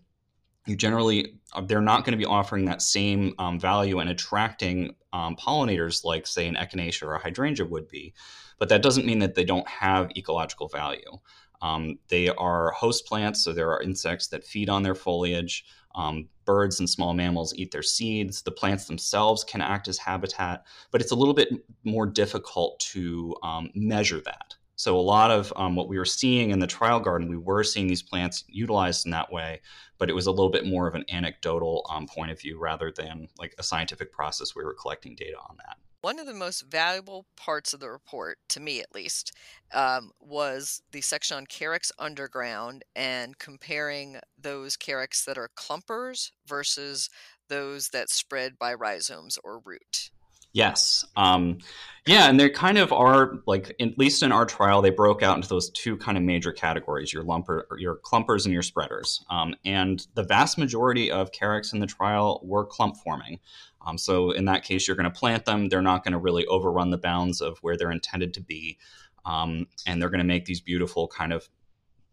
you 0.67 0.77
generally 0.77 1.35
uh, 1.53 1.61
they're 1.61 1.81
not 1.81 2.05
going 2.05 2.13
to 2.13 2.19
be 2.19 2.25
offering 2.25 2.65
that 2.65 2.83
same 2.83 3.35
um, 3.39 3.59
value 3.59 3.99
and 3.99 4.11
attracting 4.11 4.95
um, 5.13 5.37
pollinators 5.37 6.05
like 6.05 6.27
say 6.27 6.47
an 6.49 6.55
echinacea 6.55 7.03
or 7.03 7.15
a 7.15 7.19
hydrangea 7.19 7.67
would 7.67 7.89
be 7.89 8.13
but 8.59 8.69
that 8.69 8.83
doesn't 8.83 9.07
mean 9.07 9.19
that 9.19 9.35
they 9.35 9.45
don't 9.45 9.69
have 9.69 10.11
ecological 10.17 10.69
value 10.69 11.19
um, 11.63 11.99
they 12.09 12.29
are 12.29 12.71
host 12.73 13.07
plants 13.07 13.45
so 13.45 13.53
there 13.53 13.71
are 13.71 13.83
insects 13.83 14.29
that 14.29 14.45
feed 14.45 14.69
on 14.69 14.83
their 14.83 14.95
foliage 14.95 15.65
um, 15.95 16.29
birds 16.45 16.79
and 16.81 16.91
small 16.91 17.15
mammals 17.15 17.55
eat 17.57 17.71
their 17.71 17.83
seeds 17.83 18.43
the 18.43 18.51
plants 18.51 18.87
themselves 18.87 19.45
can 19.45 19.61
act 19.61 19.89
as 19.89 19.99
habitat 19.99 20.65
but 20.91 21.01
it's 21.01 21.13
a 21.13 21.17
little 21.17 21.35
bit 21.35 21.49
more 21.85 22.07
difficult 22.07 22.79
to 22.81 23.35
um, 23.43 23.71
measure 23.75 24.21
that 24.21 24.55
So 24.77 24.99
a 24.99 25.01
lot 25.01 25.31
of 25.31 25.53
um, 25.57 25.77
what 25.77 25.89
we 25.89 25.99
were 25.99 26.05
seeing 26.05 26.51
in 26.51 26.59
the 26.59 26.67
trial 26.67 26.99
garden, 26.99 27.29
we 27.29 27.37
were 27.37 27.63
seeing 27.63 27.87
these 27.87 28.03
plants 28.03 28.45
utilized 28.49 29.07
in 29.07 29.13
that 29.13 29.31
way, 29.31 29.61
but 29.99 30.11
it 30.11 30.15
was 30.15 30.27
a 30.27 30.31
little 30.33 30.51
bit 30.51 30.67
more 30.67 30.89
of 30.89 30.95
an 30.95 31.05
anecdotal 31.09 31.87
um, 31.89 32.07
point 32.07 32.33
of 32.33 32.41
view 32.41 32.59
rather 32.59 32.91
than 32.91 33.29
like 33.39 33.55
a 33.59 33.63
scientific 33.63 34.13
process. 34.13 34.57
We 34.57 34.65
were 34.65 34.75
collecting 34.75 35.15
data 35.15 35.37
on 35.39 35.57
that. 35.59 35.77
One 36.05 36.19
of 36.19 36.27
the 36.27 36.35
most 36.35 36.71
valuable 36.71 37.25
parts 37.35 37.73
of 37.73 37.81
the 37.81 37.91
report, 37.91 38.37
to 38.51 38.61
me 38.61 38.79
at 38.81 38.95
least, 38.95 39.33
um, 39.73 40.11
was 40.21 40.83
the 40.93 41.01
section 41.01 41.39
on 41.39 41.47
Carex 41.47 41.91
underground 41.99 42.85
and 42.95 43.39
comparing 43.39 44.19
those 44.39 44.77
Carex 44.77 45.25
that 45.25 45.39
are 45.39 45.49
clumpers 45.57 46.33
versus 46.47 47.09
those 47.49 47.89
that 47.89 48.11
spread 48.11 48.59
by 48.59 48.75
rhizomes 48.75 49.39
or 49.43 49.63
root. 49.65 50.11
Yes. 50.55 51.05
Um, 51.17 51.59
yeah, 52.07 52.29
and 52.29 52.39
they 52.39 52.49
kind 52.49 52.79
of 52.79 52.93
are 52.93 53.39
like 53.47 53.75
at 53.81 53.99
least 53.99 54.23
in 54.23 54.31
our 54.31 54.47
trial, 54.47 54.83
they 54.83 54.91
broke 54.91 55.23
out 55.23 55.37
into 55.37 55.49
those 55.49 55.71
two 55.71 55.97
kind 55.97 56.17
of 56.17 56.23
major 56.23 56.53
categories: 56.53 57.13
your 57.13 57.25
lumper, 57.25 57.65
your 57.79 57.97
clumpers, 57.97 58.45
and 58.45 58.53
your 58.53 58.63
spreaders. 58.63 59.25
Um, 59.31 59.57
and 59.65 60.07
the 60.15 60.23
vast 60.23 60.57
majority 60.57 61.11
of 61.11 61.33
Carex 61.33 61.73
in 61.73 61.81
the 61.81 61.87
trial 61.87 62.41
were 62.45 62.65
clump 62.65 62.99
forming. 62.99 63.41
Um, 63.85 63.99
so 63.99 64.31
in 64.31 64.47
that 64.47 64.65
case, 64.65 64.87
you're 64.87 64.97
going 64.97 65.11
to 65.11 65.19
plant 65.19 65.45
them. 65.45 65.69
They're 65.69 65.83
not 65.83 66.05
going 66.05 66.13
to 66.13 66.19
really 66.19 66.47
overrun 66.47 66.91
the 66.91 66.99
bounds 66.99 67.41
of 67.41 67.59
where 67.59 67.77
they're 67.77 67.91
intended 67.91 68.35
to 68.35 68.41
be, 68.41 68.79
um, 69.25 69.67
and 69.87 70.01
they're 70.01 70.11
going 70.11 70.19
to 70.19 70.25
make 70.25 70.47
these 70.47 70.61
beautiful 70.61 71.09
kind 71.09 71.33
of 71.33 71.49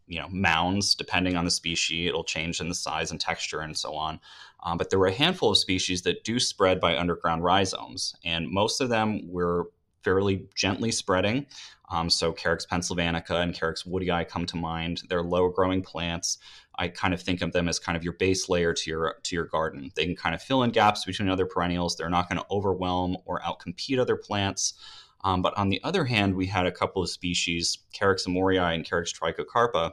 you 0.06 0.20
know 0.20 0.28
mounds 0.30 0.94
depending 0.94 1.36
on 1.36 1.44
the 1.44 1.50
species. 1.50 2.08
It'll 2.08 2.24
change 2.24 2.60
in 2.60 2.68
the 2.68 2.74
size 2.74 3.10
and 3.10 3.20
texture 3.20 3.60
and 3.60 3.76
so 3.76 3.94
on. 3.94 4.20
Um, 4.62 4.78
but 4.78 4.90
there 4.90 4.98
were 4.98 5.06
a 5.06 5.12
handful 5.12 5.50
of 5.50 5.58
species 5.58 6.02
that 6.02 6.24
do 6.24 6.38
spread 6.38 6.80
by 6.80 6.96
underground 6.96 7.42
rhizomes 7.42 8.14
and 8.24 8.48
most 8.48 8.80
of 8.80 8.88
them 8.88 9.30
were 9.30 9.70
fairly 10.04 10.46
gently 10.54 10.90
spreading 10.90 11.46
um, 11.92 12.08
so 12.08 12.32
carex 12.32 12.66
pennsylvanica 12.66 13.42
and 13.42 13.54
carex 13.54 13.86
woodii 13.86 14.26
come 14.26 14.46
to 14.46 14.56
mind. 14.56 15.02
They're 15.08 15.22
low 15.22 15.50
growing 15.50 15.82
plants. 15.82 16.38
I 16.78 16.88
kind 16.88 17.12
of 17.12 17.20
think 17.20 17.42
of 17.42 17.52
them 17.52 17.68
as 17.68 17.78
kind 17.78 17.96
of 17.96 18.02
your 18.02 18.14
base 18.14 18.48
layer 18.48 18.72
to 18.72 18.90
your 18.90 19.16
to 19.22 19.36
your 19.36 19.44
garden. 19.44 19.92
They 19.94 20.06
can 20.06 20.16
kind 20.16 20.34
of 20.34 20.42
fill 20.42 20.62
in 20.62 20.70
gaps 20.70 21.04
between 21.04 21.28
other 21.28 21.44
perennials. 21.44 21.96
They're 21.96 22.08
not 22.08 22.30
going 22.30 22.38
to 22.38 22.46
overwhelm 22.50 23.18
or 23.26 23.40
outcompete 23.40 23.98
other 23.98 24.16
plants. 24.16 24.74
Um, 25.22 25.42
but 25.42 25.56
on 25.56 25.68
the 25.68 25.80
other 25.84 26.06
hand, 26.06 26.34
we 26.34 26.46
had 26.46 26.66
a 26.66 26.72
couple 26.72 27.02
of 27.02 27.10
species, 27.10 27.78
Carex 27.94 28.26
emoryi 28.26 28.74
and 28.74 28.84
Carex 28.84 29.14
trichocarpa, 29.16 29.92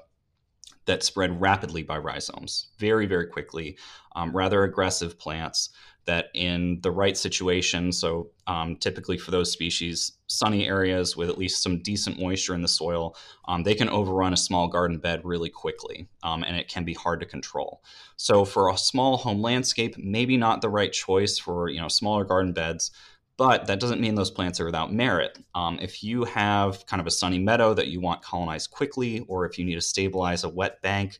that 0.86 1.04
spread 1.04 1.40
rapidly 1.40 1.84
by 1.84 1.98
rhizomes, 1.98 2.70
very, 2.80 3.06
very 3.06 3.28
quickly, 3.28 3.78
um, 4.16 4.36
rather 4.36 4.64
aggressive 4.64 5.20
plants 5.20 5.70
that 6.10 6.30
in 6.34 6.80
the 6.82 6.90
right 6.90 7.16
situation, 7.16 7.92
so 7.92 8.32
um, 8.48 8.76
typically 8.76 9.18
for 9.18 9.30
those 9.30 9.52
species, 9.52 10.14
sunny 10.26 10.68
areas 10.68 11.16
with 11.16 11.30
at 11.30 11.38
least 11.38 11.62
some 11.62 11.84
decent 11.84 12.20
moisture 12.20 12.56
in 12.56 12.64
the 12.64 12.68
soil, 12.68 13.16
um, 13.48 13.62
they 13.62 13.76
can 13.76 13.90
overrun 13.90 14.34
a 14.34 14.38
small 14.38 14.68
garden 14.68 14.98
bed 14.98 15.22
really 15.24 15.50
quickly, 15.50 16.08
um, 16.24 16.44
and 16.44 16.56
it 16.56 16.68
can 16.68 16.84
be 16.84 16.96
hard 16.96 17.20
to 17.20 17.28
control. 17.28 17.84
So 18.18 18.44
for 18.44 18.70
a 18.70 18.78
small 18.78 19.18
home 19.18 19.42
landscape, 19.42 19.96
maybe 20.00 20.36
not 20.36 20.62
the 20.62 20.70
right 20.70 20.92
choice 20.92 21.38
for 21.38 21.70
you 21.70 21.80
know 21.80 21.88
smaller 21.88 22.24
garden 22.24 22.54
beds, 22.54 22.90
but 23.38 23.68
that 23.68 23.80
doesn't 23.80 24.02
mean 24.02 24.16
those 24.16 24.32
plants 24.32 24.60
are 24.60 24.66
without 24.66 24.92
merit. 24.92 25.38
Um, 25.54 25.78
if 25.80 26.04
you 26.04 26.24
have 26.26 26.86
kind 26.88 27.00
of 27.00 27.08
a 27.08 27.12
sunny 27.12 27.38
meadow 27.38 27.76
that 27.76 27.88
you 27.88 28.02
want 28.02 28.24
colonized 28.24 28.72
quickly, 28.72 29.20
or 29.28 29.46
if 29.46 29.60
you 29.60 29.64
need 29.64 29.76
to 29.76 29.82
stabilize 29.82 30.44
a 30.44 30.50
wet 30.50 30.82
bank, 30.82 31.20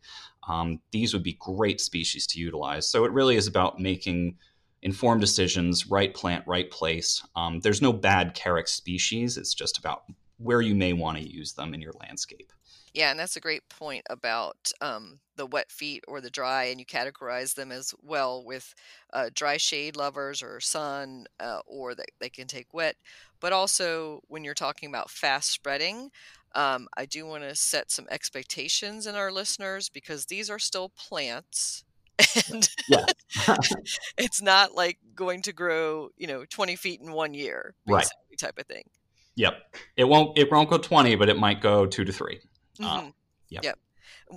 um, 0.50 0.82
these 0.92 1.14
would 1.14 1.24
be 1.24 1.38
great 1.40 1.80
species 1.80 2.26
to 2.28 2.40
utilize. 2.40 2.90
So 2.90 3.06
it 3.06 3.12
really 3.12 3.36
is 3.36 3.48
about 3.48 3.80
making 3.80 4.38
informed 4.82 5.22
decisions, 5.22 5.88
right 5.88 6.14
plant, 6.14 6.46
right 6.48 6.70
place. 6.72 7.22
Um, 7.36 7.60
there's 7.60 7.82
no 7.82 7.94
bad 7.94 8.36
Carex 8.36 8.70
species. 8.70 9.38
It's 9.38 9.54
just 9.54 9.78
about 9.78 10.04
where 10.38 10.62
you 10.62 10.76
may 10.76 10.94
want 10.94 11.18
to 11.18 11.30
use 11.30 11.54
them 11.54 11.74
in 11.74 11.82
your 11.82 11.94
landscape. 12.00 12.52
Yeah, 12.94 13.12
and 13.12 13.20
that's 13.20 13.36
a 13.36 13.42
great 13.42 13.68
point 13.70 14.04
about 14.10 14.72
um, 14.82 15.20
the 15.36 15.46
wet 15.46 15.72
feet 15.72 16.04
or 16.08 16.22
the 16.22 16.32
dry, 16.32 16.66
and 16.66 16.80
you 16.80 16.86
categorize 16.86 17.54
them 17.54 17.72
as 17.72 17.94
well 18.02 18.44
with 18.44 18.74
uh, 19.14 19.30
dry 19.34 19.58
shade 19.58 19.96
lovers 19.96 20.42
or 20.42 20.60
sun, 20.60 21.28
uh, 21.40 21.60
or 21.68 21.94
that 21.94 22.10
they 22.20 22.30
can 22.30 22.48
take 22.48 22.74
wet. 22.74 22.96
But 23.40 23.54
also, 23.54 24.22
when 24.28 24.44
you're 24.44 24.56
talking 24.56 24.90
about 24.90 25.12
fast 25.12 25.52
spreading, 25.52 26.10
um, 26.56 26.88
I 26.98 27.06
do 27.06 27.28
want 27.28 27.44
to 27.44 27.54
set 27.56 27.92
some 27.92 28.08
expectations 28.10 29.06
in 29.06 29.16
our 29.16 29.32
listeners 29.32 29.88
because 29.90 30.26
these 30.26 30.50
are 30.50 30.60
still 30.60 30.90
plants. 30.90 31.84
And 32.52 32.70
yeah. 32.88 33.06
it's 34.18 34.42
not 34.42 34.76
like 34.76 34.98
going 35.16 35.42
to 35.44 35.54
grow, 35.54 36.10
you 36.18 36.28
know, 36.28 36.46
20 36.46 36.76
feet 36.76 37.02
in 37.02 37.12
one 37.12 37.34
year, 37.34 37.76
right. 37.88 38.08
type 38.38 38.58
of 38.58 38.66
thing. 38.66 38.84
Yep. 39.36 39.54
It 39.96 40.04
won't 40.04 40.38
it 40.38 40.52
won't 40.52 40.70
go 40.70 40.78
20, 40.78 41.16
but 41.16 41.30
it 41.30 41.38
might 41.38 41.62
go 41.62 41.86
two 41.86 42.04
to 42.04 42.12
three. 42.12 42.40
Mm-hmm. 42.80 42.86
Uh, 42.86 43.12
yep. 43.50 43.64
yep. 43.64 43.80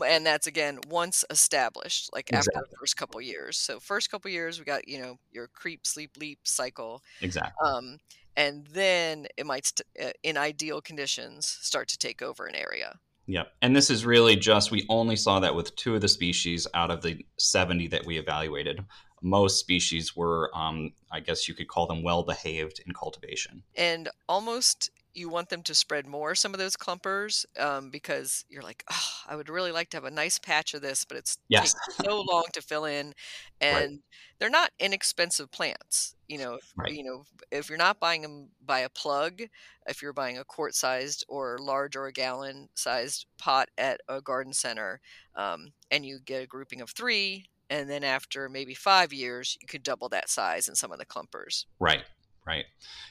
And 0.06 0.24
that's 0.24 0.46
again 0.46 0.78
once 0.88 1.24
established, 1.28 2.10
like 2.14 2.30
exactly. 2.30 2.54
after 2.56 2.70
the 2.70 2.76
first 2.78 2.96
couple 2.96 3.20
years. 3.20 3.58
So 3.58 3.80
first 3.80 4.10
couple 4.10 4.30
years, 4.30 4.58
we 4.58 4.64
got 4.64 4.86
you 4.86 5.00
know 5.00 5.18
your 5.32 5.48
creep, 5.48 5.86
sleep, 5.86 6.16
leap 6.18 6.40
cycle. 6.44 7.02
Exactly. 7.20 7.52
Um, 7.66 7.98
and 8.36 8.66
then 8.68 9.26
it 9.36 9.44
might, 9.44 9.66
st- 9.66 9.86
uh, 10.02 10.12
in 10.22 10.36
ideal 10.36 10.80
conditions, 10.80 11.46
start 11.46 11.88
to 11.88 11.98
take 11.98 12.22
over 12.22 12.46
an 12.46 12.54
area. 12.54 12.98
Yep. 13.26 13.52
And 13.62 13.74
this 13.74 13.90
is 13.90 14.04
really 14.04 14.36
just, 14.36 14.70
we 14.70 14.86
only 14.88 15.16
saw 15.16 15.40
that 15.40 15.54
with 15.54 15.74
two 15.76 15.94
of 15.94 16.00
the 16.00 16.08
species 16.08 16.66
out 16.74 16.90
of 16.90 17.02
the 17.02 17.24
70 17.38 17.88
that 17.88 18.04
we 18.06 18.18
evaluated. 18.18 18.84
Most 19.22 19.60
species 19.60 20.16
were, 20.16 20.50
um, 20.54 20.92
I 21.10 21.20
guess 21.20 21.48
you 21.48 21.54
could 21.54 21.68
call 21.68 21.86
them 21.86 22.02
well 22.02 22.24
behaved 22.24 22.80
in 22.84 22.92
cultivation. 22.92 23.62
And 23.76 24.08
almost 24.28 24.90
you 25.14 25.28
want 25.28 25.48
them 25.48 25.62
to 25.62 25.74
spread 25.74 26.06
more 26.06 26.34
some 26.34 26.54
of 26.54 26.58
those 26.58 26.76
clumpers 26.76 27.44
um, 27.58 27.90
because 27.90 28.44
you're 28.48 28.62
like 28.62 28.84
oh, 28.90 29.10
i 29.28 29.36
would 29.36 29.48
really 29.48 29.72
like 29.72 29.90
to 29.90 29.96
have 29.96 30.04
a 30.04 30.10
nice 30.10 30.38
patch 30.38 30.74
of 30.74 30.82
this 30.82 31.04
but 31.04 31.16
it's 31.16 31.38
yes. 31.48 31.74
so 32.04 32.20
long 32.20 32.44
to 32.52 32.62
fill 32.62 32.84
in 32.84 33.14
and 33.60 33.90
right. 33.90 34.00
they're 34.38 34.50
not 34.50 34.70
inexpensive 34.78 35.50
plants 35.50 36.14
you 36.28 36.38
know 36.38 36.54
if, 36.54 36.72
right. 36.76 36.92
you 36.92 37.04
know 37.04 37.24
if 37.50 37.68
you're 37.68 37.78
not 37.78 38.00
buying 38.00 38.22
them 38.22 38.48
by 38.64 38.80
a 38.80 38.88
plug 38.88 39.42
if 39.86 40.02
you're 40.02 40.12
buying 40.12 40.38
a 40.38 40.44
quart 40.44 40.74
sized 40.74 41.24
or 41.28 41.58
large 41.60 41.96
or 41.96 42.06
a 42.06 42.12
gallon 42.12 42.68
sized 42.74 43.26
pot 43.38 43.68
at 43.78 44.00
a 44.08 44.20
garden 44.20 44.52
center 44.52 45.00
um, 45.36 45.72
and 45.90 46.04
you 46.04 46.18
get 46.24 46.42
a 46.42 46.46
grouping 46.46 46.80
of 46.80 46.90
three 46.90 47.46
and 47.70 47.88
then 47.88 48.04
after 48.04 48.48
maybe 48.48 48.74
five 48.74 49.12
years 49.12 49.56
you 49.60 49.66
could 49.66 49.82
double 49.82 50.08
that 50.08 50.28
size 50.28 50.68
in 50.68 50.74
some 50.74 50.92
of 50.92 50.98
the 50.98 51.06
clumpers 51.06 51.66
right 51.78 52.04
Right. 52.46 52.64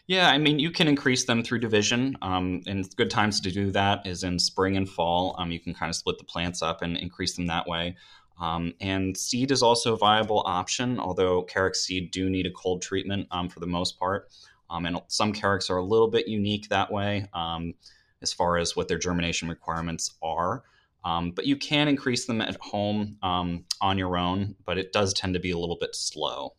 Yeah, 0.08 0.30
I 0.30 0.38
mean, 0.38 0.60
you 0.60 0.72
can 0.72 0.90
increase 0.90 1.24
them 1.24 1.42
through 1.42 1.60
division. 1.60 2.18
Um, 2.22 2.62
and 2.68 2.86
good 2.98 3.10
times 3.10 3.40
to 3.42 3.52
do 3.52 3.72
that 3.72 4.06
is 4.06 4.24
in 4.24 4.40
spring 4.40 4.76
and 4.76 4.90
fall. 4.90 5.36
Um, 5.38 5.52
you 5.52 5.60
can 5.60 5.74
kind 5.74 5.90
of 5.90 5.96
split 5.96 6.18
the 6.18 6.26
plants 6.26 6.62
up 6.62 6.82
and 6.82 6.98
increase 6.98 7.36
them 7.36 7.48
that 7.48 7.66
way. 7.66 7.96
Um, 8.42 8.74
and 8.82 9.16
seed 9.16 9.52
is 9.52 9.64
also 9.64 9.94
a 9.94 9.98
viable 9.98 10.44
option, 10.46 11.00
although 11.00 11.46
Carex 11.46 11.78
seed 11.78 12.12
do 12.12 12.30
need 12.30 12.46
a 12.46 12.52
cold 12.52 12.82
treatment 12.82 13.28
um, 13.32 13.48
for 13.48 13.62
the 13.62 13.68
most 13.68 13.98
part. 13.98 14.30
Um, 14.70 14.86
and 14.86 15.00
some 15.08 15.32
Carex 15.32 15.70
are 15.70 15.78
a 15.78 15.84
little 15.84 16.10
bit 16.10 16.28
unique 16.28 16.68
that 16.70 16.92
way 16.92 17.28
um, 17.34 17.74
as 18.22 18.34
far 18.34 18.58
as 18.58 18.76
what 18.76 18.88
their 18.88 18.98
germination 18.98 19.48
requirements 19.48 20.16
are. 20.22 20.64
but 21.04 21.46
you 21.46 21.56
can 21.56 21.88
increase 21.88 22.26
them 22.26 22.42
at 22.42 22.58
home 22.58 23.16
on 23.22 23.98
your 23.98 24.18
own, 24.18 24.56
but 24.66 24.78
it 24.78 24.92
does 24.92 25.14
tend 25.14 25.36
to 25.36 25.40
be 25.40 25.52
a 25.52 25.58
little 25.58 25.78
bit 25.80 25.96
slow 25.96 26.54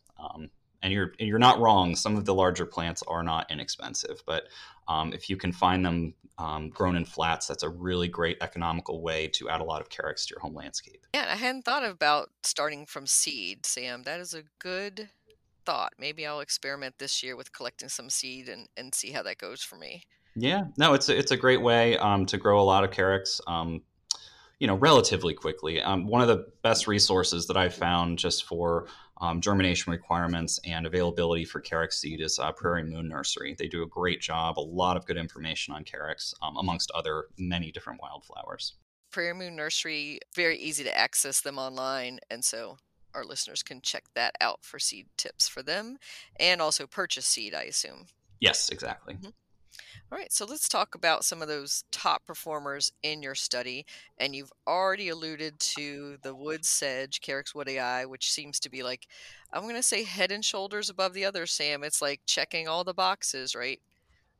and 0.83 0.93
you're 0.93 1.13
you're 1.17 1.39
not 1.39 1.59
wrong. 1.59 1.95
Some 1.95 2.15
of 2.15 2.25
the 2.25 2.33
larger 2.33 2.65
plants 2.65 3.01
are 3.07 3.23
not 3.23 3.49
inexpensive, 3.49 4.21
but 4.27 4.43
um, 4.87 5.13
if 5.13 5.29
you 5.29 5.37
can 5.37 5.51
find 5.51 5.83
them 5.83 6.13
um, 6.37 6.69
grown 6.69 6.95
in 6.95 7.05
flats, 7.05 7.47
that's 7.47 7.63
a 7.63 7.69
really 7.69 8.09
great 8.09 8.37
economical 8.41 9.01
way 9.01 9.27
to 9.29 9.49
add 9.49 9.61
a 9.61 9.63
lot 9.63 9.81
of 9.81 9.89
Carex 9.89 10.27
to 10.27 10.33
your 10.33 10.41
home 10.41 10.53
landscape. 10.53 11.05
Yeah, 11.15 11.25
I 11.29 11.35
hadn't 11.35 11.63
thought 11.63 11.85
about 11.85 12.29
starting 12.43 12.85
from 12.85 13.07
seed, 13.07 13.65
Sam. 13.65 14.03
That 14.03 14.19
is 14.19 14.33
a 14.33 14.43
good 14.59 15.09
thought. 15.65 15.93
Maybe 15.97 16.27
I'll 16.27 16.41
experiment 16.41 16.95
this 16.99 17.23
year 17.23 17.37
with 17.37 17.53
collecting 17.53 17.89
some 17.89 18.09
seed 18.09 18.49
and, 18.49 18.67
and 18.75 18.93
see 18.93 19.11
how 19.11 19.23
that 19.23 19.37
goes 19.37 19.63
for 19.63 19.77
me. 19.77 20.03
Yeah, 20.35 20.63
no, 20.77 20.93
it's 20.93 21.07
a, 21.09 21.17
it's 21.17 21.31
a 21.31 21.37
great 21.37 21.61
way 21.61 21.97
um, 21.97 22.25
to 22.25 22.37
grow 22.37 22.59
a 22.59 22.63
lot 22.65 22.83
of 22.83 22.91
Carex. 22.91 23.39
Um, 23.47 23.83
you 24.59 24.67
know, 24.67 24.75
relatively 24.75 25.33
quickly. 25.33 25.81
Um, 25.81 26.07
one 26.07 26.21
of 26.21 26.29
the 26.29 26.45
best 26.61 26.87
resources 26.87 27.47
that 27.47 27.57
I've 27.57 27.73
found 27.73 28.17
just 28.17 28.45
for 28.45 28.87
um, 29.23 29.39
germination 29.39 29.89
requirements 29.89 30.59
and 30.65 30.85
availability 30.85 31.45
for 31.45 31.61
Carex 31.61 31.93
seed 31.93 32.19
is 32.19 32.39
uh, 32.39 32.51
Prairie 32.51 32.83
Moon 32.83 33.07
Nursery. 33.07 33.55
They 33.57 33.69
do 33.69 33.83
a 33.83 33.87
great 33.87 34.19
job, 34.19 34.59
a 34.59 34.61
lot 34.61 34.97
of 34.97 35.05
good 35.05 35.15
information 35.15 35.73
on 35.73 35.85
Carex, 35.85 36.33
um, 36.41 36.57
amongst 36.57 36.91
other 36.93 37.27
many 37.37 37.71
different 37.71 38.01
wildflowers. 38.01 38.73
Prairie 39.11 39.33
Moon 39.33 39.55
Nursery, 39.55 40.19
very 40.35 40.57
easy 40.57 40.83
to 40.83 40.97
access 40.97 41.39
them 41.39 41.57
online, 41.57 42.19
and 42.29 42.43
so 42.43 42.79
our 43.15 43.23
listeners 43.23 43.63
can 43.63 43.79
check 43.79 44.03
that 44.13 44.35
out 44.41 44.59
for 44.61 44.77
seed 44.77 45.05
tips 45.15 45.47
for 45.47 45.63
them 45.63 45.99
and 46.37 46.61
also 46.61 46.85
purchase 46.85 47.25
seed, 47.25 47.53
I 47.53 47.63
assume. 47.63 48.07
Yes, 48.41 48.67
exactly. 48.67 49.13
Mm-hmm. 49.13 49.29
All 50.13 50.19
right, 50.19 50.31
so 50.31 50.45
let's 50.45 50.69
talk 50.69 50.93
about 50.93 51.25
some 51.25 51.41
of 51.41 51.47
those 51.47 51.85
top 51.91 52.23
performers 52.27 52.91
in 53.01 53.23
your 53.23 53.33
study. 53.33 53.83
And 54.19 54.35
you've 54.35 54.53
already 54.67 55.09
alluded 55.09 55.59
to 55.59 56.17
the 56.21 56.35
wood 56.35 56.63
sedge, 56.65 57.19
Carex 57.19 57.55
woodii, 57.55 58.07
which 58.07 58.31
seems 58.31 58.59
to 58.59 58.69
be 58.69 58.83
like, 58.83 59.07
I'm 59.51 59.63
going 59.63 59.73
to 59.73 59.81
say 59.81 60.03
head 60.03 60.31
and 60.31 60.45
shoulders 60.45 60.91
above 60.91 61.15
the 61.15 61.25
others, 61.25 61.51
Sam. 61.51 61.83
It's 61.83 61.99
like 61.99 62.21
checking 62.27 62.67
all 62.67 62.83
the 62.83 62.93
boxes, 62.93 63.55
right? 63.55 63.81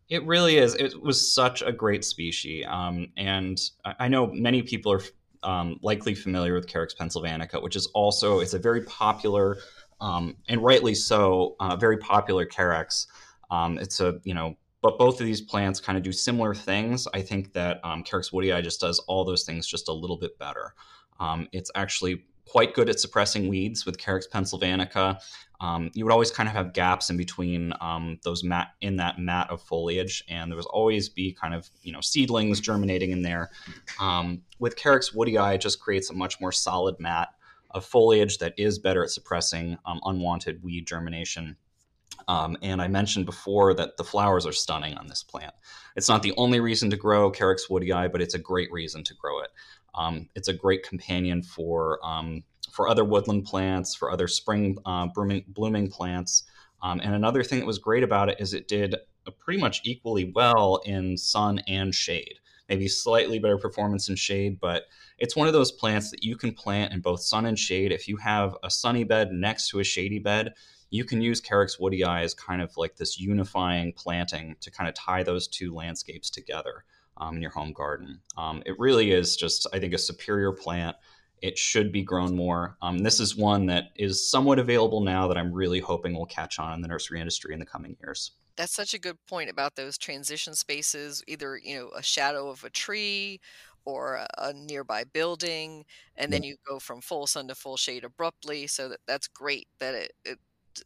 It 0.10 0.24
really 0.28 0.58
is. 0.58 0.76
It 0.76 1.02
was 1.02 1.34
such 1.34 1.64
a 1.64 1.72
great 1.72 2.06
species, 2.06 2.66
um, 2.68 3.08
and 3.18 3.60
I 3.84 4.08
know 4.10 4.28
many 4.28 4.62
people 4.62 4.92
are 4.92 5.02
um, 5.42 5.80
likely 5.82 6.14
familiar 6.14 6.54
with 6.54 6.68
Carex 6.68 6.96
pennsylvanica, 6.96 7.64
which 7.64 7.76
is 7.76 7.88
also 7.96 8.42
it's 8.42 8.54
a 8.54 8.60
very 8.60 8.84
popular 8.84 9.58
um, 10.00 10.36
and 10.50 10.64
rightly 10.64 10.94
so, 10.94 11.56
uh, 11.60 11.76
very 11.76 11.98
popular 11.98 12.46
Carex. 12.46 13.08
Um, 13.50 13.80
it's 13.80 14.02
a 14.02 14.20
you 14.24 14.36
know, 14.36 14.56
but 14.84 15.00
both 15.00 15.20
of 15.22 15.26
these 15.26 15.42
plants 15.42 15.80
kind 15.80 15.98
of 15.98 16.04
do 16.04 16.12
similar 16.12 16.54
things. 16.54 17.08
I 17.14 17.22
think 17.22 17.54
that 17.54 17.80
um, 17.86 18.04
Carex 18.04 18.34
woodii 18.34 18.62
just 18.62 18.82
does 18.82 19.00
all 19.00 19.24
those 19.24 19.44
things 19.44 19.66
just 19.66 19.88
a 19.88 19.94
little 19.94 20.18
bit 20.18 20.38
better. 20.38 20.76
Um, 21.22 21.48
it's 21.54 21.72
actually 21.74 22.26
quite 22.46 22.74
good 22.74 22.90
at 22.90 23.00
suppressing 23.00 23.48
weeds 23.48 23.86
with 23.86 23.98
Carex 23.98 24.24
pennsylvanica. 24.30 25.18
Um, 25.62 25.90
you 25.94 26.04
would 26.04 26.12
always 26.12 26.32
kind 26.32 26.50
of 26.50 26.54
have 26.54 26.74
gaps 26.74 27.10
in 27.10 27.16
between 27.16 27.72
um, 27.80 28.20
those 28.24 28.44
mat 28.44 28.74
in 28.82 28.98
that 28.98 29.18
mat 29.18 29.50
of 29.50 29.62
foliage, 29.62 30.22
and 30.28 30.52
there 30.52 30.58
was 30.58 30.66
always 30.66 31.08
be 31.08 31.32
kind 31.32 31.54
of 31.54 31.70
you 31.82 31.94
know 31.94 32.02
seedlings 32.02 32.60
germinating 32.60 33.12
in 33.12 33.22
there. 33.22 33.50
Um, 34.02 34.42
with 34.60 34.76
Carex 34.76 35.16
woodii, 35.16 35.56
it 35.56 35.62
just 35.62 35.80
creates 35.80 36.10
a 36.10 36.14
much 36.14 36.42
more 36.42 36.52
solid 36.52 37.00
mat 37.00 37.30
of 37.72 37.86
foliage 37.86 38.40
that 38.40 38.54
is 38.58 38.78
better 38.80 39.04
at 39.04 39.12
suppressing 39.12 39.78
um, 39.86 40.02
unwanted 40.04 40.62
weed 40.62 40.86
germination. 40.86 41.56
Um, 42.28 42.58
and 42.62 42.82
I 42.82 42.88
mentioned 42.88 43.26
before 43.26 43.74
that 43.76 43.98
the 43.98 44.04
flowers 44.04 44.46
are 44.46 44.52
stunning 44.52 44.96
on 44.96 45.08
this 45.08 45.24
plant. 45.24 45.54
It's 45.96 46.10
not 46.10 46.24
the 46.24 46.34
only 46.38 46.60
reason 46.60 46.90
to 46.90 46.98
grow 46.98 47.32
Carex 47.32 47.62
woodii, 47.70 48.12
but 48.12 48.22
it's 48.22 48.34
a 48.34 48.40
great 48.40 48.72
reason 48.72 49.04
to 49.04 49.14
grow 49.14 49.42
it. 49.42 49.50
Um, 49.96 50.30
it's 50.36 50.48
a 50.48 50.54
great 50.54 50.84
companion 50.84 51.44
for 51.44 52.00
um, 52.04 52.44
for 52.72 52.90
other 52.90 53.06
woodland 53.06 53.46
plants, 53.46 53.96
for 53.96 54.12
other 54.12 54.28
spring 54.28 54.78
uh, 54.86 55.08
blooming, 55.14 55.46
blooming 55.48 55.90
plants. 55.90 56.44
Um, 56.82 57.00
and 57.02 57.14
another 57.14 57.44
thing 57.44 57.60
that 57.60 57.68
was 57.68 57.78
great 57.78 58.04
about 58.04 58.30
it 58.30 58.38
is 58.40 58.54
it 58.54 58.68
did 58.68 58.96
pretty 59.40 59.60
much 59.60 59.82
equally 59.84 60.32
well 60.36 60.82
in 60.86 61.16
sun 61.16 61.60
and 61.68 61.94
shade. 61.94 62.40
Maybe 62.68 62.88
slightly 62.88 63.40
better 63.40 63.58
performance 63.58 64.10
in 64.10 64.16
shade, 64.16 64.60
but 64.60 64.86
it's 65.20 65.36
one 65.36 65.48
of 65.48 65.54
those 65.54 65.72
plants 65.72 66.10
that 66.12 66.24
you 66.24 66.36
can 66.36 66.54
plant 66.54 66.94
in 66.94 67.02
both 67.02 67.22
sun 67.22 67.46
and 67.46 67.60
shade. 67.60 67.92
If 67.92 68.08
you 68.08 68.18
have 68.18 68.56
a 68.64 68.72
sunny 68.72 69.04
bed 69.04 69.32
next 69.32 69.70
to 69.70 69.80
a 69.80 69.84
shady 69.84 70.20
bed, 70.20 70.54
you 70.94 71.04
can 71.04 71.24
use 71.24 71.42
Carex 71.42 71.80
woodii 71.80 72.24
as 72.24 72.36
kind 72.36 72.62
of 72.62 72.78
like 72.78 72.96
this 72.96 73.20
unifying 73.20 73.94
planting 73.94 74.56
to 74.62 74.70
kind 74.70 74.88
of 74.88 74.94
tie 74.94 75.24
those 75.24 75.48
two 75.48 75.74
landscapes 75.74 76.30
together 76.30 76.86
um, 77.18 77.36
in 77.36 77.42
your 77.42 77.50
home 77.50 77.74
garden. 77.74 78.20
Um, 78.38 78.62
it 78.68 78.78
really 78.78 79.12
is 79.12 79.36
just, 79.36 79.66
I 79.74 79.80
think, 79.80 79.96
a 79.96 79.98
superior 79.98 80.52
plant. 80.52 80.96
It 81.42 81.58
should 81.58 81.92
be 81.92 82.04
grown 82.04 82.36
more. 82.36 82.78
Um, 82.84 83.00
this 83.00 83.20
is 83.20 83.36
one 83.36 83.66
that 83.66 83.86
is 83.96 84.30
somewhat 84.30 84.60
available 84.60 85.02
now 85.02 85.28
that 85.28 85.38
I'm 85.38 85.52
really 85.52 85.80
hoping 85.80 86.14
will 86.14 86.28
catch 86.28 86.60
on 86.60 86.74
in 86.74 86.82
the 86.82 86.88
nursery 86.88 87.20
industry 87.20 87.56
in 87.56 87.60
the 87.60 87.66
coming 87.66 87.98
years. 88.00 88.34
That's 88.56 88.72
such 88.72 88.94
a 88.94 89.00
good 89.00 89.18
point 89.28 89.50
about 89.50 89.76
those 89.76 89.98
transition 89.98 90.54
spaces, 90.54 91.24
either, 91.28 91.58
you 91.58 91.76
know, 91.76 91.90
a 91.98 92.04
shadow 92.04 92.50
of 92.50 92.64
a 92.64 92.70
tree 92.70 93.42
or 93.84 94.14
a, 94.14 94.28
a 94.38 94.54
nearby 94.54 95.06
building, 95.06 95.86
and 96.16 96.32
then 96.32 96.44
you 96.44 96.56
go 96.68 96.78
from 96.78 97.02
full 97.02 97.26
sun 97.26 97.48
to 97.48 97.56
full 97.56 97.78
shade 97.78 98.04
abruptly. 98.04 98.68
So 98.68 98.90
that, 98.90 99.00
that's 99.08 99.28
great 99.28 99.68
that 99.80 99.96
it, 99.96 100.14
it 100.24 100.40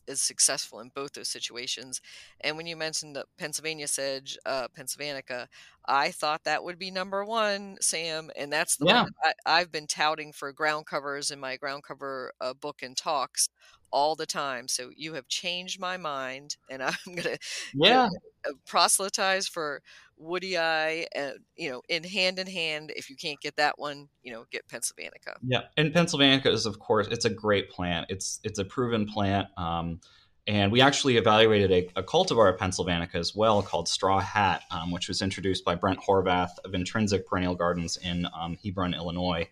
is 0.08 0.22
successful 0.22 0.80
in 0.80 0.92
both 0.94 1.14
those 1.14 1.30
situations. 1.30 2.02
And 2.42 2.58
when 2.58 2.66
you 2.66 2.76
mentioned 2.76 3.16
the 3.16 3.26
Pennsylvania 3.38 3.88
sedge, 3.88 4.38
uh, 4.46 4.68
Pennsylvanica, 4.78 5.48
I 5.86 6.12
thought 6.12 6.44
that 6.44 6.64
would 6.64 6.78
be 6.78 6.92
number 6.92 7.24
one, 7.24 7.78
Sam, 7.80 8.30
and 8.36 8.52
that's 8.52 8.76
the 8.76 8.88
yeah. 8.88 9.04
one 9.04 9.12
I, 9.46 9.60
have 9.60 9.72
been 9.72 9.88
touting 9.88 10.34
for 10.34 10.52
ground 10.52 10.86
covers 10.86 11.32
in 11.32 11.40
my 11.40 11.56
ground 11.56 11.84
cover 11.84 12.34
uh, 12.42 12.54
book 12.54 12.82
and 12.84 12.96
talks 12.96 13.50
all 13.92 14.16
the 14.16 14.26
time. 14.26 14.68
So 14.68 14.90
you 14.96 15.14
have 15.14 15.28
changed 15.28 15.80
my 15.80 15.98
mind, 15.98 16.58
and 16.70 16.84
I'm 16.84 17.16
gonna 17.16 17.38
yeah 17.74 18.10
uh, 18.48 18.54
proselytize 18.66 19.48
for 19.48 19.82
woodii. 20.22 21.06
and 21.16 21.34
you 21.56 21.70
know, 21.70 21.82
in 21.90 22.04
hand 22.04 22.40
in 22.40 22.48
hand. 22.48 22.92
If 22.96 23.10
you 23.10 23.16
can't 23.16 23.40
get 23.40 23.56
that 23.58 23.78
one, 23.78 24.10
you 24.24 24.32
know, 24.32 24.46
get 24.52 24.68
Pennsylvanica. 24.68 25.36
Yeah, 25.44 25.64
and 25.78 25.94
Pennsylvanica 25.94 26.48
is 26.48 26.66
of 26.66 26.80
course 26.80 27.08
it's 27.08 27.26
a 27.26 27.30
great 27.30 27.70
plant. 27.70 28.08
It's 28.10 28.40
it's 28.44 28.60
a 28.60 28.66
proven 28.66 29.06
plant. 29.06 29.48
Um, 29.58 30.00
and 30.48 30.72
we 30.72 30.80
actually 30.80 31.18
evaluated 31.18 31.72
a, 31.72 32.00
a, 32.00 32.04
cultivar 32.04 32.50
of 32.50 32.58
Pennsylvanica 32.58 33.16
as 33.16 33.36
well 33.36 33.62
called 33.62 33.90
Straw 33.90 34.22
Hat, 34.22 34.64
um, 34.72 34.92
which 34.92 35.10
was 35.10 35.22
introduced 35.22 35.66
by 35.66 35.76
Brent 35.76 36.00
Horvath 36.00 36.52
of 36.64 36.74
Intrinsic 36.74 37.28
Perennial 37.28 37.54
Gardens 37.54 37.98
in 37.98 38.26
um, 38.34 38.58
Hebron, 38.64 38.94
Illinois. 38.94 39.50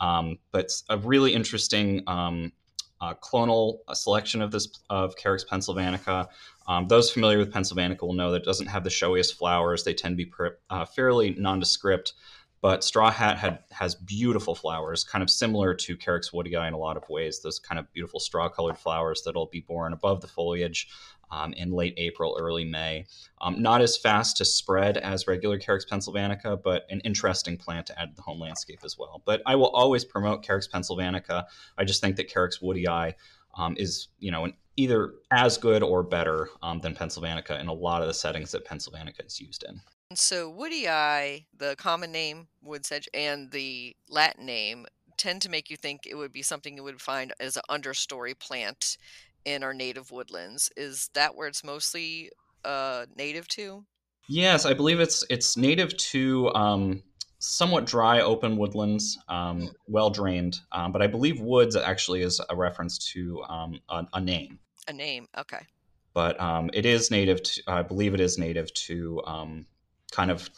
Um, 0.00 0.38
but 0.50 0.72
a 0.88 0.98
really 0.98 1.32
interesting 1.32 2.02
um, 2.08 2.52
uh, 3.02 3.14
clonal 3.14 3.78
selection 3.92 4.40
of 4.40 4.52
this 4.52 4.68
of 4.88 5.16
Carex 5.16 5.44
pennsylvanica. 5.46 6.28
Um, 6.68 6.86
those 6.86 7.10
familiar 7.10 7.38
with 7.38 7.52
Pennsylvanica 7.52 8.02
will 8.02 8.12
know 8.12 8.30
that 8.30 8.42
it 8.42 8.44
doesn't 8.44 8.68
have 8.68 8.84
the 8.84 8.90
showiest 8.90 9.36
flowers. 9.36 9.82
They 9.82 9.92
tend 9.92 10.16
to 10.16 10.24
be 10.24 10.32
uh, 10.70 10.84
fairly 10.84 11.34
nondescript. 11.36 12.14
But 12.60 12.84
Straw 12.84 13.10
Hat 13.10 13.38
had, 13.38 13.58
has 13.72 13.96
beautiful 13.96 14.54
flowers, 14.54 15.02
kind 15.02 15.20
of 15.20 15.28
similar 15.28 15.74
to 15.74 15.96
Carex 15.96 16.32
woodii 16.32 16.68
in 16.68 16.74
a 16.74 16.78
lot 16.78 16.96
of 16.96 17.02
ways. 17.08 17.42
Those 17.42 17.58
kind 17.58 17.80
of 17.80 17.92
beautiful 17.92 18.20
straw 18.20 18.48
colored 18.48 18.78
flowers 18.78 19.22
that'll 19.24 19.46
be 19.46 19.62
born 19.62 19.92
above 19.92 20.20
the 20.20 20.28
foliage 20.28 20.88
um, 21.32 21.52
in 21.54 21.72
late 21.72 21.94
April, 21.96 22.36
early 22.38 22.64
May. 22.64 23.06
Um, 23.40 23.60
not 23.60 23.80
as 23.80 23.96
fast 23.96 24.36
to 24.36 24.44
spread 24.44 24.98
as 24.98 25.26
regular 25.26 25.58
Carex 25.58 25.88
pennsylvanica, 25.90 26.62
but 26.62 26.86
an 26.90 27.00
interesting 27.00 27.56
plant 27.56 27.86
to 27.86 28.00
add 28.00 28.10
to 28.10 28.14
the 28.14 28.22
home 28.22 28.38
landscape 28.38 28.80
as 28.84 28.96
well. 28.98 29.22
But 29.24 29.42
I 29.46 29.56
will 29.56 29.70
always 29.70 30.04
promote 30.04 30.44
Carex 30.44 30.70
pennsylvanica. 30.70 31.46
I 31.78 31.84
just 31.84 32.00
think 32.00 32.16
that 32.16 32.32
Carex 32.32 32.62
woodii 32.62 33.14
um, 33.56 33.74
is, 33.78 34.08
you 34.18 34.30
know, 34.30 34.44
an, 34.44 34.52
either 34.76 35.14
as 35.30 35.58
good 35.58 35.82
or 35.82 36.02
better 36.02 36.48
um, 36.62 36.80
than 36.80 36.94
pennsylvanica 36.94 37.58
in 37.58 37.66
a 37.66 37.72
lot 37.72 38.02
of 38.02 38.08
the 38.08 38.14
settings 38.14 38.52
that 38.52 38.64
pennsylvanica 38.64 39.26
is 39.26 39.40
used 39.40 39.64
in. 39.68 39.80
So 40.14 40.52
woodii, 40.52 41.46
the 41.56 41.74
common 41.76 42.12
name 42.12 42.48
wood 42.62 42.84
sedge, 42.84 43.08
and 43.14 43.50
the 43.50 43.96
Latin 44.08 44.46
name 44.46 44.86
tend 45.16 45.42
to 45.42 45.50
make 45.50 45.70
you 45.70 45.76
think 45.76 46.06
it 46.06 46.14
would 46.14 46.32
be 46.32 46.42
something 46.42 46.76
you 46.76 46.82
would 46.82 47.00
find 47.00 47.32
as 47.38 47.56
an 47.56 47.62
understory 47.70 48.38
plant 48.38 48.96
in 49.44 49.62
our 49.62 49.74
native 49.74 50.10
woodlands. 50.10 50.70
Is 50.76 51.10
that 51.14 51.36
where 51.36 51.48
it's 51.48 51.64
mostly 51.64 52.30
uh, 52.64 53.06
native 53.16 53.48
to? 53.48 53.84
Yes, 54.28 54.66
I 54.66 54.74
believe 54.74 55.00
it's 55.00 55.24
it's 55.28 55.56
native 55.56 55.96
to 55.96 56.52
um, 56.54 57.02
somewhat 57.38 57.86
dry 57.86 58.20
open 58.20 58.56
woodlands, 58.56 59.18
um, 59.28 59.60
hmm. 59.62 59.66
well 59.86 60.10
drained. 60.10 60.60
Um, 60.70 60.92
but 60.92 61.02
I 61.02 61.06
believe 61.08 61.40
woods 61.40 61.76
actually 61.76 62.22
is 62.22 62.40
a 62.48 62.56
reference 62.56 62.98
to 63.12 63.42
um, 63.44 63.80
a, 63.88 64.06
a, 64.14 64.20
name. 64.20 64.58
A 64.88 64.92
name, 64.92 65.26
okay. 65.36 65.66
But 66.14 66.40
um, 66.40 66.70
it 66.72 66.86
is 66.86 67.10
native. 67.10 67.42
To, 67.42 67.62
I 67.66 67.82
believe 67.82 68.14
it 68.14 68.20
is 68.20 68.38
native 68.38 68.72
to 68.74 69.22
um, 69.26 69.66
kind 70.12 70.30
of 70.30 70.48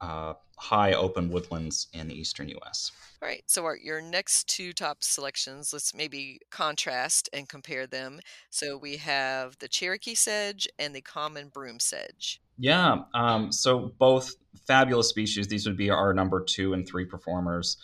uh, 0.00 0.34
high 0.56 0.92
open 0.92 1.30
woodlands 1.30 1.88
in 1.92 2.06
the 2.06 2.14
eastern 2.14 2.48
U.S. 2.50 2.92
All 3.20 3.28
right. 3.28 3.42
So 3.46 3.64
our, 3.64 3.76
your 3.76 4.00
next 4.00 4.48
two 4.48 4.72
top 4.72 5.02
selections, 5.02 5.72
let's 5.72 5.92
maybe 5.92 6.40
contrast 6.50 7.28
and 7.32 7.48
compare 7.48 7.86
them. 7.86 8.20
So 8.50 8.76
we 8.76 8.96
have 8.98 9.58
the 9.58 9.66
Cherokee 9.66 10.14
sedge 10.14 10.68
and 10.78 10.94
the 10.94 11.00
common 11.00 11.48
broom 11.48 11.80
sedge. 11.80 12.40
Yeah. 12.58 12.98
Um, 13.14 13.50
so 13.50 13.92
both 13.98 14.34
fabulous 14.66 15.08
species. 15.08 15.48
These 15.48 15.66
would 15.66 15.76
be 15.76 15.90
our 15.90 16.14
number 16.14 16.42
two 16.42 16.74
and 16.74 16.86
three 16.86 17.04
performers. 17.04 17.76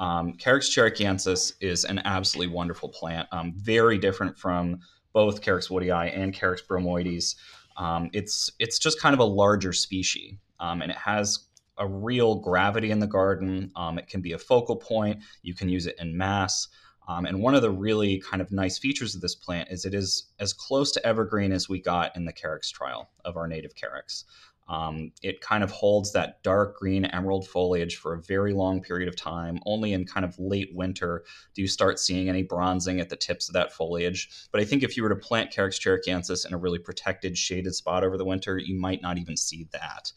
Um, 0.00 0.32
Carex 0.32 0.70
cherokeensis 0.70 1.52
is 1.60 1.84
an 1.84 2.00
absolutely 2.04 2.52
wonderful 2.52 2.88
plant. 2.88 3.28
Um, 3.32 3.52
very 3.56 3.98
different 3.98 4.38
from 4.38 4.80
both 5.12 5.42
Carex 5.42 5.70
woodii 5.70 6.16
and 6.16 6.34
Carex 6.34 6.66
bromoides. 6.66 7.36
Um, 7.76 8.10
it's 8.12 8.50
it's 8.58 8.78
just 8.78 9.00
kind 9.00 9.14
of 9.14 9.20
a 9.20 9.24
larger 9.24 9.72
species, 9.72 10.34
um, 10.58 10.82
and 10.82 10.90
it 10.90 10.96
has 10.96 11.49
a 11.80 11.88
real 11.88 12.36
gravity 12.36 12.92
in 12.92 13.00
the 13.00 13.06
garden. 13.06 13.72
Um, 13.74 13.98
it 13.98 14.06
can 14.06 14.20
be 14.20 14.32
a 14.32 14.38
focal 14.38 14.76
point. 14.76 15.22
You 15.42 15.54
can 15.54 15.68
use 15.68 15.86
it 15.86 15.96
in 15.98 16.16
mass. 16.16 16.68
Um, 17.08 17.24
and 17.24 17.40
one 17.40 17.56
of 17.56 17.62
the 17.62 17.70
really 17.72 18.20
kind 18.20 18.40
of 18.40 18.52
nice 18.52 18.78
features 18.78 19.16
of 19.16 19.20
this 19.20 19.34
plant 19.34 19.68
is 19.72 19.84
it 19.84 19.94
is 19.94 20.26
as 20.38 20.52
close 20.52 20.92
to 20.92 21.04
evergreen 21.04 21.50
as 21.50 21.68
we 21.68 21.80
got 21.80 22.14
in 22.14 22.24
the 22.24 22.32
Carex 22.32 22.70
trial 22.70 23.10
of 23.24 23.36
our 23.36 23.48
native 23.48 23.74
Carex. 23.74 24.24
Um, 24.68 25.10
it 25.20 25.40
kind 25.40 25.64
of 25.64 25.72
holds 25.72 26.12
that 26.12 26.44
dark 26.44 26.78
green 26.78 27.04
emerald 27.06 27.48
foliage 27.48 27.96
for 27.96 28.14
a 28.14 28.22
very 28.22 28.52
long 28.52 28.80
period 28.80 29.08
of 29.08 29.16
time. 29.16 29.58
Only 29.66 29.92
in 29.92 30.06
kind 30.06 30.24
of 30.24 30.38
late 30.38 30.70
winter 30.72 31.24
do 31.54 31.62
you 31.62 31.66
start 31.66 31.98
seeing 31.98 32.28
any 32.28 32.44
bronzing 32.44 33.00
at 33.00 33.08
the 33.08 33.16
tips 33.16 33.48
of 33.48 33.54
that 33.54 33.72
foliage. 33.72 34.28
But 34.52 34.60
I 34.60 34.64
think 34.64 34.84
if 34.84 34.96
you 34.96 35.02
were 35.02 35.08
to 35.08 35.16
plant 35.16 35.52
Carex 35.52 35.80
cherokeensis 35.80 36.46
in 36.46 36.54
a 36.54 36.58
really 36.58 36.78
protected, 36.78 37.36
shaded 37.36 37.74
spot 37.74 38.04
over 38.04 38.16
the 38.16 38.24
winter, 38.24 38.58
you 38.58 38.78
might 38.78 39.02
not 39.02 39.18
even 39.18 39.36
see 39.36 39.66
that. 39.72 40.12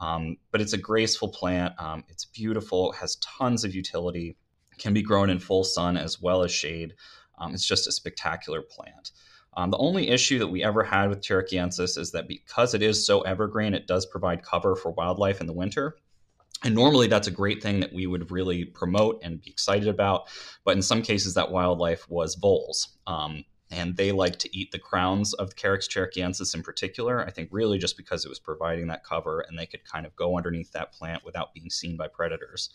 Um, 0.00 0.36
but 0.50 0.60
it's 0.60 0.72
a 0.72 0.78
graceful 0.78 1.28
plant. 1.28 1.74
Um, 1.78 2.04
it's 2.08 2.24
beautiful, 2.24 2.92
has 2.92 3.16
tons 3.16 3.64
of 3.64 3.74
utility, 3.74 4.36
can 4.78 4.92
be 4.92 5.02
grown 5.02 5.30
in 5.30 5.38
full 5.38 5.64
sun 5.64 5.96
as 5.96 6.20
well 6.20 6.42
as 6.42 6.52
shade. 6.52 6.94
Um, 7.38 7.54
it's 7.54 7.66
just 7.66 7.86
a 7.86 7.92
spectacular 7.92 8.62
plant. 8.62 9.12
Um, 9.56 9.70
the 9.70 9.78
only 9.78 10.08
issue 10.08 10.38
that 10.40 10.48
we 10.48 10.64
ever 10.64 10.82
had 10.82 11.08
with 11.08 11.20
cherokeensis 11.20 11.96
is 11.96 12.10
that 12.12 12.26
because 12.26 12.74
it 12.74 12.82
is 12.82 13.06
so 13.06 13.20
evergreen, 13.20 13.74
it 13.74 13.86
does 13.86 14.04
provide 14.04 14.42
cover 14.42 14.74
for 14.74 14.90
wildlife 14.90 15.40
in 15.40 15.46
the 15.46 15.52
winter. 15.52 15.96
And 16.64 16.74
normally 16.74 17.08
that's 17.08 17.28
a 17.28 17.32
great 17.32 17.62
thing 17.62 17.80
that 17.80 17.92
we 17.92 18.06
would 18.06 18.30
really 18.30 18.64
promote 18.64 19.20
and 19.22 19.40
be 19.40 19.50
excited 19.50 19.86
about. 19.86 20.28
But 20.64 20.76
in 20.76 20.82
some 20.82 21.02
cases, 21.02 21.34
that 21.34 21.50
wildlife 21.50 22.08
was 22.08 22.34
voles. 22.36 22.96
Um, 23.06 23.44
and 23.70 23.96
they 23.96 24.12
like 24.12 24.38
to 24.38 24.56
eat 24.56 24.70
the 24.72 24.78
crowns 24.78 25.32
of 25.34 25.56
Carex 25.56 25.88
cherokeensis 25.88 26.54
in 26.54 26.62
particular. 26.62 27.24
I 27.26 27.30
think 27.30 27.48
really 27.52 27.78
just 27.78 27.96
because 27.96 28.24
it 28.24 28.28
was 28.28 28.38
providing 28.38 28.88
that 28.88 29.04
cover 29.04 29.40
and 29.40 29.58
they 29.58 29.66
could 29.66 29.84
kind 29.84 30.06
of 30.06 30.14
go 30.16 30.36
underneath 30.36 30.72
that 30.72 30.92
plant 30.92 31.24
without 31.24 31.54
being 31.54 31.70
seen 31.70 31.96
by 31.96 32.08
predators. 32.08 32.70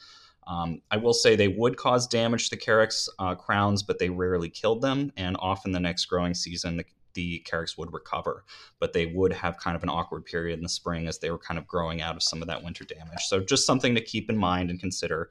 Um, 0.48 0.82
I 0.90 0.98
will 0.98 1.14
say 1.14 1.36
they 1.36 1.48
would 1.48 1.78
cause 1.78 2.08
damage 2.08 2.50
to 2.50 2.58
Carex 2.58 3.08
uh, 3.20 3.36
crowns, 3.36 3.84
but 3.84 4.00
they 4.00 4.10
rarely 4.10 4.50
killed 4.50 4.82
them, 4.82 5.12
and 5.16 5.38
often 5.40 5.72
the 5.72 5.80
next 5.80 6.06
growing 6.06 6.34
season 6.34 6.78
the, 6.78 6.86
the 7.14 7.46
Carex 7.48 7.78
would 7.78 7.94
recover, 7.94 8.46
but 8.80 8.94
they 8.94 9.06
would 9.06 9.32
have 9.32 9.60
kind 9.60 9.76
of 9.76 9.84
an 9.84 9.90
awkward 9.90 10.26
period 10.26 10.58
in 10.58 10.64
the 10.64 10.70
spring 10.70 11.08
as 11.08 11.20
they 11.20 11.30
were 11.30 11.38
kind 11.38 11.60
of 11.60 11.68
growing 11.68 12.02
out 12.02 12.16
of 12.16 12.24
some 12.24 12.42
of 12.42 12.48
that 12.48 12.64
winter 12.64 12.84
damage. 12.84 13.26
So 13.28 13.40
just 13.40 13.68
something 13.68 13.94
to 13.94 14.02
keep 14.02 14.28
in 14.30 14.38
mind 14.38 14.72
and 14.72 14.80
consider 14.80 15.30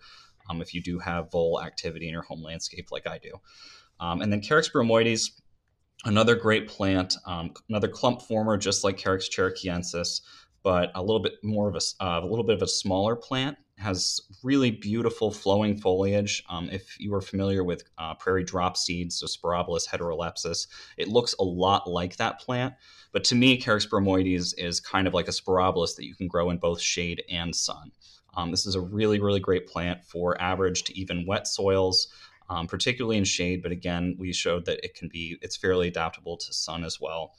um, 0.48 0.62
if 0.62 0.72
you 0.72 0.80
do 0.80 1.00
have 1.00 1.32
vole 1.32 1.60
activity 1.60 2.06
in 2.06 2.12
your 2.12 2.22
home 2.22 2.42
landscape 2.42 2.92
like 2.92 3.06
I 3.06 3.18
do. 3.18 3.32
Um, 4.00 4.22
and 4.22 4.32
then 4.32 4.40
Carex 4.40 4.70
bromoides, 4.70 5.30
another 6.04 6.34
great 6.34 6.68
plant, 6.68 7.16
um, 7.26 7.52
another 7.68 7.88
clump 7.88 8.22
former, 8.22 8.56
just 8.56 8.84
like 8.84 8.98
Carex 8.98 9.28
cherokeensis, 9.30 10.20
but 10.62 10.90
a 10.94 11.00
little 11.00 11.20
bit 11.20 11.34
more 11.42 11.68
of 11.68 11.76
a, 11.76 12.04
uh, 12.04 12.20
a 12.22 12.26
little 12.26 12.44
bit 12.44 12.56
of 12.56 12.62
a 12.62 12.68
smaller 12.68 13.16
plant. 13.16 13.56
Has 13.78 14.20
really 14.42 14.72
beautiful 14.72 15.30
flowing 15.30 15.78
foliage. 15.78 16.42
Um, 16.50 16.68
if 16.68 16.98
you 16.98 17.14
are 17.14 17.20
familiar 17.20 17.62
with 17.62 17.84
uh, 17.96 18.14
prairie 18.14 18.42
drop 18.42 18.76
seeds, 18.76 19.20
so 19.20 19.26
Sporobolus 19.26 19.86
heterolepis, 19.86 20.66
it 20.96 21.06
looks 21.06 21.32
a 21.38 21.44
lot 21.44 21.88
like 21.88 22.16
that 22.16 22.40
plant. 22.40 22.74
But 23.12 23.22
to 23.24 23.36
me, 23.36 23.56
Carex 23.56 23.88
bromoides 23.88 24.52
is 24.58 24.80
kind 24.80 25.06
of 25.06 25.14
like 25.14 25.28
a 25.28 25.30
Sporobolus 25.30 25.94
that 25.94 26.06
you 26.06 26.16
can 26.16 26.26
grow 26.26 26.50
in 26.50 26.58
both 26.58 26.80
shade 26.80 27.22
and 27.30 27.54
sun. 27.54 27.92
Um, 28.36 28.50
this 28.50 28.66
is 28.66 28.74
a 28.74 28.80
really, 28.80 29.20
really 29.20 29.40
great 29.40 29.68
plant 29.68 30.04
for 30.04 30.40
average 30.40 30.82
to 30.84 30.98
even 30.98 31.24
wet 31.24 31.46
soils 31.46 32.08
um, 32.50 32.66
particularly 32.66 33.16
in 33.16 33.24
shade. 33.24 33.62
But 33.62 33.72
again, 33.72 34.16
we 34.18 34.32
showed 34.32 34.64
that 34.66 34.84
it 34.84 34.94
can 34.94 35.08
be 35.08 35.38
it's 35.42 35.56
fairly 35.56 35.88
adaptable 35.88 36.36
to 36.36 36.52
sun 36.52 36.84
as 36.84 37.00
well. 37.00 37.34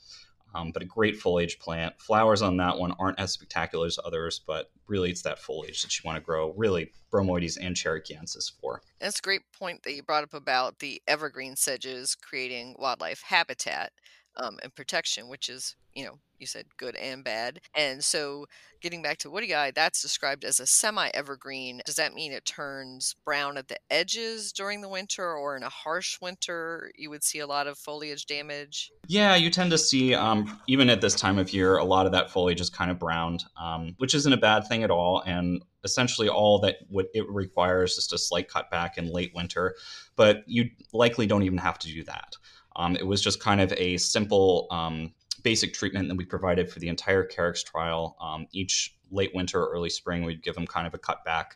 Um, 0.52 0.72
but 0.72 0.82
a 0.82 0.86
great 0.86 1.16
foliage 1.16 1.60
plant. 1.60 1.94
Flowers 2.00 2.42
on 2.42 2.56
that 2.56 2.76
one 2.76 2.92
aren't 2.98 3.20
as 3.20 3.32
spectacular 3.32 3.86
as 3.86 4.00
others, 4.04 4.40
but 4.44 4.70
really 4.88 5.10
it's 5.10 5.22
that 5.22 5.38
foliage 5.38 5.82
that 5.82 5.96
you 5.96 6.02
want 6.04 6.16
to 6.16 6.24
grow 6.24 6.52
really 6.56 6.90
bromoides 7.12 7.56
and 7.60 7.76
cherokeensis 7.76 8.50
for. 8.60 8.82
That's 8.98 9.20
a 9.20 9.22
great 9.22 9.42
point 9.56 9.84
that 9.84 9.94
you 9.94 10.02
brought 10.02 10.24
up 10.24 10.34
about 10.34 10.80
the 10.80 11.00
evergreen 11.06 11.54
sedges 11.54 12.16
creating 12.16 12.74
wildlife 12.80 13.22
habitat 13.22 13.92
um, 14.36 14.58
and 14.64 14.74
protection, 14.74 15.28
which 15.28 15.48
is, 15.48 15.76
you 15.94 16.04
know, 16.04 16.18
you 16.40 16.46
said 16.46 16.66
good 16.76 16.96
and 16.96 17.22
bad. 17.22 17.60
And 17.74 18.02
so 18.02 18.46
getting 18.80 19.02
back 19.02 19.18
to 19.18 19.28
woodii, 19.28 19.74
that's 19.74 20.02
described 20.02 20.44
as 20.44 20.60
a 20.60 20.66
semi 20.66 21.10
evergreen. 21.14 21.80
Does 21.84 21.96
that 21.96 22.14
mean 22.14 22.32
it 22.32 22.44
turns 22.44 23.14
brown 23.24 23.58
at 23.58 23.68
the 23.68 23.76
edges 23.90 24.52
during 24.52 24.80
the 24.80 24.88
winter 24.88 25.34
or 25.34 25.56
in 25.56 25.62
a 25.62 25.68
harsh 25.68 26.18
winter? 26.20 26.90
You 26.96 27.10
would 27.10 27.22
see 27.22 27.40
a 27.40 27.46
lot 27.46 27.66
of 27.66 27.78
foliage 27.78 28.26
damage? 28.26 28.90
Yeah, 29.06 29.36
you 29.36 29.50
tend 29.50 29.70
to 29.70 29.78
see, 29.78 30.14
um, 30.14 30.58
even 30.66 30.88
at 30.88 31.00
this 31.00 31.14
time 31.14 31.38
of 31.38 31.52
year, 31.52 31.76
a 31.76 31.84
lot 31.84 32.06
of 32.06 32.12
that 32.12 32.30
foliage 32.30 32.60
is 32.60 32.70
kind 32.70 32.90
of 32.90 32.98
browned, 32.98 33.44
um, 33.60 33.94
which 33.98 34.14
isn't 34.14 34.32
a 34.32 34.38
bad 34.38 34.66
thing 34.66 34.82
at 34.82 34.90
all. 34.90 35.22
And 35.26 35.62
essentially 35.84 36.28
all 36.28 36.58
that 36.60 36.76
it 37.14 37.28
requires 37.28 37.92
is 37.92 37.96
just 37.96 38.12
a 38.12 38.18
slight 38.18 38.48
cutback 38.48 38.98
in 38.98 39.12
late 39.12 39.32
winter, 39.34 39.74
but 40.16 40.44
you 40.46 40.70
likely 40.92 41.26
don't 41.26 41.42
even 41.42 41.58
have 41.58 41.78
to 41.78 41.88
do 41.88 42.04
that. 42.04 42.36
Um, 42.76 42.96
it 42.96 43.06
was 43.06 43.20
just 43.20 43.40
kind 43.40 43.60
of 43.60 43.72
a 43.76 43.96
simple 43.96 44.66
um, 44.70 45.12
basic 45.42 45.74
treatment 45.74 46.08
that 46.08 46.16
we 46.16 46.24
provided 46.24 46.70
for 46.70 46.78
the 46.78 46.88
entire 46.88 47.26
Carex 47.26 47.64
trial. 47.64 48.16
Um, 48.20 48.46
each 48.52 48.96
late 49.10 49.32
winter, 49.34 49.66
early 49.66 49.90
spring, 49.90 50.24
we'd 50.24 50.42
give 50.42 50.54
them 50.54 50.66
kind 50.66 50.86
of 50.86 50.94
a 50.94 50.98
cutback 50.98 51.52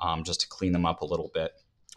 um, 0.00 0.24
just 0.24 0.40
to 0.42 0.48
clean 0.48 0.72
them 0.72 0.86
up 0.86 1.02
a 1.02 1.06
little 1.06 1.30
bit. 1.32 1.52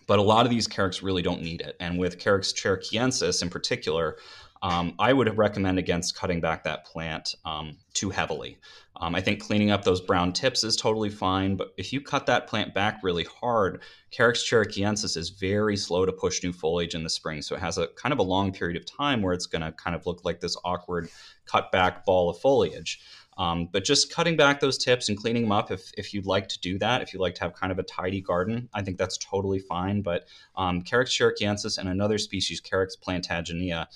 But 0.05 0.19
a 0.19 0.21
lot 0.21 0.45
of 0.45 0.49
these 0.49 0.67
Carex 0.67 1.01
really 1.01 1.21
don't 1.21 1.41
need 1.41 1.61
it. 1.61 1.75
And 1.79 1.97
with 1.97 2.19
Carex 2.19 2.53
cherokeensis 2.53 3.41
in 3.41 3.49
particular, 3.49 4.17
um, 4.63 4.95
I 4.97 5.11
would 5.11 5.37
recommend 5.37 5.77
against 5.77 6.15
cutting 6.15 6.39
back 6.39 6.63
that 6.63 6.85
plant 6.85 7.35
um, 7.43 7.75
too 7.93 8.09
heavily. 8.09 8.57
Um, 8.95 9.13
I 9.13 9.19
think 9.21 9.41
cleaning 9.41 9.71
up 9.71 9.83
those 9.83 9.99
brown 9.99 10.31
tips 10.31 10.63
is 10.63 10.77
totally 10.77 11.09
fine, 11.09 11.57
but 11.57 11.73
if 11.77 11.91
you 11.91 11.99
cut 11.99 12.27
that 12.27 12.47
plant 12.47 12.73
back 12.73 13.01
really 13.03 13.25
hard, 13.25 13.81
Carex 14.11 14.45
cherokeensis 14.45 15.17
is 15.17 15.31
very 15.31 15.75
slow 15.75 16.05
to 16.05 16.13
push 16.13 16.43
new 16.43 16.53
foliage 16.53 16.95
in 16.95 17.03
the 17.03 17.09
spring. 17.09 17.41
So 17.41 17.55
it 17.55 17.59
has 17.59 17.77
a 17.77 17.87
kind 17.87 18.13
of 18.13 18.19
a 18.19 18.23
long 18.23 18.53
period 18.53 18.77
of 18.77 18.85
time 18.85 19.21
where 19.21 19.33
it's 19.33 19.47
going 19.47 19.63
to 19.63 19.73
kind 19.73 19.95
of 19.95 20.05
look 20.05 20.23
like 20.23 20.39
this 20.39 20.55
awkward 20.63 21.09
cut 21.45 21.71
back 21.71 22.05
ball 22.05 22.29
of 22.29 22.39
foliage. 22.39 23.01
Um, 23.37 23.67
but 23.69 23.83
just 23.83 24.13
cutting 24.13 24.37
back 24.37 24.59
those 24.59 24.77
tips 24.77 25.09
and 25.09 25.17
cleaning 25.17 25.41
them 25.41 25.51
up 25.51 25.71
if, 25.71 25.91
if 25.97 26.13
you'd 26.13 26.27
like 26.27 26.47
to 26.49 26.59
do 26.61 26.77
that, 26.77 27.01
if 27.01 27.13
you'd 27.13 27.19
like 27.19 27.35
to 27.35 27.41
have 27.41 27.55
kind 27.55 27.71
of 27.71 27.79
a 27.79 27.83
tidy 27.83 28.21
garden, 28.21 28.69
I 28.73 28.83
think 28.83 28.97
that's 28.97 29.17
totally 29.17 29.59
fine. 29.59 30.03
But 30.03 30.27
um, 30.55 30.83
Carex 30.83 31.77
and 31.79 31.89
another 31.89 32.19
species, 32.19 32.61
Carex 32.61 32.91
plantaginea, 32.95 33.87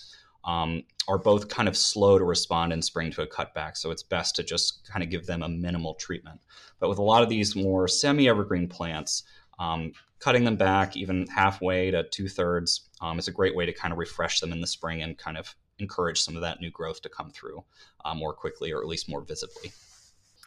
um, 0.48 0.84
are 1.08 1.20
both 1.20 1.50
kind 1.50 1.68
of 1.68 1.78
slow 1.78 2.18
to 2.18 2.24
respond 2.24 2.74
in 2.74 2.82
spring 2.82 3.12
to 3.12 3.22
a 3.22 3.28
cutback. 3.28 3.78
So 3.78 3.92
it's 3.92 4.02
best 4.02 4.36
to 4.38 4.44
just 4.44 4.88
kind 4.88 5.04
of 5.04 5.10
give 5.10 5.28
them 5.28 5.44
a 5.44 5.50
minimal 5.50 5.94
treatment. 5.94 6.40
But 6.80 6.90
with 6.90 6.98
a 6.98 7.04
lot 7.04 7.22
of 7.22 7.30
these 7.30 7.56
more 7.56 7.88
semi 7.88 8.28
evergreen 8.28 8.68
plants, 8.68 9.24
um, 9.60 9.92
cutting 10.20 10.46
them 10.46 10.56
back 10.56 10.96
even 10.96 11.28
halfway 11.28 11.92
to 11.92 12.04
two 12.10 12.30
thirds 12.30 12.90
um, 13.02 13.20
is 13.20 13.28
a 13.28 13.32
great 13.32 13.56
way 13.56 13.66
to 13.66 13.74
kind 13.74 13.92
of 13.92 14.00
refresh 14.00 14.40
them 14.40 14.52
in 14.52 14.62
the 14.62 14.68
spring 14.68 15.02
and 15.02 15.18
kind 15.18 15.38
of 15.38 15.54
encourage 15.80 16.22
some 16.22 16.36
of 16.36 16.42
that 16.42 16.60
new 16.60 16.72
growth 16.72 17.02
to 17.02 17.10
come 17.10 17.30
through 17.30 17.64
uh, 18.04 18.16
more 18.16 18.34
quickly 18.34 18.72
or 18.72 18.82
at 18.82 18.88
least 18.88 19.10
more 19.10 19.22
visibly 19.22 19.72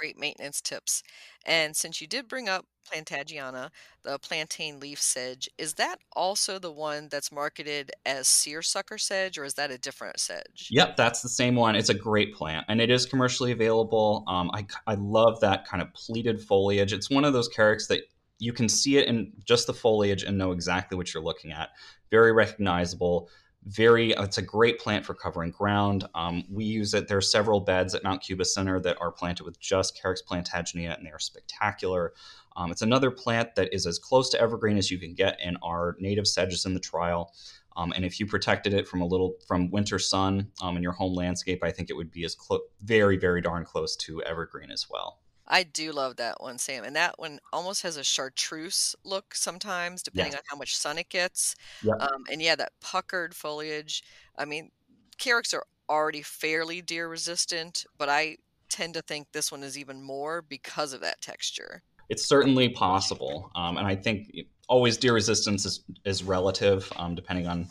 great 0.00 0.18
maintenance 0.18 0.60
tips. 0.60 1.02
And 1.44 1.76
since 1.76 2.00
you 2.00 2.06
did 2.06 2.26
bring 2.26 2.48
up 2.48 2.64
Plantaginea, 2.90 3.70
the 4.02 4.18
plantain 4.18 4.80
leaf 4.80 5.00
sedge, 5.00 5.48
is 5.58 5.74
that 5.74 5.96
also 6.16 6.58
the 6.58 6.72
one 6.72 7.08
that's 7.10 7.30
marketed 7.30 7.92
as 8.06 8.26
seersucker 8.26 8.96
sedge, 8.96 9.38
or 9.38 9.44
is 9.44 9.54
that 9.54 9.70
a 9.70 9.78
different 9.78 10.18
sedge? 10.18 10.68
Yep, 10.70 10.96
that's 10.96 11.20
the 11.20 11.28
same 11.28 11.54
one. 11.54 11.76
It's 11.76 11.90
a 11.90 11.94
great 11.94 12.34
plant, 12.34 12.64
and 12.68 12.80
it 12.80 12.90
is 12.90 13.04
commercially 13.04 13.52
available. 13.52 14.24
Um, 14.26 14.50
I, 14.54 14.66
I 14.86 14.94
love 14.94 15.40
that 15.40 15.66
kind 15.66 15.82
of 15.82 15.92
pleated 15.92 16.40
foliage. 16.40 16.92
It's 16.92 17.10
one 17.10 17.24
of 17.24 17.34
those 17.34 17.48
carex 17.48 17.86
that 17.88 18.00
you 18.38 18.54
can 18.54 18.68
see 18.68 18.96
it 18.96 19.06
in 19.06 19.32
just 19.44 19.66
the 19.66 19.74
foliage 19.74 20.22
and 20.22 20.38
know 20.38 20.52
exactly 20.52 20.96
what 20.96 21.12
you're 21.12 21.22
looking 21.22 21.52
at. 21.52 21.68
Very 22.10 22.32
recognizable 22.32 23.28
very 23.66 24.12
it's 24.12 24.38
a 24.38 24.42
great 24.42 24.78
plant 24.78 25.04
for 25.04 25.14
covering 25.14 25.50
ground. 25.50 26.04
Um, 26.14 26.44
we 26.50 26.64
use 26.64 26.94
it. 26.94 27.08
There 27.08 27.18
are 27.18 27.22
several 27.22 27.60
beds 27.60 27.94
at 27.94 28.02
mount 28.02 28.22
cuba 28.22 28.44
center 28.44 28.80
that 28.80 28.96
are 29.00 29.12
planted 29.12 29.44
with 29.44 29.60
just 29.60 30.00
carex 30.00 30.18
plantaginea 30.28 30.96
and 30.96 31.06
they 31.06 31.10
are 31.10 31.18
spectacular. 31.18 32.14
Um, 32.56 32.70
it's 32.70 32.82
another 32.82 33.10
plant 33.10 33.54
that 33.54 33.72
is 33.72 33.86
as 33.86 33.98
close 33.98 34.30
to 34.30 34.40
evergreen 34.40 34.76
as 34.76 34.90
you 34.90 34.98
can 34.98 35.14
get 35.14 35.38
in 35.42 35.56
our 35.62 35.96
native 36.00 36.26
sedges 36.26 36.64
in 36.64 36.74
the 36.74 36.80
trial. 36.80 37.32
Um, 37.76 37.92
and 37.92 38.04
if 38.04 38.18
you 38.18 38.26
protected 38.26 38.74
it 38.74 38.88
from 38.88 39.00
a 39.00 39.06
little 39.06 39.34
from 39.46 39.70
winter 39.70 39.98
sun 39.98 40.50
um, 40.60 40.76
in 40.76 40.82
your 40.82 40.92
home 40.92 41.14
landscape 41.14 41.62
i 41.62 41.70
think 41.70 41.88
it 41.88 41.94
would 41.94 42.10
be 42.10 42.24
as 42.24 42.34
close 42.34 42.60
very 42.82 43.16
very 43.16 43.40
darn 43.40 43.64
close 43.64 43.96
to 43.96 44.22
evergreen 44.24 44.70
as 44.70 44.86
well 44.90 45.20
I 45.50 45.64
do 45.64 45.90
love 45.90 46.16
that 46.16 46.40
one, 46.40 46.58
Sam. 46.58 46.84
And 46.84 46.94
that 46.94 47.18
one 47.18 47.40
almost 47.52 47.82
has 47.82 47.96
a 47.96 48.04
chartreuse 48.04 48.94
look 49.04 49.34
sometimes, 49.34 50.02
depending 50.02 50.34
on 50.34 50.42
how 50.48 50.56
much 50.56 50.76
sun 50.76 50.96
it 50.96 51.08
gets. 51.08 51.56
Yep. 51.82 52.00
Um, 52.00 52.24
and 52.30 52.40
yeah, 52.40 52.54
that 52.54 52.72
puckered 52.80 53.34
foliage. 53.34 54.04
I 54.38 54.44
mean, 54.44 54.70
Carex 55.18 55.52
are 55.52 55.64
already 55.88 56.22
fairly 56.22 56.80
deer 56.80 57.08
resistant, 57.08 57.84
but 57.98 58.08
I 58.08 58.36
tend 58.68 58.94
to 58.94 59.02
think 59.02 59.26
this 59.32 59.50
one 59.50 59.64
is 59.64 59.76
even 59.76 60.00
more 60.00 60.40
because 60.40 60.92
of 60.92 61.00
that 61.00 61.20
texture. 61.20 61.82
It's 62.08 62.24
certainly 62.24 62.68
possible. 62.68 63.50
Um, 63.56 63.76
and 63.76 63.86
I 63.86 63.96
think 63.96 64.32
always 64.68 64.96
deer 64.96 65.14
resistance 65.14 65.66
is, 65.66 65.82
is 66.04 66.22
relative, 66.22 66.90
um, 66.94 67.16
depending 67.16 67.48
on 67.48 67.66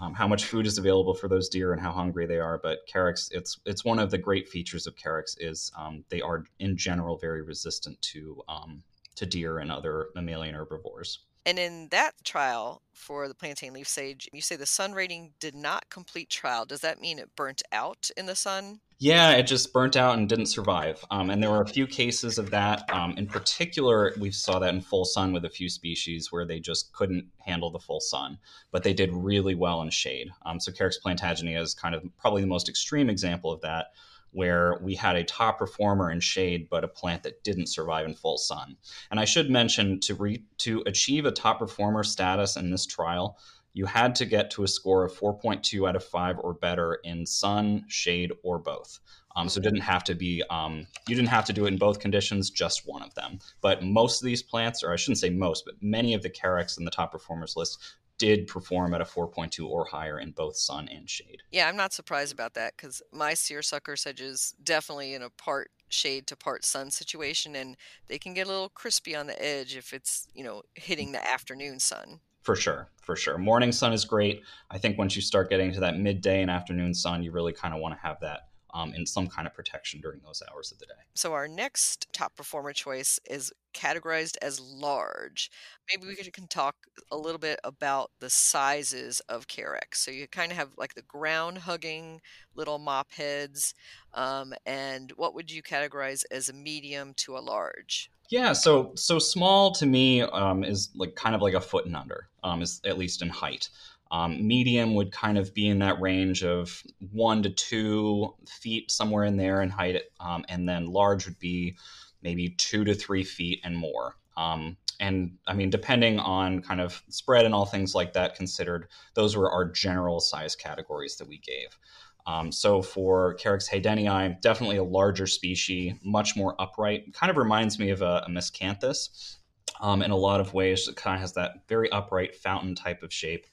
um, 0.00 0.14
how 0.14 0.28
much 0.28 0.44
food 0.44 0.66
is 0.66 0.78
available 0.78 1.14
for 1.14 1.28
those 1.28 1.48
deer 1.48 1.72
and 1.72 1.80
how 1.80 1.92
hungry 1.92 2.26
they 2.26 2.38
are. 2.38 2.58
But 2.62 2.80
Carex, 2.92 3.28
it's 3.32 3.58
it's 3.64 3.84
one 3.84 3.98
of 3.98 4.10
the 4.10 4.18
great 4.18 4.48
features 4.48 4.86
of 4.86 4.96
Carex 4.96 5.36
is 5.38 5.70
um, 5.76 6.04
they 6.08 6.20
are 6.20 6.44
in 6.58 6.76
general 6.76 7.16
very 7.18 7.42
resistant 7.42 8.00
to 8.02 8.42
um, 8.48 8.82
to 9.16 9.26
deer 9.26 9.58
and 9.58 9.72
other 9.72 10.08
mammalian 10.14 10.54
herbivores. 10.54 11.20
And 11.48 11.58
in 11.58 11.88
that 11.92 12.12
trial 12.24 12.82
for 12.92 13.26
the 13.26 13.34
plantain 13.34 13.72
leaf 13.72 13.88
sedge, 13.88 14.28
you 14.34 14.42
say 14.42 14.54
the 14.54 14.66
sun 14.66 14.92
rating 14.92 15.32
did 15.40 15.54
not 15.54 15.88
complete 15.88 16.28
trial. 16.28 16.66
Does 16.66 16.82
that 16.82 17.00
mean 17.00 17.18
it 17.18 17.34
burnt 17.36 17.62
out 17.72 18.10
in 18.18 18.26
the 18.26 18.36
sun? 18.36 18.80
Yeah, 18.98 19.30
it 19.30 19.44
just 19.44 19.72
burnt 19.72 19.96
out 19.96 20.18
and 20.18 20.28
didn't 20.28 20.46
survive. 20.46 21.02
Um, 21.10 21.30
and 21.30 21.42
there 21.42 21.48
were 21.48 21.62
a 21.62 21.66
few 21.66 21.86
cases 21.86 22.36
of 22.36 22.50
that. 22.50 22.84
Um, 22.92 23.14
in 23.16 23.26
particular, 23.26 24.12
we 24.20 24.30
saw 24.30 24.58
that 24.58 24.74
in 24.74 24.82
full 24.82 25.06
sun 25.06 25.32
with 25.32 25.46
a 25.46 25.48
few 25.48 25.70
species 25.70 26.30
where 26.30 26.44
they 26.44 26.60
just 26.60 26.92
couldn't 26.92 27.26
handle 27.38 27.70
the 27.70 27.78
full 27.78 28.00
sun, 28.00 28.36
but 28.70 28.82
they 28.82 28.92
did 28.92 29.10
really 29.14 29.54
well 29.54 29.80
in 29.80 29.88
shade. 29.88 30.28
Um, 30.44 30.60
so 30.60 30.70
Carex 30.70 30.96
plantaginea 31.02 31.62
is 31.62 31.72
kind 31.72 31.94
of 31.94 32.02
probably 32.18 32.42
the 32.42 32.46
most 32.46 32.68
extreme 32.68 33.08
example 33.08 33.50
of 33.50 33.62
that, 33.62 33.86
where 34.32 34.78
we 34.82 34.94
had 34.94 35.16
a 35.16 35.24
top 35.24 35.58
performer 35.58 36.10
in 36.10 36.20
shade, 36.20 36.68
but 36.70 36.84
a 36.84 36.88
plant 36.88 37.22
that 37.22 37.42
didn't 37.42 37.68
survive 37.68 38.06
in 38.06 38.14
full 38.14 38.38
sun. 38.38 38.76
And 39.10 39.18
I 39.18 39.24
should 39.24 39.50
mention 39.50 40.00
to 40.00 40.14
re- 40.14 40.44
to 40.58 40.82
achieve 40.86 41.24
a 41.24 41.32
top 41.32 41.58
performer 41.58 42.02
status 42.04 42.56
in 42.56 42.70
this 42.70 42.86
trial, 42.86 43.38
you 43.72 43.86
had 43.86 44.14
to 44.16 44.26
get 44.26 44.50
to 44.52 44.64
a 44.64 44.68
score 44.68 45.04
of 45.04 45.12
4.2 45.12 45.88
out 45.88 45.96
of 45.96 46.04
5 46.04 46.38
or 46.40 46.54
better 46.54 46.98
in 47.04 47.26
sun, 47.26 47.84
shade, 47.88 48.32
or 48.42 48.58
both. 48.58 48.98
Um, 49.36 49.48
so 49.48 49.60
it 49.60 49.62
didn't 49.62 49.82
have 49.82 50.02
to 50.04 50.14
be, 50.14 50.42
um, 50.50 50.86
you 51.06 51.14
didn't 51.14 51.28
have 51.28 51.44
to 51.44 51.52
do 51.52 51.64
it 51.66 51.68
in 51.68 51.78
both 51.78 52.00
conditions, 52.00 52.50
just 52.50 52.88
one 52.88 53.02
of 53.02 53.14
them. 53.14 53.38
But 53.60 53.84
most 53.84 54.20
of 54.20 54.26
these 54.26 54.42
plants, 54.42 54.82
or 54.82 54.92
I 54.92 54.96
shouldn't 54.96 55.18
say 55.18 55.30
most, 55.30 55.64
but 55.64 55.74
many 55.80 56.14
of 56.14 56.22
the 56.22 56.30
Carex 56.30 56.76
in 56.76 56.84
the 56.84 56.90
top 56.90 57.12
performers 57.12 57.54
list 57.54 57.78
did 58.18 58.46
perform 58.46 58.94
at 58.94 59.00
a 59.00 59.04
4.2 59.04 59.66
or 59.68 59.84
higher 59.84 60.18
in 60.18 60.32
both 60.32 60.56
sun 60.56 60.88
and 60.88 61.08
shade. 61.08 61.42
Yeah, 61.50 61.68
I'm 61.68 61.76
not 61.76 61.92
surprised 61.92 62.32
about 62.32 62.54
that 62.54 62.76
because 62.76 63.02
my 63.12 63.34
seersucker 63.34 63.96
sedge 63.96 64.20
is 64.20 64.54
definitely 64.62 65.14
in 65.14 65.22
a 65.22 65.30
part 65.30 65.70
shade 65.88 66.26
to 66.26 66.36
part 66.36 66.64
sun 66.64 66.90
situation, 66.90 67.56
and 67.56 67.76
they 68.08 68.18
can 68.18 68.34
get 68.34 68.46
a 68.46 68.50
little 68.50 68.68
crispy 68.68 69.16
on 69.16 69.26
the 69.26 69.42
edge 69.42 69.76
if 69.76 69.92
it's 69.92 70.28
you 70.34 70.44
know 70.44 70.62
hitting 70.74 71.12
the 71.12 71.26
afternoon 71.26 71.80
sun. 71.80 72.20
For 72.42 72.56
sure, 72.56 72.88
for 73.02 73.16
sure. 73.16 73.36
Morning 73.36 73.72
sun 73.72 73.92
is 73.92 74.04
great. 74.04 74.42
I 74.70 74.78
think 74.78 74.96
once 74.96 75.14
you 75.14 75.22
start 75.22 75.50
getting 75.50 75.72
to 75.72 75.80
that 75.80 75.98
midday 75.98 76.40
and 76.40 76.50
afternoon 76.50 76.94
sun, 76.94 77.22
you 77.22 77.30
really 77.30 77.52
kind 77.52 77.74
of 77.74 77.80
want 77.80 77.94
to 77.94 78.00
have 78.00 78.20
that 78.20 78.47
um, 78.74 78.94
in 78.94 79.06
some 79.06 79.28
kind 79.28 79.46
of 79.46 79.54
protection 79.54 80.00
during 80.00 80.20
those 80.24 80.42
hours 80.50 80.72
of 80.72 80.78
the 80.78 80.86
day. 80.86 80.92
So 81.14 81.32
our 81.32 81.48
next 81.48 82.06
top 82.12 82.36
performer 82.36 82.72
choice 82.72 83.18
is 83.28 83.52
categorized 83.74 84.36
as 84.42 84.60
large. 84.60 85.50
Maybe 85.90 86.08
we 86.08 86.16
can 86.16 86.48
talk 86.48 86.74
a 87.10 87.16
little 87.16 87.38
bit 87.38 87.60
about 87.64 88.10
the 88.20 88.30
sizes 88.30 89.20
of 89.28 89.46
Carex. 89.46 89.94
So 89.94 90.10
you 90.10 90.26
kind 90.26 90.50
of 90.50 90.58
have 90.58 90.70
like 90.76 90.94
the 90.94 91.02
ground 91.02 91.58
hugging 91.58 92.20
little 92.54 92.78
mop 92.78 93.12
heads. 93.12 93.74
Um, 94.14 94.54
and 94.66 95.12
what 95.16 95.34
would 95.34 95.50
you 95.50 95.62
categorize 95.62 96.24
as 96.30 96.48
a 96.48 96.52
medium 96.52 97.14
to 97.18 97.36
a 97.36 97.40
large? 97.40 98.10
Yeah, 98.30 98.52
so 98.52 98.92
so 98.94 99.18
small 99.18 99.72
to 99.72 99.86
me 99.86 100.20
um, 100.20 100.62
is 100.62 100.90
like 100.94 101.14
kind 101.14 101.34
of 101.34 101.40
like 101.40 101.54
a 101.54 101.60
foot 101.60 101.86
and 101.86 101.96
under, 101.96 102.28
um, 102.44 102.60
is 102.60 102.80
at 102.84 102.98
least 102.98 103.22
in 103.22 103.30
height. 103.30 103.70
Um, 104.10 104.46
medium 104.46 104.94
would 104.94 105.12
kind 105.12 105.36
of 105.36 105.52
be 105.52 105.68
in 105.68 105.80
that 105.80 106.00
range 106.00 106.42
of 106.42 106.82
one 107.12 107.42
to 107.42 107.50
two 107.50 108.34
feet, 108.46 108.90
somewhere 108.90 109.24
in 109.24 109.36
there 109.36 109.60
in 109.60 109.68
height. 109.68 110.02
Um, 110.20 110.44
and 110.48 110.68
then 110.68 110.86
large 110.86 111.26
would 111.26 111.38
be 111.38 111.76
maybe 112.22 112.50
two 112.50 112.84
to 112.84 112.94
three 112.94 113.24
feet 113.24 113.60
and 113.64 113.76
more. 113.76 114.16
Um, 114.36 114.76
and 115.00 115.36
I 115.46 115.54
mean, 115.54 115.70
depending 115.70 116.18
on 116.18 116.60
kind 116.62 116.80
of 116.80 117.02
spread 117.08 117.44
and 117.44 117.54
all 117.54 117.66
things 117.66 117.94
like 117.94 118.14
that 118.14 118.34
considered, 118.34 118.88
those 119.14 119.36
were 119.36 119.50
our 119.50 119.64
general 119.64 120.20
size 120.20 120.56
categories 120.56 121.16
that 121.16 121.28
we 121.28 121.38
gave. 121.38 121.78
Um, 122.26 122.52
so 122.52 122.82
for 122.82 123.36
Carex 123.36 123.70
haydenii, 123.70 124.40
definitely 124.40 124.76
a 124.76 124.84
larger 124.84 125.26
species, 125.26 125.94
much 126.04 126.36
more 126.36 126.54
upright. 126.60 127.14
Kind 127.14 127.30
of 127.30 127.36
reminds 127.36 127.78
me 127.78 127.90
of 127.90 128.02
a, 128.02 128.24
a 128.26 128.30
miscanthus 128.30 129.36
um, 129.80 130.02
in 130.02 130.10
a 130.10 130.16
lot 130.16 130.40
of 130.40 130.52
ways. 130.52 130.88
It 130.88 130.96
kind 130.96 131.14
of 131.14 131.20
has 131.20 131.32
that 131.34 131.66
very 131.68 131.90
upright 131.90 132.34
fountain 132.34 132.74
type 132.74 133.02
of 133.02 133.12
shape. 133.12 133.46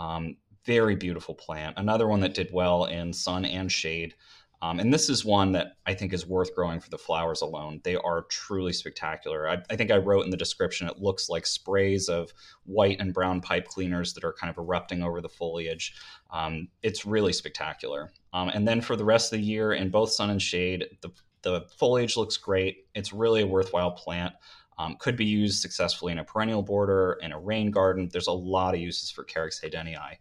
Um, 0.00 0.36
very 0.64 0.96
beautiful 0.96 1.34
plant. 1.34 1.74
Another 1.78 2.08
one 2.08 2.20
that 2.20 2.34
did 2.34 2.48
well 2.52 2.86
in 2.86 3.12
sun 3.12 3.44
and 3.44 3.70
shade. 3.70 4.14
Um, 4.62 4.78
and 4.78 4.92
this 4.92 5.08
is 5.08 5.24
one 5.24 5.52
that 5.52 5.76
I 5.86 5.94
think 5.94 6.12
is 6.12 6.26
worth 6.26 6.54
growing 6.54 6.80
for 6.80 6.90
the 6.90 6.98
flowers 6.98 7.40
alone. 7.40 7.80
They 7.82 7.96
are 7.96 8.22
truly 8.28 8.74
spectacular. 8.74 9.48
I, 9.48 9.58
I, 9.70 9.76
think 9.76 9.90
I 9.90 9.96
wrote 9.96 10.24
in 10.24 10.30
the 10.30 10.36
description 10.36 10.86
it 10.86 10.98
looks 10.98 11.30
like 11.30 11.46
sprays 11.46 12.10
of 12.10 12.32
white 12.64 13.00
and 13.00 13.14
brown 13.14 13.40
pipe 13.40 13.68
cleaners 13.68 14.12
that 14.14 14.24
are 14.24 14.34
kind 14.34 14.50
of 14.50 14.58
erupting 14.58 15.02
over 15.02 15.22
the 15.22 15.30
foliage. 15.30 15.94
Um, 16.30 16.68
it's 16.82 17.06
really 17.06 17.32
spectacular. 17.32 18.12
Um, 18.34 18.50
and 18.50 18.68
then 18.68 18.82
for 18.82 18.96
the 18.96 19.04
rest 19.04 19.32
of 19.32 19.38
the 19.38 19.44
year, 19.46 19.72
in 19.72 19.88
both 19.88 20.10
sun 20.10 20.28
and 20.28 20.42
shade, 20.42 20.84
the, 21.00 21.10
the 21.40 21.62
foliage 21.78 22.18
looks 22.18 22.36
great. 22.36 22.86
It's 22.94 23.14
really 23.14 23.40
a 23.40 23.46
worthwhile 23.46 23.92
plant. 23.92 24.34
Um, 24.80 24.96
could 24.98 25.14
be 25.14 25.26
used 25.26 25.60
successfully 25.60 26.12
in 26.12 26.18
a 26.20 26.24
perennial 26.24 26.62
border, 26.62 27.18
in 27.20 27.32
a 27.32 27.38
rain 27.38 27.70
garden. 27.70 28.08
There's 28.10 28.28
a 28.28 28.32
lot 28.32 28.74
of 28.74 28.80
uses 28.80 29.10
for 29.10 29.24
Carex 29.24 29.62
haydenii. 29.62 30.16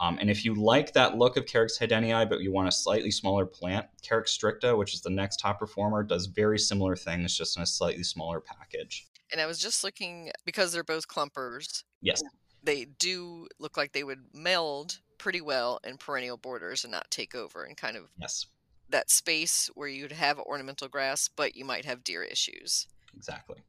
Um, 0.00 0.18
and 0.20 0.28
if 0.28 0.44
you 0.44 0.54
like 0.54 0.92
that 0.92 1.16
look 1.16 1.38
of 1.38 1.46
Carex 1.46 1.78
haydenii, 1.80 2.28
but 2.28 2.40
you 2.40 2.52
want 2.52 2.68
a 2.68 2.72
slightly 2.72 3.10
smaller 3.10 3.46
plant, 3.46 3.86
Carex 4.02 4.38
stricta, 4.38 4.76
which 4.76 4.92
is 4.92 5.00
the 5.00 5.10
next 5.10 5.38
top 5.38 5.58
performer, 5.58 6.02
does 6.02 6.26
very 6.26 6.58
similar 6.58 6.94
things, 6.94 7.34
just 7.34 7.56
in 7.56 7.62
a 7.62 7.66
slightly 7.66 8.02
smaller 8.02 8.40
package. 8.40 9.06
And 9.32 9.40
I 9.40 9.46
was 9.46 9.58
just 9.58 9.82
looking, 9.82 10.30
because 10.44 10.72
they're 10.72 10.84
both 10.84 11.08
clumpers. 11.08 11.84
Yes. 12.02 12.22
They 12.62 12.84
do 12.98 13.48
look 13.58 13.78
like 13.78 13.92
they 13.92 14.04
would 14.04 14.24
meld 14.34 15.00
pretty 15.16 15.40
well 15.40 15.80
in 15.84 15.96
perennial 15.96 16.36
borders 16.36 16.84
and 16.84 16.90
not 16.90 17.10
take 17.10 17.34
over 17.34 17.64
and 17.64 17.76
kind 17.76 17.96
of 17.96 18.10
yes 18.20 18.46
that 18.92 19.10
space 19.10 19.68
where 19.74 19.88
you'd 19.88 20.12
have 20.12 20.38
ornamental 20.38 20.86
grass, 20.86 21.28
but 21.34 21.56
you 21.56 21.64
might 21.64 21.84
have 21.84 22.04
deer 22.04 22.22
issues. 22.22 22.86
Exactly. 23.16 23.62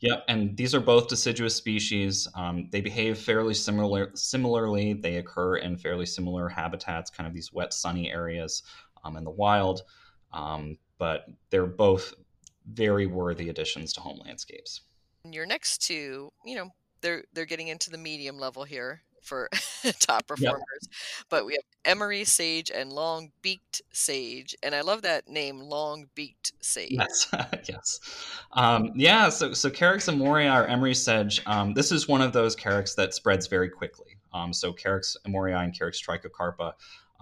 Yep, 0.00 0.24
and 0.28 0.56
these 0.56 0.74
are 0.74 0.80
both 0.80 1.08
deciduous 1.08 1.54
species. 1.54 2.26
Um, 2.34 2.68
they 2.70 2.80
behave 2.80 3.18
fairly 3.18 3.54
similar. 3.54 4.10
Similarly, 4.14 4.94
they 4.94 5.16
occur 5.16 5.56
in 5.56 5.76
fairly 5.76 6.06
similar 6.06 6.48
habitats, 6.48 7.10
kind 7.10 7.26
of 7.26 7.34
these 7.34 7.52
wet, 7.52 7.74
sunny 7.74 8.10
areas 8.10 8.62
um, 9.04 9.16
in 9.16 9.24
the 9.24 9.30
wild. 9.30 9.82
Um, 10.32 10.78
but 10.98 11.26
they're 11.50 11.66
both 11.66 12.14
very 12.72 13.06
worthy 13.06 13.48
additions 13.48 13.92
to 13.94 14.00
home 14.00 14.20
landscapes. 14.24 14.82
Your 15.24 15.44
next 15.44 15.82
two, 15.82 16.32
you 16.44 16.56
know, 16.56 16.70
they're 17.02 17.24
they're 17.34 17.46
getting 17.46 17.68
into 17.68 17.90
the 17.90 17.98
medium 17.98 18.38
level 18.38 18.64
here 18.64 19.02
for 19.20 19.48
top 20.00 20.26
performers. 20.26 20.62
Yep. 20.82 21.26
But 21.28 21.46
we 21.46 21.54
have 21.54 21.64
Emory 21.84 22.24
sedge 22.24 22.70
and 22.70 22.92
long 22.92 23.30
beaked 23.42 23.82
sedge, 23.92 24.54
and 24.62 24.74
I 24.74 24.82
love 24.82 25.02
that 25.02 25.28
name, 25.28 25.60
long 25.60 26.06
beaked 26.14 26.52
sedge. 26.60 26.90
Yes, 26.90 27.28
yes, 27.68 28.00
um, 28.52 28.92
yeah. 28.94 29.28
So 29.28 29.52
so 29.52 29.70
Carex 29.70 30.12
emoryi 30.12 30.52
or 30.52 30.66
Emory 30.66 30.94
sedge. 30.94 31.42
Um, 31.46 31.74
this 31.74 31.92
is 31.92 32.08
one 32.08 32.20
of 32.20 32.32
those 32.32 32.56
Carex 32.56 32.94
that 32.96 33.14
spreads 33.14 33.46
very 33.46 33.68
quickly. 33.68 34.16
Um, 34.32 34.52
so 34.52 34.72
Carex 34.72 35.16
emoryi 35.26 35.56
and 35.62 35.78
Carex 35.78 36.04
trichocarpa. 36.04 36.72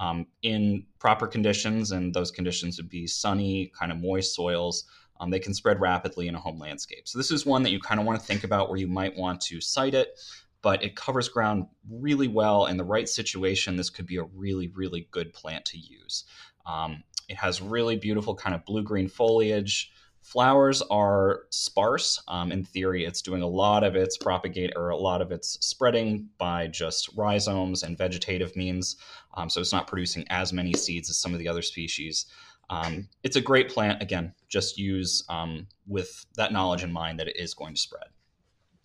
Um, 0.00 0.26
in 0.42 0.84
proper 1.00 1.26
conditions, 1.26 1.90
and 1.90 2.14
those 2.14 2.30
conditions 2.30 2.76
would 2.76 2.88
be 2.88 3.08
sunny, 3.08 3.72
kind 3.76 3.90
of 3.90 3.98
moist 3.98 4.32
soils, 4.32 4.84
um, 5.20 5.30
they 5.30 5.38
can 5.38 5.54
spread 5.54 5.80
rapidly 5.80 6.28
in 6.28 6.34
a 6.34 6.40
home 6.40 6.58
landscape. 6.58 7.08
So 7.08 7.18
this 7.18 7.30
is 7.30 7.44
one 7.44 7.62
that 7.64 7.70
you 7.70 7.80
kind 7.80 8.00
of 8.00 8.06
want 8.06 8.20
to 8.20 8.24
think 8.24 8.44
about 8.44 8.68
where 8.68 8.78
you 8.78 8.86
might 8.86 9.16
want 9.16 9.40
to 9.42 9.60
site 9.60 9.94
it 9.94 10.18
but 10.62 10.82
it 10.82 10.96
covers 10.96 11.28
ground 11.28 11.66
really 11.90 12.28
well. 12.28 12.66
In 12.66 12.76
the 12.76 12.84
right 12.84 13.08
situation, 13.08 13.76
this 13.76 13.90
could 13.90 14.06
be 14.06 14.16
a 14.16 14.24
really, 14.24 14.68
really 14.68 15.08
good 15.10 15.32
plant 15.32 15.64
to 15.66 15.78
use. 15.78 16.24
Um, 16.66 17.02
it 17.28 17.36
has 17.36 17.60
really 17.60 17.96
beautiful 17.96 18.34
kind 18.34 18.54
of 18.54 18.64
blue 18.64 18.82
green 18.82 19.08
foliage. 19.08 19.92
Flowers 20.22 20.82
are 20.90 21.42
sparse. 21.50 22.22
Um, 22.28 22.52
in 22.52 22.64
theory, 22.64 23.04
it's 23.04 23.22
doing 23.22 23.42
a 23.42 23.46
lot 23.46 23.84
of 23.84 23.96
its 23.96 24.18
propagate 24.18 24.72
or 24.76 24.90
a 24.90 24.96
lot 24.96 25.22
of 25.22 25.32
its 25.32 25.58
spreading 25.64 26.28
by 26.38 26.66
just 26.66 27.08
rhizomes 27.16 27.82
and 27.82 27.96
vegetative 27.96 28.54
means. 28.56 28.96
Um, 29.34 29.48
so 29.48 29.60
it's 29.60 29.72
not 29.72 29.86
producing 29.86 30.26
as 30.28 30.52
many 30.52 30.74
seeds 30.74 31.08
as 31.08 31.18
some 31.18 31.32
of 31.32 31.38
the 31.38 31.48
other 31.48 31.62
species. 31.62 32.26
Um, 32.68 33.08
it's 33.22 33.36
a 33.36 33.40
great 33.40 33.70
plant. 33.70 34.02
Again, 34.02 34.34
just 34.48 34.76
use 34.76 35.24
um, 35.28 35.66
with 35.86 36.26
that 36.36 36.52
knowledge 36.52 36.82
in 36.82 36.92
mind 36.92 37.18
that 37.20 37.28
it 37.28 37.36
is 37.36 37.54
going 37.54 37.74
to 37.74 37.80
spread. 37.80 38.08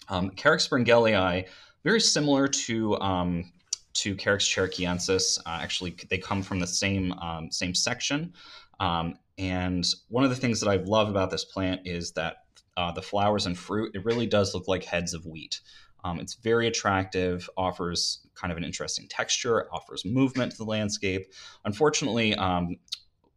Um, 0.09 0.31
Carex 0.31 0.67
sprengelii, 0.67 1.47
very 1.83 1.99
similar 2.01 2.47
to 2.47 2.99
um, 2.99 3.51
to 3.93 4.15
Carex 4.15 4.41
cherokeensis. 4.41 5.39
Uh, 5.45 5.59
actually, 5.61 5.95
they 6.09 6.17
come 6.17 6.41
from 6.41 6.59
the 6.59 6.67
same 6.67 7.13
um, 7.13 7.51
same 7.51 7.75
section. 7.75 8.33
Um, 8.79 9.15
and 9.37 9.85
one 10.09 10.23
of 10.23 10.29
the 10.29 10.35
things 10.35 10.59
that 10.59 10.69
I 10.69 10.77
love 10.77 11.09
about 11.09 11.31
this 11.31 11.45
plant 11.45 11.81
is 11.85 12.11
that 12.11 12.37
uh, 12.77 12.91
the 12.91 13.01
flowers 13.01 13.45
and 13.45 13.57
fruit, 13.57 13.95
it 13.95 14.05
really 14.05 14.27
does 14.27 14.53
look 14.53 14.67
like 14.67 14.83
heads 14.83 15.13
of 15.13 15.25
wheat. 15.25 15.61
Um, 16.03 16.19
it's 16.19 16.35
very 16.35 16.67
attractive, 16.67 17.49
offers 17.55 18.19
kind 18.35 18.51
of 18.51 18.57
an 18.57 18.63
interesting 18.63 19.07
texture, 19.07 19.67
offers 19.71 20.03
movement 20.05 20.51
to 20.51 20.57
the 20.57 20.65
landscape. 20.65 21.31
Unfortunately, 21.65 22.35
um, 22.35 22.75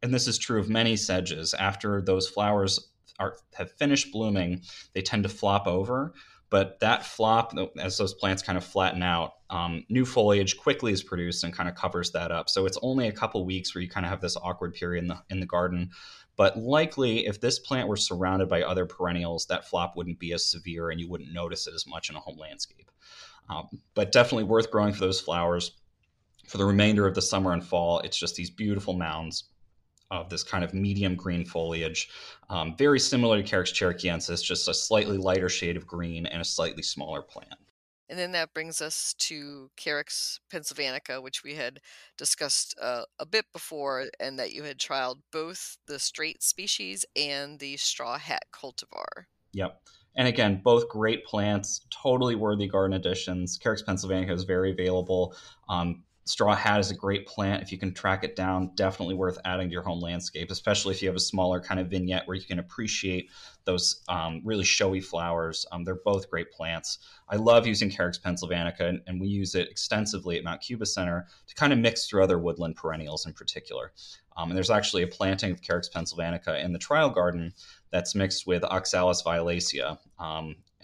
and 0.02 0.12
this 0.12 0.26
is 0.26 0.38
true 0.38 0.58
of 0.58 0.68
many 0.68 0.96
sedges, 0.96 1.54
after 1.54 2.02
those 2.02 2.28
flowers 2.28 2.90
are, 3.18 3.36
have 3.54 3.72
finished 3.72 4.12
blooming, 4.12 4.60
they 4.94 5.02
tend 5.02 5.22
to 5.22 5.28
flop 5.28 5.66
over. 5.66 6.12
But 6.48 6.78
that 6.80 7.04
flop, 7.04 7.54
as 7.78 7.98
those 7.98 8.14
plants 8.14 8.42
kind 8.42 8.56
of 8.56 8.64
flatten 8.64 9.02
out, 9.02 9.32
um, 9.50 9.84
new 9.88 10.04
foliage 10.04 10.56
quickly 10.56 10.92
is 10.92 11.02
produced 11.02 11.42
and 11.42 11.52
kind 11.52 11.68
of 11.68 11.74
covers 11.74 12.12
that 12.12 12.30
up. 12.30 12.48
So 12.48 12.66
it's 12.66 12.78
only 12.82 13.08
a 13.08 13.12
couple 13.12 13.44
weeks 13.44 13.74
where 13.74 13.82
you 13.82 13.88
kind 13.88 14.06
of 14.06 14.10
have 14.10 14.20
this 14.20 14.36
awkward 14.36 14.74
period 14.74 15.02
in 15.02 15.08
the 15.08 15.18
in 15.28 15.40
the 15.40 15.46
garden. 15.46 15.90
But 16.36 16.56
likely, 16.58 17.26
if 17.26 17.40
this 17.40 17.58
plant 17.58 17.88
were 17.88 17.96
surrounded 17.96 18.48
by 18.48 18.62
other 18.62 18.86
perennials, 18.86 19.46
that 19.46 19.68
flop 19.68 19.96
wouldn't 19.96 20.18
be 20.18 20.32
as 20.32 20.44
severe, 20.44 20.90
and 20.90 21.00
you 21.00 21.08
wouldn't 21.08 21.32
notice 21.32 21.66
it 21.66 21.74
as 21.74 21.86
much 21.86 22.10
in 22.10 22.16
a 22.16 22.20
home 22.20 22.38
landscape. 22.38 22.90
Um, 23.48 23.80
but 23.94 24.12
definitely 24.12 24.44
worth 24.44 24.70
growing 24.70 24.92
for 24.92 25.00
those 25.00 25.20
flowers. 25.20 25.72
For 26.46 26.58
the 26.58 26.64
remainder 26.64 27.06
of 27.06 27.14
the 27.14 27.22
summer 27.22 27.52
and 27.52 27.64
fall, 27.64 28.00
it's 28.00 28.18
just 28.18 28.36
these 28.36 28.50
beautiful 28.50 28.94
mounds 28.94 29.44
of 30.10 30.28
this 30.30 30.42
kind 30.42 30.64
of 30.64 30.74
medium 30.74 31.14
green 31.14 31.44
foliage, 31.44 32.08
um, 32.48 32.76
very 32.76 33.00
similar 33.00 33.42
to 33.42 33.48
Carex 33.48 33.72
cherokeensis, 33.72 34.42
just 34.42 34.68
a 34.68 34.74
slightly 34.74 35.18
lighter 35.18 35.48
shade 35.48 35.76
of 35.76 35.86
green 35.86 36.26
and 36.26 36.40
a 36.40 36.44
slightly 36.44 36.82
smaller 36.82 37.22
plant. 37.22 37.54
And 38.08 38.18
then 38.18 38.32
that 38.32 38.54
brings 38.54 38.80
us 38.80 39.14
to 39.18 39.68
Carex 39.76 40.38
pennsylvanica, 40.52 41.20
which 41.20 41.42
we 41.42 41.54
had 41.54 41.80
discussed 42.16 42.76
uh, 42.80 43.02
a 43.18 43.26
bit 43.26 43.46
before, 43.52 44.06
and 44.20 44.38
that 44.38 44.52
you 44.52 44.62
had 44.62 44.78
trialed 44.78 45.18
both 45.32 45.76
the 45.86 45.98
straight 45.98 46.42
species 46.42 47.04
and 47.16 47.58
the 47.58 47.76
straw 47.76 48.16
hat 48.16 48.44
cultivar. 48.52 49.24
Yep. 49.52 49.80
And 50.16 50.28
again, 50.28 50.60
both 50.62 50.88
great 50.88 51.24
plants, 51.24 51.84
totally 51.90 52.36
worthy 52.36 52.68
garden 52.68 52.96
additions. 52.96 53.58
Carex 53.58 53.84
pennsylvanica 53.84 54.30
is 54.30 54.44
very 54.44 54.70
available. 54.70 55.34
Um, 55.68 56.04
Straw 56.26 56.56
Hat 56.56 56.80
is 56.80 56.90
a 56.90 56.94
great 56.94 57.24
plant. 57.24 57.62
If 57.62 57.70
you 57.70 57.78
can 57.78 57.94
track 57.94 58.24
it 58.24 58.34
down, 58.34 58.72
definitely 58.74 59.14
worth 59.14 59.38
adding 59.44 59.68
to 59.68 59.72
your 59.72 59.82
home 59.82 60.00
landscape, 60.00 60.50
especially 60.50 60.92
if 60.92 61.00
you 61.00 61.08
have 61.08 61.16
a 61.16 61.20
smaller 61.20 61.60
kind 61.60 61.78
of 61.78 61.88
vignette 61.88 62.26
where 62.26 62.36
you 62.36 62.44
can 62.44 62.58
appreciate 62.58 63.30
those 63.64 64.02
um, 64.08 64.42
really 64.44 64.64
showy 64.64 65.00
flowers. 65.00 65.64
Um, 65.70 65.84
they're 65.84 66.00
both 66.04 66.28
great 66.28 66.50
plants. 66.50 66.98
I 67.28 67.36
love 67.36 67.64
using 67.64 67.90
Carex 67.90 68.20
pennsylvanica, 68.20 68.80
and, 68.80 69.02
and, 69.06 69.20
we 69.20 69.28
use 69.28 69.54
it 69.54 69.68
extensively 69.70 70.36
at 70.36 70.44
Mount 70.44 70.60
Cuba 70.60 70.84
Center 70.84 71.28
to 71.46 71.54
kind 71.54 71.72
of 71.72 71.78
mix 71.78 72.06
through 72.06 72.24
other 72.24 72.38
woodland 72.38 72.74
perennials 72.74 73.24
in 73.24 73.32
particular. 73.32 73.92
Um, 74.36 74.50
and 74.50 74.56
there's 74.56 74.70
actually 74.70 75.04
a 75.04 75.08
planting 75.08 75.52
of 75.52 75.60
Carex 75.60 75.90
pennsylvanica 75.90 76.62
in 76.62 76.72
the 76.72 76.78
trial 76.78 77.10
garden 77.10 77.54
that's 77.90 78.16
mixed 78.16 78.48
with 78.48 78.64
Oxalis 78.64 79.22
violacea. 79.22 79.98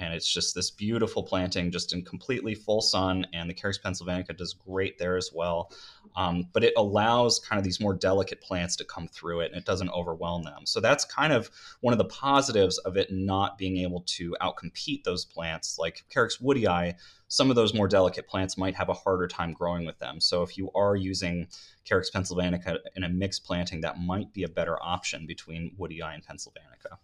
And 0.02 0.12
it's 0.12 0.30
just 0.30 0.54
this 0.54 0.70
beautiful 0.70 1.22
planting 1.22 1.70
just 1.70 1.92
in 1.92 2.04
completely 2.04 2.56
full 2.56 2.82
sun 2.82 3.24
and 3.32 3.48
the 3.48 3.54
carex 3.54 3.80
pennsylvanica 3.80 4.36
does 4.36 4.52
great 4.52 4.98
there 4.98 5.16
as 5.16 5.30
well. 5.32 5.72
Um, 6.16 6.48
but 6.52 6.64
it 6.64 6.74
allows 6.76 7.38
kind 7.38 7.58
of 7.58 7.64
these 7.64 7.80
more 7.80 7.94
delicate 7.94 8.40
plants 8.40 8.74
to 8.76 8.84
come 8.84 9.06
through 9.06 9.40
it 9.40 9.52
and 9.52 9.60
it 9.60 9.64
doesn't 9.64 9.90
overwhelm 9.90 10.42
them. 10.42 10.66
So 10.66 10.80
that's 10.80 11.04
kind 11.04 11.32
of 11.32 11.50
one 11.80 11.94
of 11.94 11.98
the 11.98 12.04
positives 12.06 12.78
of 12.78 12.96
it 12.96 13.12
not 13.12 13.56
being 13.56 13.76
able 13.78 14.00
to 14.08 14.36
outcompete 14.42 15.04
those 15.04 15.24
plants. 15.24 15.78
Like 15.78 16.04
carex 16.12 16.42
woodii 16.42 16.96
some 17.28 17.48
of 17.48 17.56
those 17.56 17.72
more 17.72 17.88
delicate 17.88 18.28
plants 18.28 18.58
might 18.58 18.74
have 18.74 18.90
a 18.90 18.92
harder 18.92 19.26
time 19.26 19.54
growing 19.54 19.86
with 19.86 19.98
them. 19.98 20.20
So 20.20 20.42
if 20.42 20.58
you 20.58 20.70
are 20.74 20.94
using 20.94 21.48
carex 21.88 22.12
pennsylvanica 22.12 22.76
in 22.94 23.04
a 23.04 23.08
mixed 23.08 23.44
planting 23.44 23.80
that 23.80 23.98
might 23.98 24.34
be 24.34 24.42
a 24.42 24.48
better 24.48 24.76
option 24.82 25.26
between 25.26 25.74
woodii 25.78 26.02
and 26.02 26.22
pennsylvanica 26.22 26.98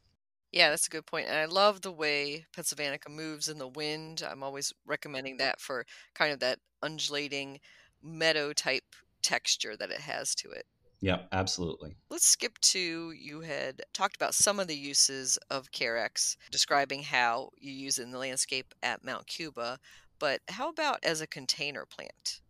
yeah, 0.53 0.71
that's 0.71 0.87
a 0.87 0.91
good 0.91 1.07
point, 1.07 1.29
and 1.29 1.37
I 1.37 1.45
love 1.45 1.83
the 1.83 1.93
way 1.93 2.47
Pennsylvanica 2.57 3.11
moves 3.11 3.49
in 3.49 3.59
the 3.59 3.69
wind. 3.69 4.23
I'm 4.29 4.43
always 4.43 4.73
recommending 4.87 5.35
mm-hmm. 5.35 5.47
that 5.47 5.61
for 5.61 5.85
kind 6.15 6.33
of 6.33 6.41
that 6.41 6.59
undulating 6.83 7.61
meadow 8.03 8.53
type 8.53 8.85
texture 9.23 9.77
that 9.77 9.91
it 9.91 10.01
has 10.01 10.35
to 10.37 10.51
it. 10.51 10.67
Yeah, 11.01 11.21
absolutely. 11.31 11.97
Let's 12.11 12.27
skip 12.27 12.59
to 12.61 13.13
you 13.13 13.41
had 13.41 13.83
talked 13.93 14.17
about 14.17 14.35
some 14.35 14.59
of 14.59 14.67
the 14.67 14.77
uses 14.77 15.39
of 15.51 15.71
Carex, 15.71 16.37
describing 16.51 17.03
how 17.03 17.51
you 17.59 17.73
use 17.73 17.99
it 17.99 18.03
in 18.03 18.11
the 18.11 18.19
landscape 18.19 18.75
at 18.83 19.05
Mount 19.05 19.27
Cuba, 19.27 19.79
but 20.19 20.41
how 20.49 20.69
about 20.69 20.99
as 21.05 21.21
a 21.21 21.27
container 21.27 21.85
plant? 21.87 22.41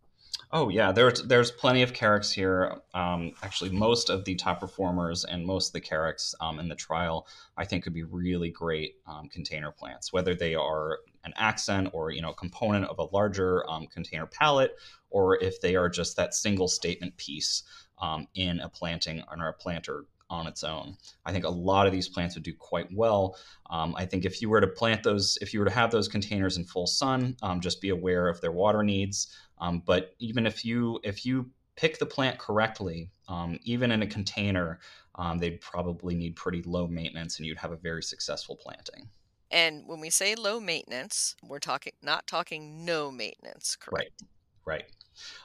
Oh 0.51 0.69
yeah, 0.69 0.91
there's 0.91 1.21
there's 1.23 1.51
plenty 1.51 1.83
of 1.83 1.93
Carex 1.93 2.33
here. 2.33 2.77
Um, 2.95 3.33
actually, 3.43 3.69
most 3.69 4.09
of 4.09 4.25
the 4.25 4.33
top 4.33 4.59
performers 4.59 5.23
and 5.23 5.45
most 5.45 5.69
of 5.69 5.73
the 5.73 5.81
Carex 5.81 6.33
um, 6.41 6.59
in 6.59 6.67
the 6.67 6.75
trial, 6.75 7.27
I 7.55 7.65
think, 7.65 7.83
could 7.83 7.93
be 7.93 8.03
really 8.03 8.49
great 8.49 8.95
um, 9.05 9.29
container 9.29 9.71
plants. 9.71 10.11
Whether 10.11 10.33
they 10.33 10.55
are 10.55 10.99
an 11.23 11.33
accent 11.37 11.89
or 11.93 12.09
you 12.09 12.23
know 12.23 12.33
component 12.33 12.85
of 12.85 12.97
a 12.97 13.15
larger 13.15 13.69
um, 13.69 13.85
container 13.87 14.25
palette, 14.25 14.75
or 15.11 15.37
if 15.37 15.61
they 15.61 15.75
are 15.75 15.87
just 15.87 16.17
that 16.17 16.33
single 16.33 16.67
statement 16.67 17.15
piece 17.17 17.61
um, 18.01 18.27
in 18.33 18.59
a 18.59 18.69
planting 18.69 19.23
or 19.29 19.49
a 19.49 19.53
planter 19.53 20.05
on 20.29 20.47
its 20.47 20.63
own. 20.63 20.95
I 21.25 21.31
think 21.31 21.45
a 21.45 21.49
lot 21.49 21.87
of 21.87 21.93
these 21.93 22.07
plants 22.07 22.35
would 22.35 22.43
do 22.43 22.53
quite 22.53 22.87
well. 22.93 23.35
Um, 23.69 23.95
I 23.97 24.05
think 24.05 24.25
if 24.25 24.41
you 24.41 24.49
were 24.49 24.61
to 24.61 24.67
plant 24.67 25.03
those, 25.03 25.37
if 25.41 25.53
you 25.53 25.59
were 25.59 25.65
to 25.65 25.71
have 25.71 25.91
those 25.91 26.07
containers 26.07 26.57
in 26.57 26.65
full 26.65 26.87
sun, 26.87 27.35
um, 27.41 27.59
just 27.61 27.81
be 27.81 27.89
aware 27.89 28.27
of 28.27 28.39
their 28.41 28.51
water 28.51 28.83
needs. 28.83 29.35
Um, 29.59 29.83
but 29.85 30.15
even 30.19 30.45
if 30.45 30.63
you 30.63 30.99
if 31.03 31.25
you 31.25 31.49
pick 31.75 31.97
the 31.99 32.05
plant 32.05 32.37
correctly, 32.37 33.09
um, 33.27 33.59
even 33.63 33.91
in 33.91 34.01
a 34.01 34.07
container, 34.07 34.79
um, 35.15 35.37
they'd 35.37 35.61
probably 35.61 36.15
need 36.15 36.35
pretty 36.35 36.61
low 36.63 36.87
maintenance, 36.87 37.37
and 37.37 37.45
you'd 37.45 37.57
have 37.57 37.71
a 37.71 37.77
very 37.77 38.03
successful 38.03 38.55
planting. 38.55 39.09
And 39.51 39.87
when 39.87 39.99
we 39.99 40.09
say 40.09 40.35
low 40.35 40.59
maintenance, 40.59 41.35
we're 41.43 41.59
talking 41.59 41.93
not 42.01 42.27
talking 42.27 42.85
no 42.85 43.11
maintenance, 43.11 43.75
correct? 43.75 44.11
Right. 44.21 44.29
Right. 44.65 44.85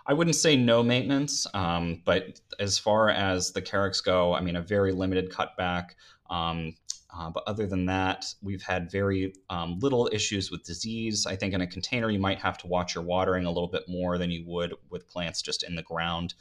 I 0.07 0.13
wouldn't 0.13 0.37
say 0.37 0.57
no 0.57 0.83
maintenance, 0.83 1.47
um, 1.55 2.03
but 2.05 2.41
as 2.61 2.79
far 2.79 3.09
as 3.09 3.53
the 3.53 3.63
Carex 3.63 4.05
go, 4.05 4.35
I 4.35 4.41
mean, 4.41 4.57
a 4.57 4.61
very 4.61 4.93
limited 4.93 5.31
cutback. 5.31 5.91
Um, 6.29 6.75
uh, 7.17 7.31
but 7.31 7.45
other 7.47 7.67
than 7.67 7.87
that, 7.87 8.25
we've 8.43 8.63
had 8.63 8.91
very 8.91 9.33
um, 9.49 9.79
little 9.79 10.09
issues 10.13 10.51
with 10.51 10.65
disease. 10.65 11.27
I 11.27 11.37
think 11.37 11.55
in 11.55 11.61
a 11.61 11.67
container, 11.67 12.11
you 12.11 12.19
might 12.19 12.41
have 12.41 12.59
to 12.59 12.67
watch 12.67 12.95
your 12.95 13.05
watering 13.05 13.47
a 13.47 13.51
little 13.51 13.69
bit 13.69 13.85
more 13.89 14.19
than 14.19 14.31
you 14.31 14.45
would 14.47 14.75
with 14.91 15.09
plants 15.09 15.41
just 15.41 15.63
in 15.63 15.77
the 15.77 15.83
ground. 15.83 16.35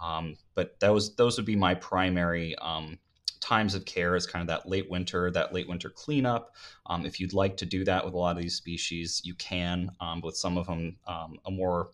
Um, 0.00 0.36
but 0.54 0.78
those 0.80 1.16
those 1.16 1.36
would 1.36 1.46
be 1.46 1.56
my 1.56 1.74
primary 1.74 2.54
um, 2.56 2.98
times 3.40 3.74
of 3.74 3.84
care 3.84 4.14
is 4.14 4.26
kind 4.26 4.42
of 4.42 4.48
that 4.48 4.68
late 4.68 4.88
winter, 4.88 5.30
that 5.30 5.52
late 5.52 5.68
winter 5.68 5.90
cleanup. 5.90 6.54
Um, 6.86 7.04
if 7.04 7.18
you'd 7.18 7.32
like 7.32 7.56
to 7.58 7.66
do 7.66 7.84
that 7.84 8.04
with 8.04 8.14
a 8.14 8.18
lot 8.18 8.36
of 8.36 8.42
these 8.42 8.54
species, 8.54 9.20
you 9.24 9.34
can. 9.34 9.90
Um, 10.00 10.20
with 10.20 10.36
some 10.36 10.56
of 10.56 10.66
them, 10.66 10.96
um, 11.08 11.38
a 11.46 11.50
more 11.50 11.90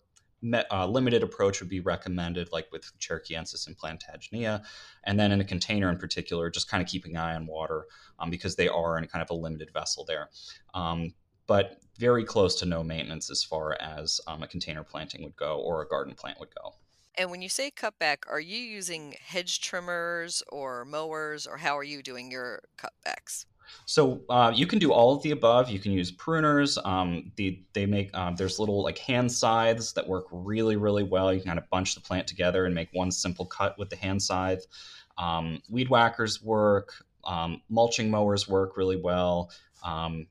uh, 0.71 0.87
limited 0.87 1.23
approach 1.23 1.59
would 1.59 1.69
be 1.69 1.79
recommended, 1.79 2.51
like 2.51 2.71
with 2.71 2.91
Cherokeensis 2.99 3.67
and 3.67 3.77
Plantaginea. 3.77 4.63
And 5.03 5.19
then 5.19 5.31
in 5.31 5.41
a 5.41 5.45
container 5.45 5.89
in 5.89 5.97
particular, 5.97 6.49
just 6.49 6.69
kind 6.69 6.81
of 6.81 6.89
keeping 6.89 7.15
an 7.15 7.21
eye 7.21 7.35
on 7.35 7.47
water 7.47 7.85
um, 8.19 8.29
because 8.29 8.55
they 8.55 8.67
are 8.67 8.97
in 8.97 9.07
kind 9.07 9.23
of 9.23 9.29
a 9.29 9.33
limited 9.33 9.71
vessel 9.73 10.05
there. 10.05 10.29
Um, 10.73 11.13
but 11.47 11.77
very 11.97 12.23
close 12.23 12.55
to 12.55 12.65
no 12.65 12.83
maintenance 12.83 13.31
as 13.31 13.43
far 13.43 13.77
as 13.81 14.21
um, 14.27 14.43
a 14.43 14.47
container 14.47 14.83
planting 14.83 15.23
would 15.23 15.35
go 15.35 15.57
or 15.59 15.81
a 15.81 15.87
garden 15.87 16.13
plant 16.13 16.39
would 16.39 16.53
go. 16.53 16.73
And 17.17 17.31
when 17.31 17.41
you 17.41 17.49
say 17.49 17.71
cutback, 17.71 18.17
are 18.29 18.39
you 18.39 18.59
using 18.59 19.15
hedge 19.19 19.59
trimmers 19.59 20.43
or 20.49 20.85
mowers, 20.85 21.47
or 21.47 21.57
how 21.57 21.75
are 21.75 21.83
you 21.83 22.03
doing 22.03 22.29
your 22.29 22.61
cutbacks? 22.77 23.45
So 23.85 24.21
uh, 24.29 24.51
you 24.53 24.67
can 24.67 24.79
do 24.79 24.91
all 24.91 25.15
of 25.15 25.23
the 25.23 25.31
above. 25.31 25.69
You 25.69 25.79
can 25.79 25.91
use 25.91 26.11
pruners. 26.11 26.83
Um, 26.85 27.31
the, 27.35 27.61
they 27.73 27.85
make 27.85 28.15
um, 28.15 28.35
there's 28.35 28.59
little 28.59 28.83
like 28.83 28.97
hand 28.97 29.31
scythes 29.31 29.93
that 29.93 30.07
work 30.07 30.25
really 30.31 30.75
really 30.75 31.03
well. 31.03 31.33
You 31.33 31.39
can 31.39 31.47
kind 31.47 31.59
of 31.59 31.69
bunch 31.69 31.95
the 31.95 32.01
plant 32.01 32.27
together 32.27 32.65
and 32.65 32.75
make 32.75 32.89
one 32.93 33.11
simple 33.11 33.45
cut 33.45 33.77
with 33.77 33.89
the 33.89 33.95
hand 33.95 34.21
scythe. 34.21 34.65
Um, 35.17 35.61
weed 35.69 35.89
whackers 35.89 36.41
work. 36.43 36.93
Um, 37.23 37.61
mulching 37.69 38.09
mowers 38.09 38.47
work 38.47 38.77
really 38.77 38.95
well. 38.95 39.51
Um, 39.83 40.27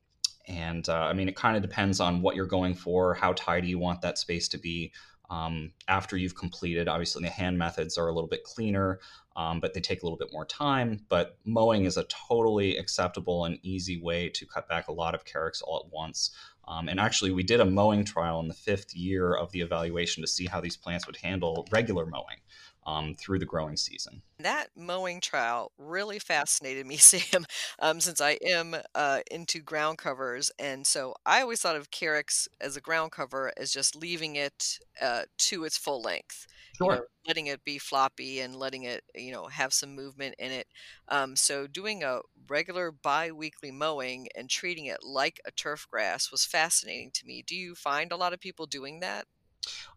and 0.49 0.89
uh, 0.89 0.95
I 0.95 1.13
mean, 1.13 1.29
it 1.29 1.37
kind 1.37 1.57
of 1.57 1.63
depends 1.63 2.01
on 2.01 2.23
what 2.23 2.37
you're 2.37 2.47
going 2.47 2.75
for, 2.75 3.15
how 3.15 3.33
tidy 3.33 3.69
you 3.69 3.79
want 3.79 4.01
that 4.03 4.19
space 4.19 4.49
to 4.49 4.59
be. 4.59 4.93
Um, 5.29 5.73
after 5.89 6.17
you've 6.17 6.37
completed. 6.37 6.89
Obviously, 6.89 7.23
the 7.23 7.31
hand 7.31 7.59
methods 7.59 7.99
are 7.99 8.09
a 8.09 8.13
little 8.13 8.29
bit 8.29 8.45
cleaner 8.45 9.01
um, 9.37 9.61
but 9.61 9.75
they 9.75 9.81
take 9.81 10.03
a 10.03 10.07
little 10.07 10.19
bit 10.19 10.33
more 10.33 10.47
time. 10.47 11.01
But 11.09 11.37
mowing 11.45 11.85
is 11.85 11.99
a 11.99 12.05
totally 12.05 12.79
acceptable 12.79 13.45
and 13.45 13.59
easy 13.63 14.01
way 14.01 14.31
to 14.31 14.47
cut 14.47 14.69
back 14.69 14.89
a 14.89 14.93
lot 14.93 15.15
of 15.15 15.25
carex 15.25 15.63
all 15.63 15.85
at 15.85 15.93
once. 15.93 16.31
Um, 16.67 16.89
and 16.89 16.99
actually, 16.99 17.31
we 17.31 17.43
did 17.43 17.61
a 17.61 17.65
mowing 17.65 18.05
trial 18.05 18.41
in 18.41 18.49
the 18.49 18.55
fifth 18.55 18.97
year 18.97 19.35
of 19.35 19.53
the 19.53 19.61
evaluation 19.61 20.23
to 20.23 20.27
see 20.27 20.47
how 20.47 20.61
these 20.61 20.77
plants 20.77 21.07
would 21.07 21.17
handle 21.17 21.69
regular 21.71 22.07
mowing 22.07 22.39
um, 22.87 23.15
through 23.15 23.41
the 23.41 23.45
growing 23.45 23.77
season. 23.77 24.23
That 24.39 24.69
mowing 24.77 25.21
trial 25.21 25.73
really 25.77 26.19
fascinated 26.19 26.87
me, 26.87 26.97
Sam, 26.99 27.45
um, 27.81 28.01
since 28.01 28.21
I 28.21 28.39
am 28.47 28.77
uh, 28.95 29.21
into 29.31 29.61
ground 29.61 29.99
covers. 29.99 30.51
And 30.59 30.87
so 30.87 31.15
I 31.27 31.43
always 31.43 31.61
thought 31.61 31.77
of 31.77 31.91
Carex 31.91 32.47
as 32.61 32.77
a 32.77 32.81
ground 32.81 33.13
cover 33.13 33.53
as 33.57 33.73
just 33.73 33.97
leaving 33.97 34.37
it 34.37 34.79
uh, 35.03 35.23
to 35.39 35.65
its 35.65 35.77
full 35.77 36.01
length. 36.01 36.47
Sure. 36.77 36.93
You 36.93 36.99
know, 36.99 37.05
letting 37.27 37.47
it 37.47 37.65
be 37.65 37.79
floppy 37.79 38.41
and 38.41 38.55
letting 38.55 38.85
it, 38.85 39.03
you 39.15 39.33
know, 39.33 39.47
have 39.47 39.73
some 39.73 39.95
movement 39.95 40.37
in 40.39 40.53
it. 40.53 40.67
Um, 41.09 41.35
so 41.35 41.67
doing 41.67 42.05
a 42.05 42.21
regular 42.49 42.93
bi-weekly 42.93 43.73
mowing 43.73 44.29
and 44.37 44.49
treating 44.49 44.87
it 44.87 44.99
like 45.03 45.41
a 45.47 45.51
turf 45.51 45.87
grass 45.91 46.31
was 46.31 46.45
fascinating 46.45 47.11
to 47.15 47.27
me. 47.27 47.43
Do 47.45 47.57
you 47.57 47.75
find 47.75 48.13
a 48.13 48.17
lot 48.17 48.33
of 48.33 48.41
people 48.41 48.67
doing 48.67 49.01
that? 49.01 49.25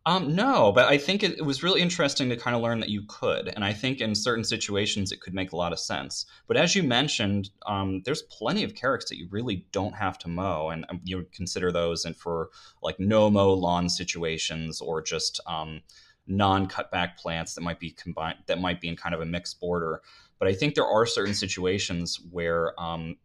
Um, 0.05 0.35
no, 0.35 0.71
but 0.71 0.87
I 0.87 0.97
think 0.97 1.23
it, 1.23 1.37
it, 1.37 1.45
was 1.45 1.61
really 1.61 1.81
interesting 1.81 2.29
to 2.29 2.37
kind 2.37 2.55
of 2.55 2.61
learn 2.61 2.79
that 2.79 2.89
you 2.89 3.03
could. 3.07 3.49
And 3.49 3.63
I 3.63 3.73
think 3.73 4.01
in 4.01 4.15
certain 4.15 4.43
situations 4.43 5.11
it 5.11 5.19
could 5.19 5.33
make 5.33 5.51
a 5.51 5.55
lot 5.55 5.73
of 5.73 5.79
sense. 5.79 6.25
But 6.47 6.57
as 6.57 6.75
you 6.75 6.83
mentioned, 6.83 7.49
um, 7.67 8.01
there's 8.05 8.23
plenty 8.23 8.63
of 8.63 8.73
carex 8.73 9.07
that 9.09 9.17
you 9.17 9.27
really 9.29 9.67
don't 9.71 9.95
have 9.95 10.17
to 10.19 10.29
mow. 10.29 10.69
And 10.69 10.85
um, 10.89 11.01
you 11.03 11.17
would 11.17 11.31
consider 11.31 11.71
those 11.71 12.05
and 12.05 12.15
for 12.15 12.49
like 12.81 12.99
no 12.99 13.29
mow 13.29 13.53
lawn 13.53 13.89
situations 13.89 14.81
or 14.81 15.01
just 15.01 15.41
um, 15.45 15.81
non 16.27 16.67
cutback 16.67 17.17
plants 17.17 17.53
that 17.55 17.61
might 17.61 17.79
be 17.79 17.91
combined, 17.91 18.37
that 18.47 18.61
might 18.61 18.79
be 18.79 18.87
in 18.87 18.95
kind 18.95 19.13
of 19.13 19.21
a 19.21 19.25
mixed 19.25 19.59
border. 19.59 20.01
But 20.39 20.47
I 20.47 20.53
think 20.53 20.75
there 20.75 20.87
are 20.87 21.05
certain 21.05 21.33
situations 21.33 22.19
where 22.31 22.79
um, 22.81 23.17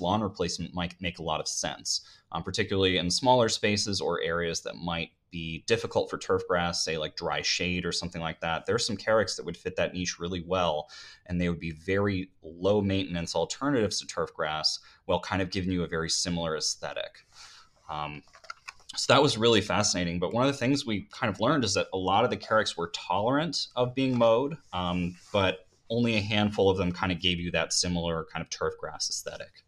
lawn 0.00 0.22
replacement 0.22 0.74
might 0.74 1.00
make 1.00 1.18
a 1.18 1.22
lot 1.22 1.40
of 1.40 1.46
sense, 1.46 2.00
um, 2.32 2.42
particularly 2.42 2.96
in 2.96 3.10
smaller 3.10 3.48
spaces 3.48 4.00
or 4.00 4.20
areas 4.20 4.62
that 4.62 4.74
might 4.76 5.10
be 5.32 5.64
difficult 5.66 6.08
for 6.08 6.18
turf 6.18 6.42
grass, 6.46 6.84
say 6.84 6.96
like 6.96 7.16
dry 7.16 7.42
shade 7.42 7.84
or 7.84 7.90
something 7.90 8.20
like 8.20 8.40
that. 8.40 8.66
There's 8.66 8.86
some 8.86 8.96
Carex 8.96 9.34
that 9.36 9.44
would 9.44 9.56
fit 9.56 9.74
that 9.76 9.94
niche 9.94 10.20
really 10.20 10.44
well, 10.46 10.88
and 11.26 11.40
they 11.40 11.48
would 11.48 11.58
be 11.58 11.72
very 11.72 12.30
low 12.44 12.80
maintenance 12.80 13.34
alternatives 13.34 13.98
to 14.00 14.06
turf 14.06 14.32
grass 14.32 14.78
while 15.06 15.18
kind 15.18 15.42
of 15.42 15.50
giving 15.50 15.72
you 15.72 15.82
a 15.82 15.88
very 15.88 16.10
similar 16.10 16.56
aesthetic. 16.56 17.26
Um, 17.90 18.22
so 18.94 19.12
that 19.12 19.22
was 19.22 19.38
really 19.38 19.62
fascinating. 19.62 20.20
But 20.20 20.34
one 20.34 20.46
of 20.46 20.52
the 20.52 20.58
things 20.58 20.86
we 20.86 21.08
kind 21.10 21.32
of 21.32 21.40
learned 21.40 21.64
is 21.64 21.74
that 21.74 21.88
a 21.92 21.98
lot 21.98 22.24
of 22.24 22.30
the 22.30 22.36
Carex 22.36 22.76
were 22.76 22.92
tolerant 22.94 23.68
of 23.74 23.94
being 23.94 24.16
mowed, 24.16 24.56
um, 24.72 25.16
but 25.32 25.66
only 25.88 26.16
a 26.16 26.20
handful 26.20 26.70
of 26.70 26.76
them 26.76 26.92
kind 26.92 27.10
of 27.10 27.20
gave 27.20 27.40
you 27.40 27.50
that 27.50 27.72
similar 27.72 28.26
kind 28.32 28.42
of 28.42 28.50
turf 28.50 28.74
grass 28.78 29.08
aesthetic. 29.08 29.64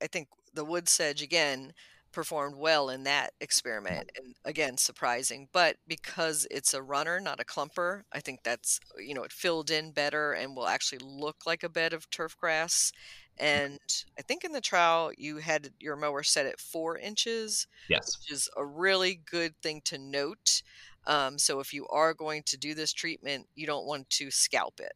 I 0.00 0.06
think 0.06 0.28
the 0.54 0.64
wood 0.64 0.88
sedge 0.88 1.22
again 1.22 1.72
performed 2.12 2.56
well 2.56 2.88
in 2.88 3.04
that 3.04 3.32
experiment 3.40 4.10
and 4.16 4.34
again 4.44 4.76
surprising 4.76 5.48
but 5.52 5.76
because 5.86 6.46
it's 6.50 6.72
a 6.72 6.82
runner 6.82 7.20
not 7.20 7.40
a 7.40 7.44
clumper 7.44 8.02
i 8.12 8.20
think 8.20 8.40
that's 8.42 8.80
you 8.98 9.14
know 9.14 9.22
it 9.22 9.32
filled 9.32 9.70
in 9.70 9.92
better 9.92 10.32
and 10.32 10.56
will 10.56 10.66
actually 10.66 10.98
look 11.02 11.36
like 11.46 11.62
a 11.62 11.68
bed 11.68 11.92
of 11.92 12.08
turf 12.10 12.36
grass 12.36 12.92
and 13.36 13.78
i 14.18 14.22
think 14.22 14.44
in 14.44 14.52
the 14.52 14.60
trial 14.60 15.10
you 15.16 15.36
had 15.36 15.70
your 15.78 15.96
mower 15.96 16.22
set 16.22 16.46
at 16.46 16.60
four 16.60 16.96
inches 16.96 17.66
yes. 17.88 18.16
which 18.18 18.32
is 18.32 18.48
a 18.56 18.64
really 18.64 19.20
good 19.30 19.54
thing 19.62 19.80
to 19.84 19.98
note 19.98 20.62
um, 21.06 21.38
so 21.38 21.58
if 21.58 21.72
you 21.72 21.86
are 21.88 22.12
going 22.12 22.42
to 22.44 22.58
do 22.58 22.74
this 22.74 22.92
treatment 22.92 23.46
you 23.54 23.66
don't 23.66 23.86
want 23.86 24.08
to 24.10 24.30
scalp 24.30 24.80
it 24.80 24.92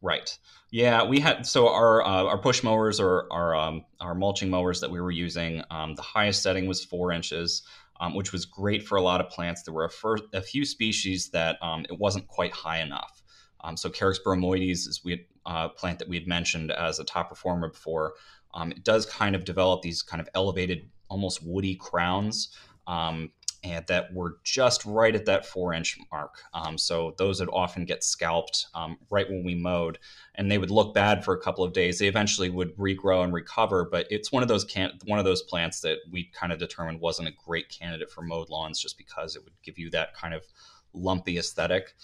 Right. 0.00 0.36
Yeah, 0.70 1.04
we 1.04 1.20
had 1.20 1.46
so 1.46 1.68
our 1.68 2.02
uh, 2.02 2.24
our 2.24 2.38
push 2.38 2.62
mowers 2.62 2.98
or 2.98 3.26
our 3.30 3.54
um, 3.54 3.84
our 4.00 4.14
mulching 4.14 4.48
mowers 4.50 4.80
that 4.80 4.90
we 4.90 5.00
were 5.00 5.10
using. 5.10 5.62
Um, 5.70 5.94
the 5.94 6.02
highest 6.02 6.42
setting 6.42 6.66
was 6.66 6.84
four 6.84 7.12
inches, 7.12 7.62
um, 8.00 8.14
which 8.14 8.32
was 8.32 8.46
great 8.46 8.82
for 8.82 8.96
a 8.96 9.02
lot 9.02 9.20
of 9.20 9.28
plants. 9.28 9.62
There 9.62 9.74
were 9.74 9.84
a, 9.84 10.36
a 10.36 10.40
few 10.40 10.64
species 10.64 11.30
that 11.30 11.56
um, 11.62 11.84
it 11.90 11.98
wasn't 11.98 12.26
quite 12.26 12.52
high 12.52 12.80
enough. 12.80 13.22
Um, 13.62 13.76
so 13.76 13.90
Carex 13.90 14.16
bromoides 14.24 14.88
is 14.88 15.02
we 15.04 15.12
had, 15.12 15.20
uh, 15.46 15.68
plant 15.68 15.98
that 15.98 16.08
we 16.08 16.16
had 16.16 16.26
mentioned 16.26 16.70
as 16.72 16.98
a 16.98 17.04
top 17.04 17.28
performer 17.28 17.68
before. 17.68 18.14
Um, 18.54 18.72
it 18.72 18.82
does 18.84 19.06
kind 19.06 19.34
of 19.36 19.44
develop 19.44 19.82
these 19.82 20.02
kind 20.02 20.20
of 20.20 20.28
elevated, 20.34 20.88
almost 21.08 21.44
woody 21.44 21.76
crowns. 21.76 22.56
Um, 22.86 23.30
and 23.64 23.86
that 23.86 24.12
were 24.12 24.38
just 24.44 24.84
right 24.84 25.14
at 25.14 25.26
that 25.26 25.46
four 25.46 25.72
inch 25.72 25.98
mark. 26.10 26.34
Um, 26.52 26.76
so 26.76 27.14
those 27.18 27.40
would 27.40 27.48
often 27.52 27.84
get 27.84 28.02
scalped 28.02 28.66
um, 28.74 28.98
right 29.10 29.28
when 29.28 29.44
we 29.44 29.54
mowed, 29.54 29.98
and 30.34 30.50
they 30.50 30.58
would 30.58 30.70
look 30.70 30.94
bad 30.94 31.24
for 31.24 31.34
a 31.34 31.40
couple 31.40 31.64
of 31.64 31.72
days. 31.72 31.98
They 31.98 32.08
eventually 32.08 32.50
would 32.50 32.76
regrow 32.76 33.22
and 33.24 33.32
recover, 33.32 33.84
but 33.84 34.06
it's 34.10 34.32
one 34.32 34.42
of 34.42 34.48
those 34.48 34.64
can- 34.64 34.98
one 35.06 35.18
of 35.18 35.24
those 35.24 35.42
plants 35.42 35.80
that 35.80 35.98
we 36.10 36.30
kind 36.32 36.52
of 36.52 36.58
determined 36.58 37.00
wasn't 37.00 37.28
a 37.28 37.32
great 37.46 37.68
candidate 37.68 38.10
for 38.10 38.22
mowed 38.22 38.50
lawns, 38.50 38.80
just 38.80 38.98
because 38.98 39.36
it 39.36 39.44
would 39.44 39.54
give 39.62 39.78
you 39.78 39.90
that 39.90 40.14
kind 40.14 40.34
of 40.34 40.44
lumpy 40.94 41.38
aesthetic. 41.38 41.94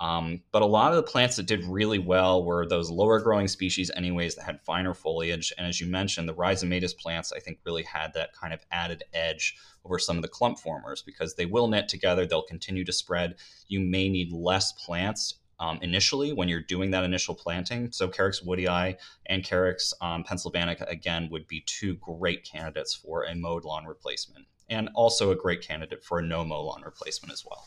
Um, 0.00 0.40
but 0.50 0.62
a 0.62 0.66
lot 0.66 0.92
of 0.92 0.96
the 0.96 1.02
plants 1.02 1.36
that 1.36 1.46
did 1.46 1.62
really 1.64 1.98
well 1.98 2.42
were 2.42 2.66
those 2.66 2.90
lower 2.90 3.20
growing 3.20 3.48
species, 3.48 3.90
anyways, 3.94 4.34
that 4.34 4.44
had 4.44 4.62
finer 4.62 4.94
foliage. 4.94 5.52
And 5.58 5.66
as 5.66 5.78
you 5.78 5.86
mentioned, 5.86 6.26
the 6.26 6.34
rhizomatous 6.34 6.96
plants, 6.96 7.32
I 7.32 7.38
think, 7.38 7.58
really 7.66 7.82
had 7.82 8.14
that 8.14 8.32
kind 8.32 8.54
of 8.54 8.64
added 8.72 9.04
edge 9.12 9.56
over 9.84 9.98
some 9.98 10.16
of 10.16 10.22
the 10.22 10.28
clump 10.28 10.58
formers 10.58 11.02
because 11.02 11.34
they 11.34 11.44
will 11.44 11.68
knit 11.68 11.88
together, 11.88 12.26
they'll 12.26 12.42
continue 12.42 12.84
to 12.84 12.92
spread. 12.92 13.36
You 13.68 13.80
may 13.80 14.08
need 14.08 14.32
less 14.32 14.72
plants 14.72 15.34
um, 15.58 15.78
initially 15.82 16.32
when 16.32 16.48
you're 16.48 16.62
doing 16.62 16.90
that 16.92 17.04
initial 17.04 17.34
planting. 17.34 17.92
So 17.92 18.08
Carex 18.08 18.42
woodii 18.44 18.96
and 19.26 19.44
Carex 19.44 19.92
um, 20.00 20.24
pennsylvanica, 20.24 20.90
again, 20.90 21.28
would 21.30 21.46
be 21.46 21.62
two 21.66 21.96
great 21.96 22.42
candidates 22.44 22.94
for 22.94 23.24
a 23.24 23.34
mowed 23.34 23.66
lawn 23.66 23.84
replacement 23.84 24.46
and 24.70 24.88
also 24.94 25.30
a 25.30 25.36
great 25.36 25.60
candidate 25.60 26.02
for 26.02 26.20
a 26.20 26.22
no 26.22 26.42
mow 26.42 26.62
lawn 26.62 26.82
replacement 26.82 27.32
as 27.32 27.44
well. 27.44 27.66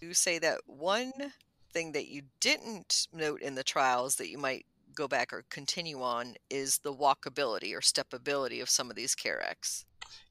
You 0.00 0.14
say 0.14 0.38
that 0.38 0.60
one 0.66 1.12
thing 1.72 1.92
that 1.92 2.08
you 2.08 2.22
didn't 2.40 3.08
note 3.12 3.42
in 3.42 3.54
the 3.54 3.64
trials 3.64 4.16
that 4.16 4.28
you 4.28 4.38
might 4.38 4.66
go 4.94 5.08
back 5.08 5.32
or 5.32 5.44
continue 5.50 6.02
on 6.02 6.34
is 6.50 6.78
the 6.78 6.92
walkability 6.92 7.76
or 7.76 7.80
stepability 7.80 8.60
of 8.60 8.68
some 8.68 8.90
of 8.90 8.96
these 8.96 9.14
Carex. 9.14 9.84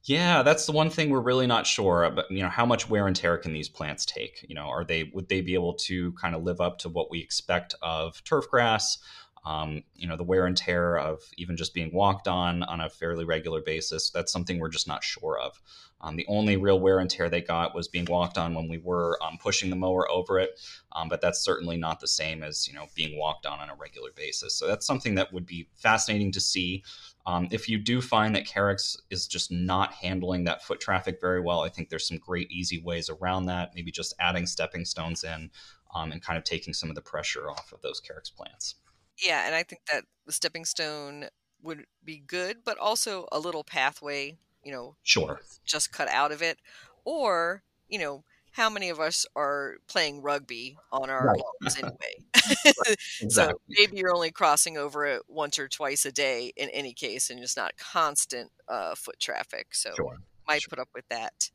Yeah, 0.03 0.43
that's 0.43 0.65
the 0.65 0.71
one 0.71 0.89
thing 0.89 1.09
we're 1.09 1.19
really 1.19 1.47
not 1.47 1.67
sure 1.67 2.03
about. 2.03 2.29
You 2.31 2.41
know, 2.41 2.49
how 2.49 2.65
much 2.65 2.89
wear 2.89 3.07
and 3.07 3.15
tear 3.15 3.37
can 3.37 3.53
these 3.53 3.69
plants 3.69 4.05
take? 4.05 4.45
You 4.47 4.55
know, 4.55 4.67
are 4.67 4.83
they 4.83 5.11
would 5.13 5.29
they 5.29 5.41
be 5.41 5.53
able 5.53 5.73
to 5.75 6.11
kind 6.13 6.35
of 6.35 6.43
live 6.43 6.61
up 6.61 6.79
to 6.79 6.89
what 6.89 7.11
we 7.11 7.19
expect 7.19 7.75
of 7.81 8.23
turf 8.23 8.49
grass? 8.49 8.97
Um, 9.45 9.83
you 9.95 10.07
know, 10.07 10.17
the 10.17 10.23
wear 10.23 10.45
and 10.45 10.55
tear 10.57 10.97
of 10.97 11.21
even 11.37 11.55
just 11.55 11.73
being 11.73 11.93
walked 11.93 12.27
on 12.27 12.63
on 12.63 12.81
a 12.81 12.89
fairly 12.89 13.25
regular 13.25 13.61
basis. 13.61 14.09
That's 14.09 14.31
something 14.31 14.59
we're 14.59 14.69
just 14.69 14.87
not 14.87 15.03
sure 15.03 15.39
of. 15.39 15.61
Um, 16.01 16.15
the 16.15 16.25
only 16.27 16.55
real 16.55 16.79
wear 16.79 16.99
and 16.99 17.09
tear 17.09 17.29
they 17.29 17.41
got 17.41 17.75
was 17.75 17.87
being 17.87 18.05
walked 18.05 18.37
on 18.37 18.53
when 18.53 18.69
we 18.69 18.77
were 18.77 19.17
um, 19.21 19.37
pushing 19.41 19.69
the 19.69 19.75
mower 19.75 20.09
over 20.09 20.39
it, 20.39 20.59
um, 20.93 21.09
but 21.09 21.19
that's 21.19 21.41
certainly 21.41 21.75
not 21.75 21.99
the 21.99 22.07
same 22.07 22.41
as 22.41 22.67
you 22.67 22.73
know 22.73 22.87
being 22.95 23.17
walked 23.17 23.45
on 23.45 23.59
on 23.59 23.69
a 23.69 23.75
regular 23.75 24.11
basis. 24.15 24.55
So 24.55 24.67
that's 24.67 24.85
something 24.85 25.15
that 25.15 25.33
would 25.33 25.45
be 25.45 25.67
fascinating 25.75 26.31
to 26.33 26.39
see. 26.39 26.83
Um, 27.25 27.47
if 27.51 27.67
you 27.67 27.77
do 27.77 28.01
find 28.01 28.33
that 28.35 28.47
Carex 28.47 28.97
is 29.09 29.27
just 29.27 29.51
not 29.51 29.93
handling 29.93 30.45
that 30.45 30.63
foot 30.63 30.79
traffic 30.79 31.19
very 31.19 31.41
well, 31.41 31.61
I 31.61 31.69
think 31.69 31.89
there's 31.89 32.07
some 32.07 32.17
great 32.17 32.49
easy 32.49 32.81
ways 32.81 33.09
around 33.09 33.47
that. 33.47 33.75
Maybe 33.75 33.91
just 33.91 34.15
adding 34.19 34.47
stepping 34.47 34.85
stones 34.85 35.23
in 35.23 35.51
um, 35.93 36.11
and 36.11 36.21
kind 36.21 36.37
of 36.37 36.43
taking 36.45 36.73
some 36.73 36.89
of 36.89 36.95
the 36.95 37.01
pressure 37.01 37.49
off 37.49 37.73
of 37.73 37.81
those 37.81 38.01
Carex 38.01 38.33
plants. 38.33 38.75
Yeah, 39.23 39.45
and 39.45 39.55
I 39.55 39.63
think 39.63 39.81
that 39.91 40.03
the 40.25 40.31
stepping 40.31 40.65
stone 40.65 41.25
would 41.61 41.85
be 42.03 42.23
good, 42.25 42.57
but 42.63 42.77
also 42.77 43.27
a 43.31 43.39
little 43.39 43.63
pathway 43.63 44.37
you 44.63 44.71
know, 44.71 44.95
sure, 45.03 45.39
just 45.65 45.91
cut 45.91 46.09
out 46.09 46.31
of 46.31 46.41
it, 46.41 46.57
or 47.05 47.63
you 47.87 47.99
know, 47.99 48.23
how 48.51 48.69
many 48.69 48.89
of 48.89 48.99
us 48.99 49.25
are 49.35 49.77
playing 49.87 50.21
rugby 50.21 50.77
on 50.91 51.09
our 51.09 51.27
right. 51.27 51.41
lawns 51.61 51.77
anyway? 51.77 51.95
exactly. 53.21 53.29
So 53.29 53.53
maybe 53.67 53.97
you're 53.97 54.13
only 54.13 54.31
crossing 54.31 54.77
over 54.77 55.05
it 55.05 55.23
once 55.27 55.57
or 55.59 55.67
twice 55.67 56.05
a 56.05 56.11
day 56.11 56.51
in 56.55 56.69
any 56.69 56.93
case, 56.93 57.29
and 57.29 57.39
it's 57.39 57.57
not 57.57 57.77
constant 57.77 58.51
uh, 58.67 58.95
foot 58.95 59.19
traffic. 59.19 59.73
So 59.73 59.91
sure. 59.95 60.17
might 60.47 60.63
sure. 60.63 60.69
put 60.69 60.79
up 60.79 60.89
with 60.93 61.07
that. 61.09 61.49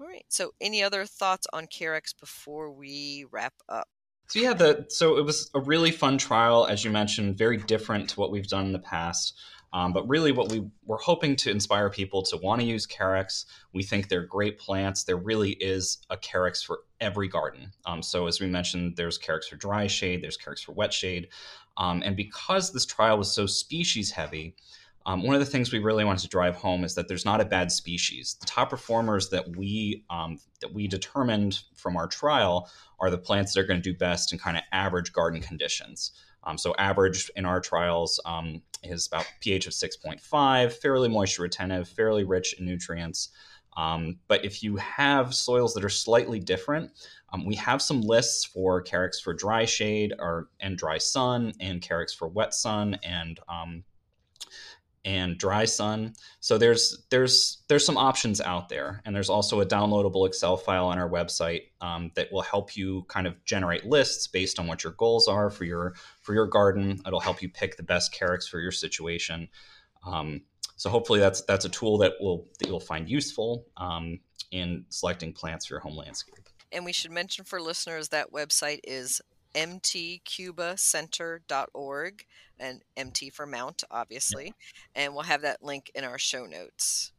All 0.00 0.06
right. 0.06 0.26
So 0.28 0.52
any 0.60 0.82
other 0.82 1.06
thoughts 1.06 1.46
on 1.52 1.66
Carex 1.66 2.14
before 2.18 2.70
we 2.70 3.24
wrap 3.30 3.54
up? 3.68 3.88
So 4.28 4.40
yeah, 4.40 4.54
the 4.54 4.86
so 4.88 5.18
it 5.18 5.24
was 5.24 5.50
a 5.54 5.60
really 5.60 5.90
fun 5.90 6.18
trial, 6.18 6.66
as 6.66 6.84
you 6.84 6.90
mentioned, 6.90 7.38
very 7.38 7.58
different 7.58 8.10
to 8.10 8.20
what 8.20 8.30
we've 8.30 8.48
done 8.48 8.66
in 8.66 8.72
the 8.72 8.78
past. 8.78 9.38
Um, 9.72 9.92
but 9.92 10.08
really, 10.08 10.32
what 10.32 10.50
we 10.50 10.64
were 10.84 10.98
hoping 10.98 11.36
to 11.36 11.50
inspire 11.50 11.90
people 11.90 12.22
to 12.24 12.36
want 12.38 12.60
to 12.60 12.66
use 12.66 12.86
Carex. 12.86 13.44
We 13.72 13.82
think 13.82 14.08
they're 14.08 14.24
great 14.24 14.58
plants. 14.58 15.04
There 15.04 15.16
really 15.16 15.50
is 15.50 15.98
a 16.08 16.16
Carex 16.16 16.64
for 16.64 16.80
every 17.00 17.28
garden. 17.28 17.72
Um, 17.84 18.02
so, 18.02 18.26
as 18.26 18.40
we 18.40 18.46
mentioned, 18.46 18.96
there's 18.96 19.18
Carex 19.18 19.44
for 19.44 19.56
dry 19.56 19.86
shade, 19.86 20.22
there's 20.22 20.38
Carex 20.38 20.64
for 20.64 20.72
wet 20.72 20.92
shade. 20.92 21.28
Um, 21.76 22.02
and 22.04 22.16
because 22.16 22.72
this 22.72 22.86
trial 22.86 23.18
was 23.18 23.32
so 23.32 23.46
species 23.46 24.10
heavy, 24.10 24.56
um, 25.06 25.22
one 25.22 25.36
of 25.36 25.40
the 25.40 25.46
things 25.46 25.72
we 25.72 25.78
really 25.78 26.04
wanted 26.04 26.22
to 26.22 26.28
drive 26.28 26.56
home 26.56 26.82
is 26.82 26.96
that 26.96 27.06
there's 27.06 27.24
not 27.24 27.40
a 27.40 27.44
bad 27.44 27.70
species. 27.70 28.36
The 28.40 28.46
top 28.46 28.70
performers 28.70 29.28
that 29.28 29.56
we 29.56 30.04
um, 30.10 30.40
that 30.60 30.74
we 30.74 30.88
determined 30.88 31.60
from 31.74 31.96
our 31.96 32.08
trial 32.08 32.68
are 32.98 33.08
the 33.08 33.16
plants 33.16 33.54
that 33.54 33.60
are 33.60 33.66
going 33.66 33.80
to 33.80 33.92
do 33.92 33.96
best 33.96 34.32
in 34.32 34.38
kind 34.38 34.56
of 34.56 34.64
average 34.72 35.12
garden 35.12 35.40
conditions. 35.40 36.10
Um, 36.42 36.58
so 36.58 36.74
average 36.76 37.30
in 37.36 37.44
our 37.44 37.60
trials 37.60 38.20
um, 38.24 38.62
is 38.82 39.06
about 39.06 39.26
pH 39.40 39.68
of 39.68 39.72
6.5, 39.72 40.72
fairly 40.72 41.08
moisture 41.08 41.42
retentive, 41.42 41.88
fairly 41.88 42.24
rich 42.24 42.54
in 42.58 42.66
nutrients. 42.66 43.30
Um, 43.76 44.18
but 44.26 44.44
if 44.44 44.62
you 44.62 44.76
have 44.76 45.34
soils 45.34 45.74
that 45.74 45.84
are 45.84 45.88
slightly 45.88 46.40
different, 46.40 46.90
um, 47.32 47.44
we 47.44 47.54
have 47.56 47.82
some 47.82 48.00
lists 48.00 48.44
for 48.44 48.82
Carex 48.82 49.20
for 49.22 49.34
dry 49.34 49.66
shade 49.66 50.14
or 50.18 50.48
and 50.60 50.76
dry 50.76 50.98
sun, 50.98 51.52
and 51.60 51.80
Carex 51.80 52.16
for 52.16 52.26
wet 52.26 52.54
sun, 52.54 52.98
and 53.04 53.38
and 55.06 55.38
dry 55.38 55.64
sun. 55.64 56.12
So 56.40 56.58
there's 56.58 57.06
there's 57.10 57.62
there's 57.68 57.86
some 57.86 57.96
options 57.96 58.40
out 58.40 58.68
there, 58.68 59.00
and 59.06 59.14
there's 59.14 59.30
also 59.30 59.60
a 59.60 59.66
downloadable 59.66 60.26
Excel 60.26 60.56
file 60.56 60.86
on 60.86 60.98
our 60.98 61.08
website 61.08 61.68
um, 61.80 62.10
that 62.16 62.30
will 62.32 62.42
help 62.42 62.76
you 62.76 63.04
kind 63.08 63.28
of 63.28 63.42
generate 63.44 63.86
lists 63.86 64.26
based 64.26 64.58
on 64.58 64.66
what 64.66 64.82
your 64.82 64.94
goals 64.94 65.28
are 65.28 65.48
for 65.48 65.64
your 65.64 65.94
for 66.22 66.34
your 66.34 66.48
garden. 66.48 67.00
It'll 67.06 67.20
help 67.20 67.40
you 67.40 67.48
pick 67.48 67.76
the 67.76 67.84
best 67.84 68.12
Carex 68.12 68.48
for 68.48 68.58
your 68.58 68.72
situation. 68.72 69.48
Um, 70.04 70.42
so 70.74 70.90
hopefully 70.90 71.20
that's 71.20 71.42
that's 71.42 71.64
a 71.64 71.70
tool 71.70 71.98
that 71.98 72.14
will 72.20 72.48
that 72.58 72.66
you'll 72.68 72.80
find 72.80 73.08
useful 73.08 73.64
um, 73.76 74.18
in 74.50 74.84
selecting 74.88 75.32
plants 75.32 75.66
for 75.66 75.74
your 75.74 75.80
home 75.80 75.96
landscape. 75.96 76.48
And 76.72 76.84
we 76.84 76.92
should 76.92 77.12
mention 77.12 77.44
for 77.44 77.62
listeners 77.62 78.08
that 78.08 78.32
website 78.32 78.80
is 78.82 79.22
mtcubacenter.org 79.56 82.26
and 82.58 82.82
MT 82.96 83.30
for 83.30 83.46
Mount, 83.46 83.84
obviously. 83.90 84.54
And 84.94 85.14
we'll 85.14 85.24
have 85.24 85.42
that 85.42 85.62
link 85.62 85.90
in 85.94 86.04
our 86.04 86.18
show 86.18 86.46
notes. 86.46 87.12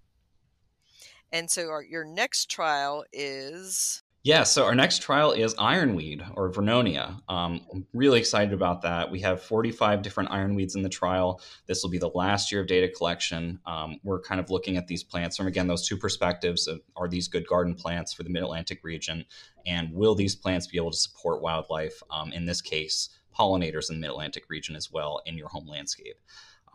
And 1.32 1.52
so 1.52 1.70
our, 1.70 1.84
your 1.84 2.06
next 2.06 2.50
trial 2.50 3.04
is 3.12 4.02
yeah, 4.28 4.44
so 4.44 4.66
our 4.66 4.76
next 4.76 5.02
trial 5.02 5.32
is 5.32 5.56
ironweed 5.58 6.22
or 6.34 6.52
Vernonia. 6.52 7.22
Um, 7.30 7.62
I'm 7.74 7.88
really 7.94 8.20
excited 8.20 8.54
about 8.54 8.82
that. 8.82 9.10
We 9.10 9.22
have 9.22 9.42
45 9.42 10.02
different 10.02 10.32
ironweeds 10.32 10.76
in 10.76 10.82
the 10.82 10.90
trial. 10.90 11.40
This 11.66 11.82
will 11.82 11.90
be 11.90 11.98
the 11.98 12.10
last 12.10 12.52
year 12.52 12.60
of 12.60 12.68
data 12.68 12.90
collection. 12.90 13.58
Um, 13.66 14.02
we're 14.04 14.20
kind 14.20 14.42
of 14.42 14.50
looking 14.50 14.76
at 14.76 14.86
these 14.86 15.02
plants 15.02 15.38
from, 15.38 15.48
again, 15.48 15.68
those 15.68 15.88
two 15.88 15.96
perspectives 15.96 16.68
of 16.68 16.82
are 16.98 17.08
these 17.08 17.30
good 17.30 17.48
garden 17.48 17.74
plants 17.74 18.12
for 18.12 18.24
the 18.24 18.30
mid 18.30 18.44
Atlantic 18.44 18.84
region? 18.84 19.24
And 19.66 19.94
will 19.94 20.14
these 20.14 20.36
plants 20.36 20.68
be 20.68 20.78
able 20.78 20.92
to 20.92 20.98
support 20.98 21.42
wildlife? 21.42 22.04
Um, 22.12 22.34
in 22.34 22.46
this 22.46 22.60
case, 22.60 23.08
pollinators 23.34 23.90
in 23.90 23.96
the 23.96 24.02
mid 24.02 24.10
Atlantic 24.10 24.50
region 24.50 24.76
as 24.76 24.92
well 24.92 25.22
in 25.26 25.38
your 25.38 25.48
home 25.48 25.70
landscape. 25.70 26.18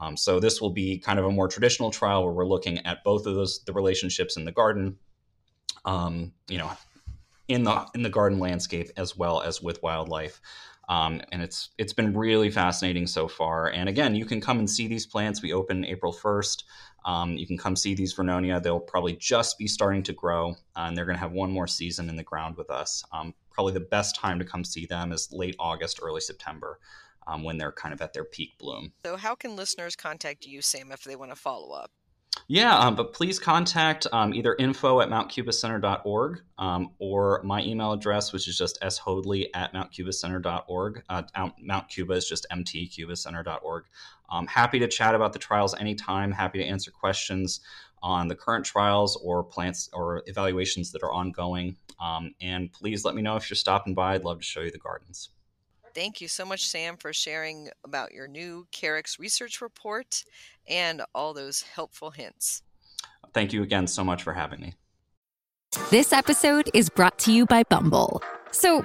Um, 0.01 0.17
so 0.17 0.41
this 0.41 0.63
will 0.63 0.71
be 0.71 0.97
kind 0.97 1.19
of 1.19 1.27
a 1.27 1.31
more 1.31 1.49
traditional 1.49 1.91
trial 1.91 2.25
where 2.25 2.33
we're 2.33 2.47
looking 2.47 2.79
at 2.87 3.05
both 3.05 3.27
of 3.27 3.35
those 3.35 3.63
the 3.67 3.75
relationships 3.75 4.39
in 4.39 4.47
the 4.47 4.53
garden. 4.53 4.97
Um, 5.85 6.33
you 6.49 6.57
know, 6.57 6.71
in 7.53 7.65
the 7.65 7.87
in 7.95 8.03
the 8.03 8.11
garden 8.11 8.39
landscape 8.39 8.91
as 8.97 9.17
well 9.17 9.41
as 9.43 9.63
with 9.63 9.83
wildlife. 9.83 10.41
Um, 10.89 11.23
and 11.31 11.43
it's 11.43 11.71
it's 11.79 11.93
been 11.93 12.17
really 12.17 12.51
fascinating 12.51 13.07
so 13.07 13.29
far. 13.29 13.71
And 13.71 13.89
again, 13.89 14.15
you 14.15 14.25
can 14.25 14.41
come 14.41 14.59
and 14.59 14.69
see 14.69 14.89
these 14.89 15.07
plants. 15.07 15.43
We 15.43 15.53
open 15.53 15.85
April 15.85 16.13
1st. 16.13 16.65
Um, 17.05 17.37
you 17.37 17.47
can 17.47 17.59
come 17.59 17.77
see 17.77 17.95
these 17.95 18.15
Vernonia. 18.15 18.63
They'll 18.63 18.81
probably 18.81 19.17
just 19.17 19.59
be 19.59 19.67
starting 19.67 20.03
to 20.05 20.13
grow, 20.13 20.51
uh, 20.77 20.87
and 20.87 20.97
they're 20.97 21.05
going 21.05 21.17
to 21.17 21.21
have 21.21 21.33
one 21.33 21.51
more 21.51 21.67
season 21.67 22.09
in 22.09 22.17
the 22.17 22.23
ground 22.23 22.57
with 22.57 22.71
us. 22.71 23.03
Um, 23.13 23.35
probably 23.51 23.73
the 23.73 23.81
best 23.81 24.17
time 24.17 24.39
to 24.39 24.45
come 24.45 24.65
see 24.65 24.87
them 24.87 25.13
is 25.13 25.33
late 25.33 25.57
August, 25.59 26.01
early 26.03 26.21
September. 26.21 26.79
Um, 27.25 27.45
when 27.45 27.57
they're 27.57 27.71
kind 27.71 27.95
of 27.95 28.03
at 28.03 28.13
their 28.13 28.25
peak 28.25 28.59
bloom. 28.59 28.95
So, 29.07 29.17
how 29.17 29.37
can 29.37 29.55
listeners 29.55 29.95
contact 29.95 30.45
you, 30.45 30.61
Sam, 30.61 30.91
if 30.91 31.05
they 31.05 31.15
want 31.15 31.31
to 31.31 31.37
follow 31.37 31.71
up? 31.71 31.93
Yeah, 32.49 32.77
um, 32.77 32.97
but 32.97 33.15
please 33.15 33.39
contact 33.39 34.07
um, 34.13 34.35
either 34.35 34.55
info 34.59 35.01
at 35.01 35.09
mountcubacenter.org 35.09 36.43
um, 36.59 36.91
or 36.99 37.41
my 37.45 37.63
email 37.63 37.93
address, 37.93 38.33
which 38.33 38.49
is 38.49 38.59
just 38.59 38.81
shoadley 38.83 39.47
at 39.55 39.73
mountcubacenter.org. 39.73 41.03
Uh, 41.09 41.23
Mount 41.61 41.89
Cuba 41.89 42.15
is 42.15 42.29
just 42.29 42.47
mtcubacenter.org. 42.53 43.85
I'm 44.29 44.47
happy 44.47 44.79
to 44.81 44.89
chat 44.89 45.15
about 45.15 45.33
the 45.33 45.39
trials 45.39 45.75
anytime, 45.79 46.33
happy 46.33 46.59
to 46.59 46.65
answer 46.65 46.91
questions 46.91 47.61
on 48.03 48.29
the 48.29 48.35
current 48.35 48.65
trials 48.65 49.17
or 49.17 49.45
plants 49.45 49.89
or 49.93 50.23
evaluations 50.27 50.91
that 50.93 51.03
are 51.03 51.13
ongoing. 51.13 51.77
Um, 52.01 52.35
and 52.41 52.73
please 52.73 53.05
let 53.05 53.15
me 53.15 53.23
know 53.23 53.37
if 53.37 53.49
you're 53.49 53.57
stopping 53.57 53.95
by. 53.95 54.15
I'd 54.15 54.25
love 54.25 54.39
to 54.39 54.45
show 54.45 54.61
you 54.61 54.73
the 54.73 54.79
gardens. 54.79 55.31
Thank 55.95 56.23
you 56.23 56.29
so 56.29 56.47
much, 56.47 56.67
Sam, 56.67 56.97
for 56.97 57.13
sharing 57.13 57.69
about 57.85 58.13
your 58.13 58.27
new 58.27 58.67
Carex 58.73 59.19
research 59.19 59.61
report 59.61 60.25
and 60.69 61.03
all 61.15 61.35
those 61.35 61.63
helpful 61.63 62.11
hints. 62.11 62.63
Thank 63.33 63.53
you 63.53 63.63
again 63.63 63.87
so 63.87 64.05
much 64.05 64.23
for 64.23 64.33
having 64.33 64.61
me. 64.61 64.75
This 65.91 66.13
episode 66.13 66.69
is 66.75 66.91
brought 66.91 67.19
to 67.21 67.33
you 67.33 67.47
by 67.47 67.63
Bumble. 67.63 68.23
So, 68.51 68.85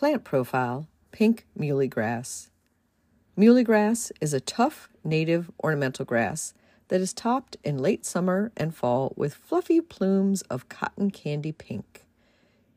Plant 0.00 0.24
profile 0.24 0.88
Pink 1.12 1.44
muhly 1.58 1.90
Grass. 1.90 2.48
Muhly 3.36 3.62
grass 3.62 4.10
is 4.18 4.32
a 4.32 4.40
tough 4.40 4.88
native 5.04 5.50
ornamental 5.62 6.06
grass 6.06 6.54
that 6.88 7.02
is 7.02 7.12
topped 7.12 7.58
in 7.62 7.76
late 7.76 8.06
summer 8.06 8.50
and 8.56 8.74
fall 8.74 9.12
with 9.14 9.34
fluffy 9.34 9.78
plumes 9.82 10.40
of 10.48 10.70
cotton 10.70 11.10
candy 11.10 11.52
pink. 11.52 12.06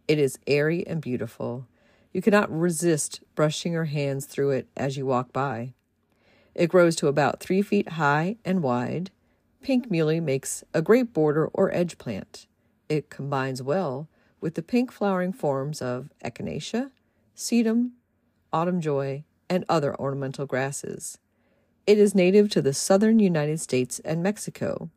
It 0.05 0.19
is 0.19 0.37
airy 0.47 0.85
and 0.85 0.99
beautiful. 0.99 1.65
You 2.11 2.21
cannot 2.21 2.51
resist 2.51 3.21
brushing 3.35 3.71
your 3.71 3.85
hands 3.85 4.25
through 4.25 4.51
it 4.51 4.67
as 4.75 4.97
you 4.97 5.05
walk 5.05 5.31
by. 5.31 5.75
It 6.53 6.67
grows 6.67 6.93
to 6.97 7.07
about 7.07 7.39
three 7.39 7.61
feet 7.61 7.91
high 7.91 8.35
and 8.43 8.61
wide. 8.61 9.11
Pink 9.61 9.89
muhly 9.89 10.21
makes 10.21 10.65
a 10.73 10.81
great 10.81 11.13
border 11.13 11.47
or 11.53 11.73
edge 11.73 11.97
plant. 11.97 12.47
It 12.89 13.09
combines 13.09 13.63
well 13.63 14.09
with 14.41 14.55
the 14.55 14.61
pink 14.61 14.91
flowering 14.91 15.31
forms 15.31 15.81
of 15.81 16.09
echinacea, 16.21 16.91
sedum, 17.35 17.91
autumn 18.51 18.81
joy, 18.81 19.23
and 19.49 19.65
other 19.67 19.95
ornamental 19.99 20.45
grasses. 20.45 21.17
It 21.85 21.97
is 21.97 22.15
native 22.15 22.49
to 22.49 22.61
the 22.61 22.73
southern 22.73 23.19
United 23.19 23.59
States 23.59 23.99
and 23.99 24.23
Mexico. 24.23 24.89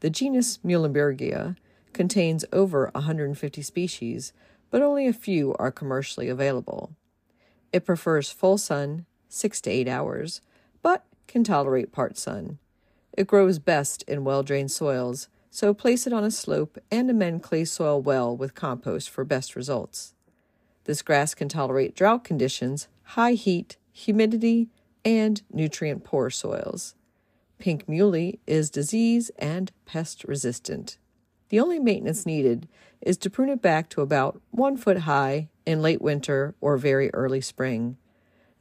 The 0.00 0.10
genus 0.10 0.58
Muhlenbergia 0.64 1.56
contains 1.92 2.44
over 2.52 2.90
150 2.94 3.62
species, 3.62 4.32
but 4.70 4.82
only 4.82 5.06
a 5.06 5.12
few 5.12 5.54
are 5.58 5.70
commercially 5.70 6.28
available. 6.28 6.92
It 7.72 7.84
prefers 7.84 8.30
full 8.30 8.58
sun, 8.58 9.06
six 9.28 9.60
to 9.62 9.70
eight 9.70 9.88
hours, 9.88 10.40
but 10.82 11.04
can 11.26 11.44
tolerate 11.44 11.92
part 11.92 12.18
sun. 12.18 12.58
It 13.16 13.26
grows 13.26 13.58
best 13.58 14.02
in 14.02 14.24
well 14.24 14.42
drained 14.42 14.70
soils, 14.70 15.28
so 15.50 15.74
place 15.74 16.06
it 16.06 16.12
on 16.12 16.24
a 16.24 16.30
slope 16.30 16.78
and 16.90 17.10
amend 17.10 17.42
clay 17.42 17.64
soil 17.64 18.00
well 18.00 18.36
with 18.36 18.54
compost 18.54 19.10
for 19.10 19.24
best 19.24 19.54
results. 19.54 20.14
This 20.84 21.02
grass 21.02 21.34
can 21.34 21.48
tolerate 21.48 21.94
drought 21.94 22.24
conditions, 22.24 22.88
high 23.02 23.32
heat, 23.32 23.76
humidity, 23.92 24.68
and 25.04 25.42
nutrient 25.52 26.04
poor 26.04 26.30
soils. 26.30 26.94
Pink 27.58 27.86
muhly 27.86 28.38
is 28.46 28.70
disease 28.70 29.30
and 29.38 29.70
pest 29.86 30.24
resistant. 30.24 30.98
The 31.50 31.60
only 31.60 31.78
maintenance 31.78 32.26
needed 32.26 32.66
is 33.00 33.16
to 33.18 33.30
prune 33.30 33.50
it 33.50 33.62
back 33.62 33.88
to 33.90 34.00
about 34.00 34.40
one 34.50 34.76
foot 34.76 35.00
high 35.00 35.48
in 35.66 35.82
late 35.82 36.02
winter 36.02 36.54
or 36.60 36.76
very 36.76 37.12
early 37.12 37.40
spring. 37.40 37.98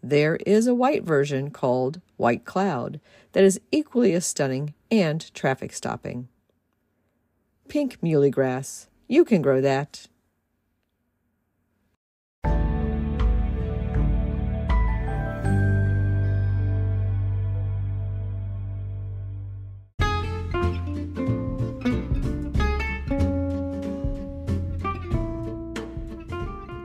There 0.04 0.36
is 0.46 0.68
a 0.68 0.76
white 0.76 1.04
version 1.04 1.52
called 1.52 2.02
White 2.18 2.44
Cloud 2.44 3.00
that 3.32 3.44
is 3.44 3.62
equally 3.72 4.14
as 4.14 4.26
stunning 4.26 4.74
and 4.90 5.34
traffic 5.34 5.74
stopping. 5.74 6.28
Pink 7.68 8.02
muhly 8.02 8.30
grass. 8.30 8.90
You 9.08 9.24
can 9.24 9.42
grow 9.42 9.62
that. 9.62 10.08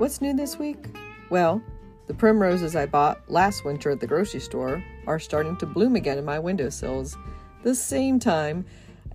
What's 0.07 0.20
new 0.20 0.34
this 0.34 0.57
week? 0.57 0.96
Well, 1.30 1.61
the 2.07 2.14
primroses 2.14 2.76
I 2.76 2.86
bought 2.86 3.28
last 3.28 3.64
winter 3.64 3.90
at 3.90 3.98
the 3.98 4.07
grocery 4.07 4.38
store 4.38 4.80
are 5.09 5.18
starting 5.18 5.57
to 5.57 5.66
bloom 5.66 5.96
again 5.96 6.16
in 6.16 6.24
my 6.24 6.38
windowsills, 6.38 7.16
the 7.64 7.74
same 7.74 8.20
time 8.20 8.64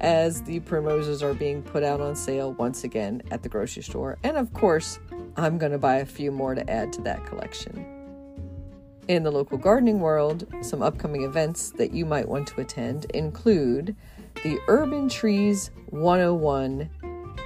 as 0.01 0.41
the 0.41 0.59
primroses 0.59 1.23
are 1.23 1.33
being 1.33 1.63
put 1.63 1.83
out 1.83 2.01
on 2.01 2.13
sale 2.13 2.51
once 2.55 2.83
again 2.83 3.21
at 3.31 3.41
the 3.41 3.47
grocery 3.47 3.83
store. 3.83 4.17
And 4.25 4.35
of 4.35 4.51
course, 4.51 4.99
I'm 5.37 5.57
going 5.57 5.71
to 5.71 5.77
buy 5.77 5.95
a 5.95 6.05
few 6.05 6.29
more 6.29 6.55
to 6.55 6.69
add 6.69 6.91
to 6.91 7.01
that 7.03 7.25
collection. 7.25 7.85
In 9.07 9.23
the 9.23 9.31
local 9.31 9.57
gardening 9.57 10.01
world, 10.01 10.45
some 10.59 10.81
upcoming 10.81 11.23
events 11.23 11.69
that 11.77 11.93
you 11.93 12.05
might 12.05 12.27
want 12.27 12.49
to 12.49 12.59
attend 12.59 13.05
include 13.13 13.95
the 14.43 14.59
Urban 14.67 15.07
Trees 15.07 15.71
101 15.91 16.89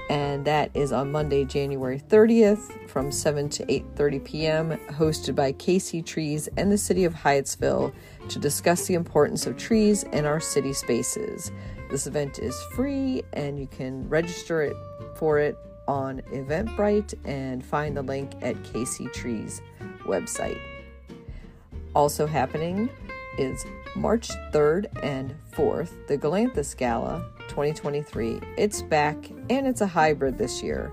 and 0.08 0.44
that 0.44 0.70
is 0.74 0.92
on 0.92 1.10
Monday, 1.10 1.44
January 1.44 1.98
30th 1.98 2.88
from 2.88 3.10
7 3.10 3.48
to 3.50 3.66
8:30 3.66 4.24
p.m., 4.24 4.78
hosted 4.90 5.34
by 5.34 5.52
Casey 5.52 6.02
Trees 6.02 6.48
and 6.56 6.70
the 6.70 6.78
City 6.78 7.04
of 7.04 7.14
Hyattsville 7.14 7.92
to 8.28 8.38
discuss 8.38 8.86
the 8.86 8.94
importance 8.94 9.46
of 9.46 9.56
trees 9.56 10.04
in 10.04 10.24
our 10.24 10.40
city 10.40 10.72
spaces. 10.72 11.50
This 11.90 12.06
event 12.06 12.38
is 12.38 12.60
free 12.74 13.22
and 13.32 13.58
you 13.58 13.66
can 13.66 14.08
register 14.08 14.62
it 14.62 14.76
for 15.16 15.38
it 15.38 15.56
on 15.88 16.20
Eventbrite 16.32 17.14
and 17.24 17.64
find 17.64 17.96
the 17.96 18.02
link 18.02 18.32
at 18.42 18.62
Casey 18.64 19.06
Trees 19.08 19.60
website. 20.04 20.60
Also 21.94 22.26
happening 22.26 22.90
is 23.38 23.64
March 23.94 24.28
3rd 24.52 24.86
and 25.02 25.34
4th, 25.52 26.06
the 26.08 26.18
Galanthus 26.18 26.76
Gala 26.76 27.24
2023. 27.48 28.40
It's 28.56 28.82
back 28.82 29.30
and 29.50 29.66
it's 29.66 29.80
a 29.80 29.86
hybrid 29.86 30.38
this 30.38 30.62
year. 30.62 30.92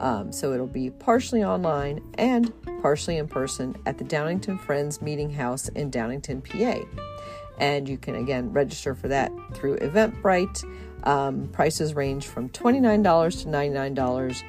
Um, 0.00 0.32
so 0.32 0.52
it'll 0.52 0.66
be 0.66 0.90
partially 0.90 1.42
online 1.44 2.02
and 2.14 2.52
partially 2.82 3.16
in 3.16 3.28
person 3.28 3.76
at 3.86 3.98
the 3.98 4.04
Downingtown 4.04 4.60
Friends 4.60 5.00
Meeting 5.02 5.30
House 5.30 5.68
in 5.68 5.90
Downingtown, 5.90 6.42
PA. 6.44 6.84
And 7.58 7.88
you 7.88 7.98
can 7.98 8.14
again 8.14 8.52
register 8.52 8.94
for 8.94 9.08
that 9.08 9.32
through 9.54 9.78
Eventbrite. 9.78 10.64
Um, 11.04 11.48
prices 11.48 11.94
range 11.94 12.26
from 12.26 12.48
$29 12.48 13.42
to 13.42 13.48
$99, 13.48 14.42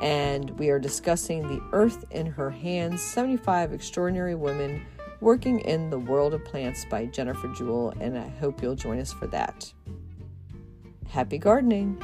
and 0.02 0.52
we 0.60 0.70
are 0.70 0.80
discussing 0.80 1.48
The 1.48 1.62
Earth 1.72 2.06
in 2.12 2.26
Her 2.26 2.50
Hands 2.50 3.02
75 3.02 3.74
Extraordinary 3.74 4.36
Women 4.36 4.86
Working 5.22 5.60
in 5.62 5.90
the 5.90 6.00
World 6.00 6.34
of 6.34 6.44
Plants 6.44 6.86
by 6.86 7.06
Jennifer 7.06 7.48
Jewell, 7.50 7.94
and 8.00 8.18
I 8.18 8.28
hope 8.28 8.62
you'll 8.62 8.76
join 8.76 9.00
us 9.00 9.14
for 9.14 9.28
that. 9.28 9.72
Happy 11.08 11.38
gardening! 11.38 12.02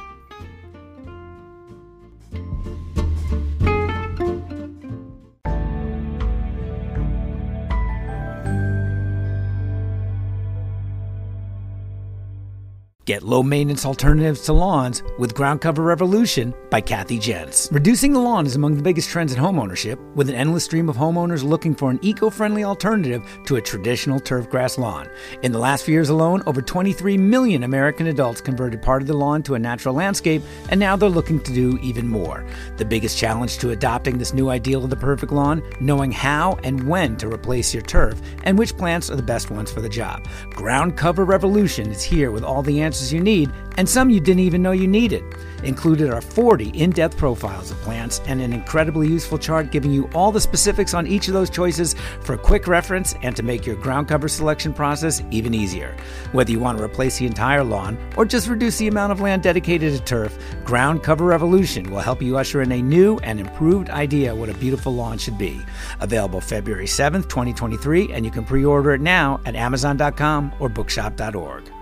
Get 13.04 13.24
low 13.24 13.42
maintenance 13.42 13.84
alternatives 13.84 14.42
to 14.42 14.52
lawns 14.52 15.02
with 15.18 15.34
Ground 15.34 15.60
Cover 15.60 15.82
Revolution 15.82 16.54
by 16.70 16.80
Kathy 16.80 17.18
Jentz. 17.18 17.68
Reducing 17.72 18.12
the 18.12 18.20
lawn 18.20 18.46
is 18.46 18.54
among 18.54 18.76
the 18.76 18.82
biggest 18.82 19.10
trends 19.10 19.32
in 19.32 19.40
homeownership, 19.40 19.98
with 20.14 20.28
an 20.28 20.36
endless 20.36 20.66
stream 20.66 20.88
of 20.88 20.94
homeowners 20.96 21.42
looking 21.42 21.74
for 21.74 21.90
an 21.90 21.98
eco 22.00 22.30
friendly 22.30 22.62
alternative 22.62 23.28
to 23.46 23.56
a 23.56 23.60
traditional 23.60 24.20
turf 24.20 24.48
grass 24.48 24.78
lawn. 24.78 25.08
In 25.42 25.50
the 25.50 25.58
last 25.58 25.84
few 25.84 25.94
years 25.94 26.10
alone, 26.10 26.44
over 26.46 26.62
23 26.62 27.18
million 27.18 27.64
American 27.64 28.06
adults 28.06 28.40
converted 28.40 28.80
part 28.80 29.02
of 29.02 29.08
the 29.08 29.16
lawn 29.16 29.42
to 29.42 29.56
a 29.56 29.58
natural 29.58 29.96
landscape, 29.96 30.40
and 30.68 30.78
now 30.78 30.94
they're 30.94 31.08
looking 31.08 31.40
to 31.40 31.52
do 31.52 31.80
even 31.82 32.06
more. 32.06 32.46
The 32.76 32.84
biggest 32.84 33.18
challenge 33.18 33.58
to 33.58 33.70
adopting 33.70 34.18
this 34.18 34.32
new 34.32 34.48
ideal 34.48 34.84
of 34.84 34.90
the 34.90 34.96
perfect 34.96 35.32
lawn 35.32 35.60
knowing 35.80 36.12
how 36.12 36.56
and 36.62 36.86
when 36.86 37.16
to 37.16 37.26
replace 37.26 37.74
your 37.74 37.82
turf 37.82 38.22
and 38.44 38.56
which 38.56 38.76
plants 38.76 39.10
are 39.10 39.16
the 39.16 39.22
best 39.24 39.50
ones 39.50 39.72
for 39.72 39.80
the 39.80 39.88
job. 39.88 40.24
Ground 40.50 40.96
Cover 40.96 41.24
Revolution 41.24 41.90
is 41.90 42.04
here 42.04 42.30
with 42.30 42.44
all 42.44 42.62
the 42.62 42.80
answers 42.80 42.91
you 43.12 43.20
need, 43.20 43.50
and 43.76 43.88
some 43.88 44.10
you 44.10 44.20
didn't 44.20 44.40
even 44.40 44.60
know 44.60 44.72
you 44.72 44.86
needed. 44.86 45.22
Included 45.64 46.10
are 46.10 46.20
40 46.20 46.70
in 46.70 46.90
depth 46.90 47.16
profiles 47.16 47.70
of 47.70 47.80
plants 47.82 48.20
and 48.26 48.40
an 48.40 48.52
incredibly 48.52 49.06
useful 49.06 49.38
chart 49.38 49.70
giving 49.70 49.92
you 49.92 50.10
all 50.12 50.32
the 50.32 50.40
specifics 50.40 50.92
on 50.92 51.06
each 51.06 51.28
of 51.28 51.34
those 51.34 51.50
choices 51.50 51.94
for 52.20 52.36
quick 52.36 52.66
reference 52.66 53.14
and 53.22 53.36
to 53.36 53.42
make 53.42 53.64
your 53.64 53.76
ground 53.76 54.08
cover 54.08 54.28
selection 54.28 54.72
process 54.72 55.22
even 55.30 55.54
easier. 55.54 55.96
Whether 56.32 56.50
you 56.50 56.58
want 56.58 56.78
to 56.78 56.84
replace 56.84 57.18
the 57.18 57.26
entire 57.26 57.62
lawn 57.62 57.96
or 58.16 58.24
just 58.24 58.48
reduce 58.48 58.78
the 58.78 58.88
amount 58.88 59.12
of 59.12 59.20
land 59.20 59.42
dedicated 59.42 59.92
to 59.92 60.02
turf, 60.02 60.36
Ground 60.64 61.02
Cover 61.02 61.26
Revolution 61.26 61.90
will 61.90 62.00
help 62.00 62.20
you 62.20 62.36
usher 62.36 62.62
in 62.62 62.72
a 62.72 62.82
new 62.82 63.18
and 63.18 63.38
improved 63.38 63.88
idea 63.90 64.34
what 64.34 64.48
a 64.48 64.54
beautiful 64.54 64.94
lawn 64.94 65.16
should 65.16 65.38
be. 65.38 65.60
Available 66.00 66.40
February 66.40 66.86
7th, 66.86 67.28
2023, 67.28 68.12
and 68.12 68.24
you 68.24 68.30
can 68.30 68.44
pre 68.44 68.64
order 68.64 68.92
it 68.92 69.00
now 69.00 69.40
at 69.46 69.54
Amazon.com 69.54 70.52
or 70.58 70.68
Bookshop.org. 70.68 71.81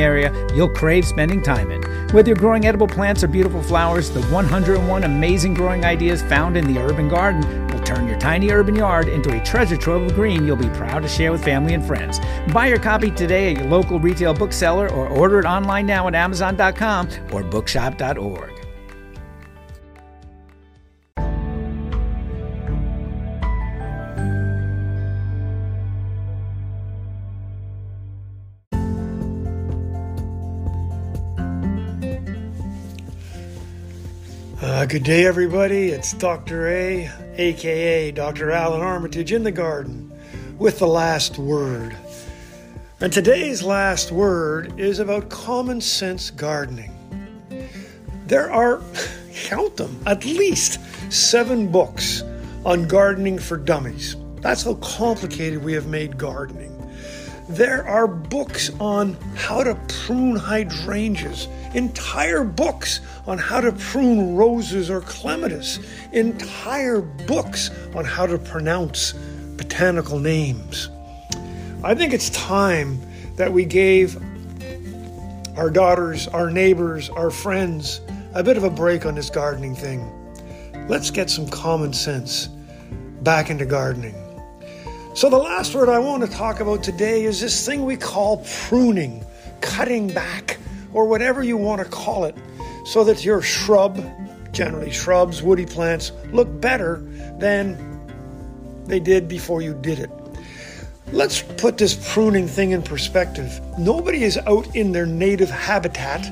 area 0.00 0.32
you'll 0.54 0.68
crave 0.68 1.06
spending 1.06 1.42
time 1.42 1.70
in. 1.70 1.82
Whether 2.12 2.28
you're 2.28 2.36
growing 2.36 2.66
edible 2.66 2.86
plants 2.86 3.22
or 3.22 3.28
beautiful 3.28 3.62
flowers, 3.62 4.10
the 4.10 4.22
101 4.26 5.04
amazing 5.04 5.54
growing 5.54 5.84
ideas 5.84 6.22
found 6.22 6.56
in 6.56 6.72
the 6.72 6.80
urban 6.80 7.08
garden 7.08 7.66
will 7.68 7.82
turn 7.82 8.08
your 8.08 8.18
tiny 8.18 8.50
urban 8.50 8.74
yard 8.74 9.08
into 9.08 9.30
a 9.30 9.44
treasure 9.44 9.76
trove 9.76 10.02
of 10.02 10.14
green 10.14 10.46
you'll 10.46 10.56
be 10.56 10.68
proud 10.70 11.02
to 11.02 11.08
share 11.08 11.32
with 11.32 11.44
family 11.44 11.74
and 11.74 11.84
friends. 11.84 12.20
Buy 12.52 12.68
your 12.68 12.78
copy 12.78 13.10
today 13.10 13.52
at 13.52 13.58
your 13.58 13.68
local 13.68 13.98
retail 13.98 14.34
bookseller 14.34 14.90
or 14.90 15.08
order 15.08 15.38
it 15.38 15.44
online 15.44 15.86
now 15.86 16.08
at 16.08 16.14
Amazon.com 16.14 17.08
or 17.32 17.42
Bookshop.org. 17.42 18.55
Uh, 34.76 34.84
good 34.84 35.04
day, 35.04 35.24
everybody. 35.24 35.88
It's 35.88 36.12
Dr. 36.12 36.68
A, 36.68 37.10
aka 37.38 38.10
Dr. 38.10 38.50
Alan 38.50 38.82
Armitage, 38.82 39.32
in 39.32 39.42
the 39.42 39.50
garden 39.50 40.12
with 40.58 40.80
the 40.80 40.86
last 40.86 41.38
word. 41.38 41.96
And 43.00 43.10
today's 43.10 43.62
last 43.62 44.12
word 44.12 44.78
is 44.78 44.98
about 44.98 45.30
common 45.30 45.80
sense 45.80 46.28
gardening. 46.28 46.92
There 48.26 48.52
are, 48.52 48.82
count 49.34 49.78
them, 49.78 49.98
at 50.04 50.26
least 50.26 50.78
seven 51.10 51.72
books 51.72 52.22
on 52.66 52.86
gardening 52.86 53.38
for 53.38 53.56
dummies. 53.56 54.16
That's 54.42 54.64
how 54.64 54.74
complicated 54.74 55.64
we 55.64 55.72
have 55.72 55.86
made 55.86 56.18
gardening. 56.18 56.75
There 57.48 57.86
are 57.86 58.08
books 58.08 58.70
on 58.80 59.12
how 59.36 59.62
to 59.62 59.76
prune 59.86 60.34
hydrangeas, 60.34 61.46
entire 61.74 62.42
books 62.42 63.00
on 63.24 63.38
how 63.38 63.60
to 63.60 63.70
prune 63.70 64.34
roses 64.34 64.90
or 64.90 65.00
clematis, 65.00 65.78
entire 66.10 67.00
books 67.00 67.70
on 67.94 68.04
how 68.04 68.26
to 68.26 68.36
pronounce 68.36 69.12
botanical 69.56 70.18
names. 70.18 70.88
I 71.84 71.94
think 71.94 72.12
it's 72.12 72.30
time 72.30 73.00
that 73.36 73.52
we 73.52 73.64
gave 73.64 74.20
our 75.56 75.70
daughters, 75.70 76.26
our 76.28 76.50
neighbors, 76.50 77.08
our 77.10 77.30
friends 77.30 78.00
a 78.34 78.42
bit 78.42 78.56
of 78.56 78.64
a 78.64 78.70
break 78.70 79.06
on 79.06 79.14
this 79.14 79.30
gardening 79.30 79.76
thing. 79.76 80.10
Let's 80.88 81.12
get 81.12 81.30
some 81.30 81.48
common 81.48 81.92
sense 81.92 82.48
back 83.22 83.50
into 83.50 83.66
gardening. 83.66 84.25
So, 85.16 85.30
the 85.30 85.38
last 85.38 85.74
word 85.74 85.88
I 85.88 85.98
want 85.98 86.22
to 86.24 86.28
talk 86.30 86.60
about 86.60 86.82
today 86.82 87.24
is 87.24 87.40
this 87.40 87.64
thing 87.64 87.86
we 87.86 87.96
call 87.96 88.44
pruning, 88.68 89.24
cutting 89.62 90.08
back, 90.08 90.58
or 90.92 91.06
whatever 91.06 91.42
you 91.42 91.56
want 91.56 91.82
to 91.82 91.88
call 91.88 92.26
it, 92.26 92.36
so 92.84 93.02
that 93.04 93.24
your 93.24 93.40
shrub, 93.40 93.98
generally 94.52 94.90
shrubs, 94.90 95.42
woody 95.42 95.64
plants, 95.64 96.12
look 96.32 96.60
better 96.60 97.02
than 97.38 97.78
they 98.84 99.00
did 99.00 99.26
before 99.26 99.62
you 99.62 99.72
did 99.80 100.00
it. 100.00 100.10
Let's 101.12 101.40
put 101.40 101.78
this 101.78 102.12
pruning 102.12 102.46
thing 102.46 102.72
in 102.72 102.82
perspective. 102.82 103.58
Nobody 103.78 104.22
is 104.22 104.36
out 104.36 104.76
in 104.76 104.92
their 104.92 105.06
native 105.06 105.48
habitat 105.48 106.30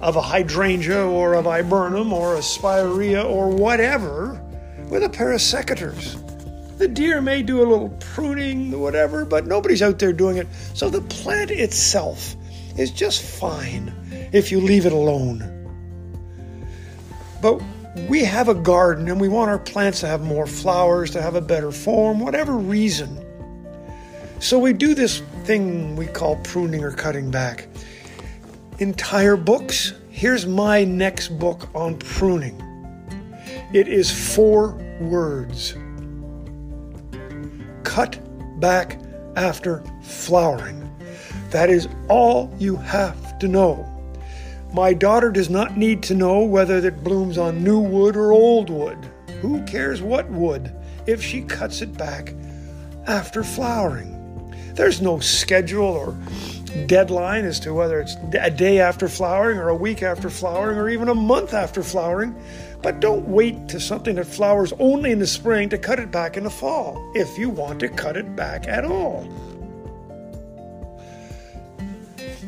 of 0.00 0.14
a 0.14 0.22
hydrangea 0.22 1.04
or 1.04 1.34
a 1.34 1.42
viburnum 1.42 2.12
or 2.12 2.36
a 2.36 2.42
spirea 2.42 3.24
or 3.24 3.48
whatever 3.48 4.40
with 4.88 5.02
a 5.02 5.08
pair 5.08 5.32
of 5.32 5.40
secateurs. 5.40 6.21
The 6.82 6.88
deer 6.88 7.20
may 7.20 7.44
do 7.44 7.62
a 7.62 7.64
little 7.64 7.90
pruning, 8.00 8.76
whatever, 8.80 9.24
but 9.24 9.46
nobody's 9.46 9.82
out 9.82 10.00
there 10.00 10.12
doing 10.12 10.38
it. 10.38 10.48
So 10.74 10.90
the 10.90 11.00
plant 11.00 11.52
itself 11.52 12.34
is 12.76 12.90
just 12.90 13.22
fine 13.22 13.94
if 14.32 14.50
you 14.50 14.60
leave 14.60 14.84
it 14.84 14.92
alone. 14.92 15.38
But 17.40 17.62
we 18.08 18.24
have 18.24 18.48
a 18.48 18.54
garden 18.56 19.08
and 19.08 19.20
we 19.20 19.28
want 19.28 19.48
our 19.48 19.60
plants 19.60 20.00
to 20.00 20.08
have 20.08 20.22
more 20.22 20.44
flowers, 20.44 21.12
to 21.12 21.22
have 21.22 21.36
a 21.36 21.40
better 21.40 21.70
form, 21.70 22.18
whatever 22.18 22.56
reason. 22.58 23.24
So 24.40 24.58
we 24.58 24.72
do 24.72 24.92
this 24.92 25.20
thing 25.44 25.94
we 25.94 26.06
call 26.06 26.34
pruning 26.42 26.82
or 26.82 26.90
cutting 26.90 27.30
back. 27.30 27.68
Entire 28.80 29.36
books. 29.36 29.92
Here's 30.10 30.46
my 30.46 30.82
next 30.82 31.28
book 31.38 31.68
on 31.76 31.98
pruning. 31.98 32.60
It 33.72 33.86
is 33.86 34.10
four 34.34 34.72
words 35.00 35.76
cut 37.84 38.18
back 38.60 38.98
after 39.36 39.82
flowering. 40.02 40.88
That 41.50 41.70
is 41.70 41.88
all 42.08 42.54
you 42.58 42.76
have 42.76 43.38
to 43.38 43.48
know. 43.48 43.88
My 44.72 44.94
daughter 44.94 45.30
does 45.30 45.50
not 45.50 45.76
need 45.76 46.02
to 46.04 46.14
know 46.14 46.40
whether 46.40 46.78
it 46.78 47.04
blooms 47.04 47.36
on 47.36 47.62
new 47.62 47.78
wood 47.78 48.16
or 48.16 48.32
old 48.32 48.70
wood. 48.70 48.98
Who 49.42 49.62
cares 49.64 50.00
what 50.00 50.30
wood 50.30 50.74
if 51.06 51.22
she 51.22 51.42
cuts 51.42 51.82
it 51.82 51.96
back 51.98 52.34
after 53.06 53.44
flowering? 53.44 54.18
There's 54.74 55.02
no 55.02 55.18
schedule 55.18 55.84
or 55.84 56.16
deadline 56.86 57.44
as 57.44 57.60
to 57.60 57.74
whether 57.74 58.00
it's 58.00 58.16
a 58.40 58.50
day 58.50 58.78
after 58.78 59.08
flowering 59.08 59.58
or 59.58 59.68
a 59.68 59.74
week 59.74 60.02
after 60.02 60.30
flowering 60.30 60.78
or 60.78 60.88
even 60.88 61.10
a 61.10 61.14
month 61.14 61.52
after 61.52 61.82
flowering. 61.82 62.34
But 62.82 63.00
don't 63.00 63.28
wait 63.28 63.68
to 63.68 63.78
something 63.78 64.16
that 64.16 64.26
flowers 64.26 64.72
only 64.78 65.12
in 65.12 65.18
the 65.20 65.26
spring 65.26 65.68
to 65.68 65.78
cut 65.78 66.00
it 66.00 66.10
back 66.10 66.36
in 66.36 66.44
the 66.44 66.50
fall, 66.50 67.12
if 67.14 67.38
you 67.38 67.48
want 67.48 67.80
to 67.80 67.88
cut 67.88 68.16
it 68.16 68.34
back 68.34 68.66
at 68.66 68.84
all. 68.84 69.28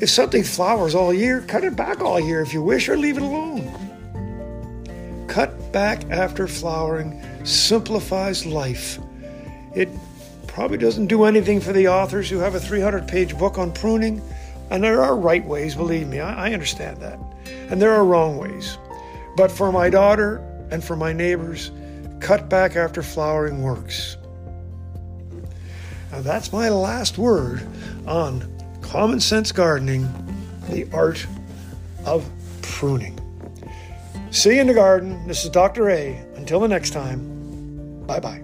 If 0.01 0.11
something 0.11 0.43
flowers 0.43 0.95
all 0.95 1.15
year, 1.15 1.41
cut 1.43 1.63
it 1.63 1.77
back 1.77 2.01
all 2.01 2.19
year 2.19 2.41
if 2.41 2.53
you 2.53 2.63
wish, 2.63 2.89
or 2.89 2.97
leave 2.97 3.17
it 3.17 3.23
alone. 3.23 3.71
Cut 5.29 5.73
back 5.73 6.11
after 6.11 6.49
flowering 6.49 7.23
simplifies 7.45 8.45
life. 8.45 8.99
It 9.75 9.89
probably 10.49 10.79
doesn't 10.79 11.07
do 11.07 11.25
anything 11.25 11.61
for 11.61 11.73
the 11.73 11.89
authors 11.89 12.29
who 12.29 12.39
have 12.39 12.55
a 12.55 12.61
300 12.61 13.07
page 13.07 13.39
book 13.39 13.57
on 13.57 13.73
pruning, 13.73 14.21
and 14.71 14.83
there 14.83 15.03
are 15.03 15.17
right 15.17 15.45
ways, 15.45 15.75
believe 15.77 16.09
me, 16.09 16.21
I, 16.21 16.49
I 16.49 16.53
understand 16.53 16.99
that. 16.99 17.19
And 17.71 17.81
there 17.81 17.93
are 17.93 18.05
wrong 18.05 18.37
ways. 18.37 18.79
But 19.37 19.51
for 19.51 19.73
my 19.73 19.91
daughter 19.91 20.37
and 20.71 20.83
for 20.83 20.97
my 20.97 21.13
neighbors, 21.13 21.71
cut 22.21 22.49
back 22.49 22.77
after 22.77 23.03
flowering 23.03 23.63
works. 23.63 24.17
Now 26.13 26.21
that's 26.21 26.53
my 26.53 26.69
last 26.69 27.19
word 27.19 27.67
on 28.07 28.49
Common 28.81 29.19
Sense 29.19 29.51
Gardening, 29.51 30.09
the 30.69 30.89
art 30.93 31.27
of 32.05 32.29
pruning. 32.63 33.19
See 34.31 34.55
you 34.55 34.61
in 34.61 34.67
the 34.67 34.75
garden. 34.75 35.27
This 35.27 35.45
is 35.45 35.51
Dr. 35.51 35.91
A. 35.91 36.15
Until 36.37 36.61
the 36.61 36.69
next 36.69 36.91
time, 36.91 38.05
bye 38.07 38.21
bye. 38.21 38.44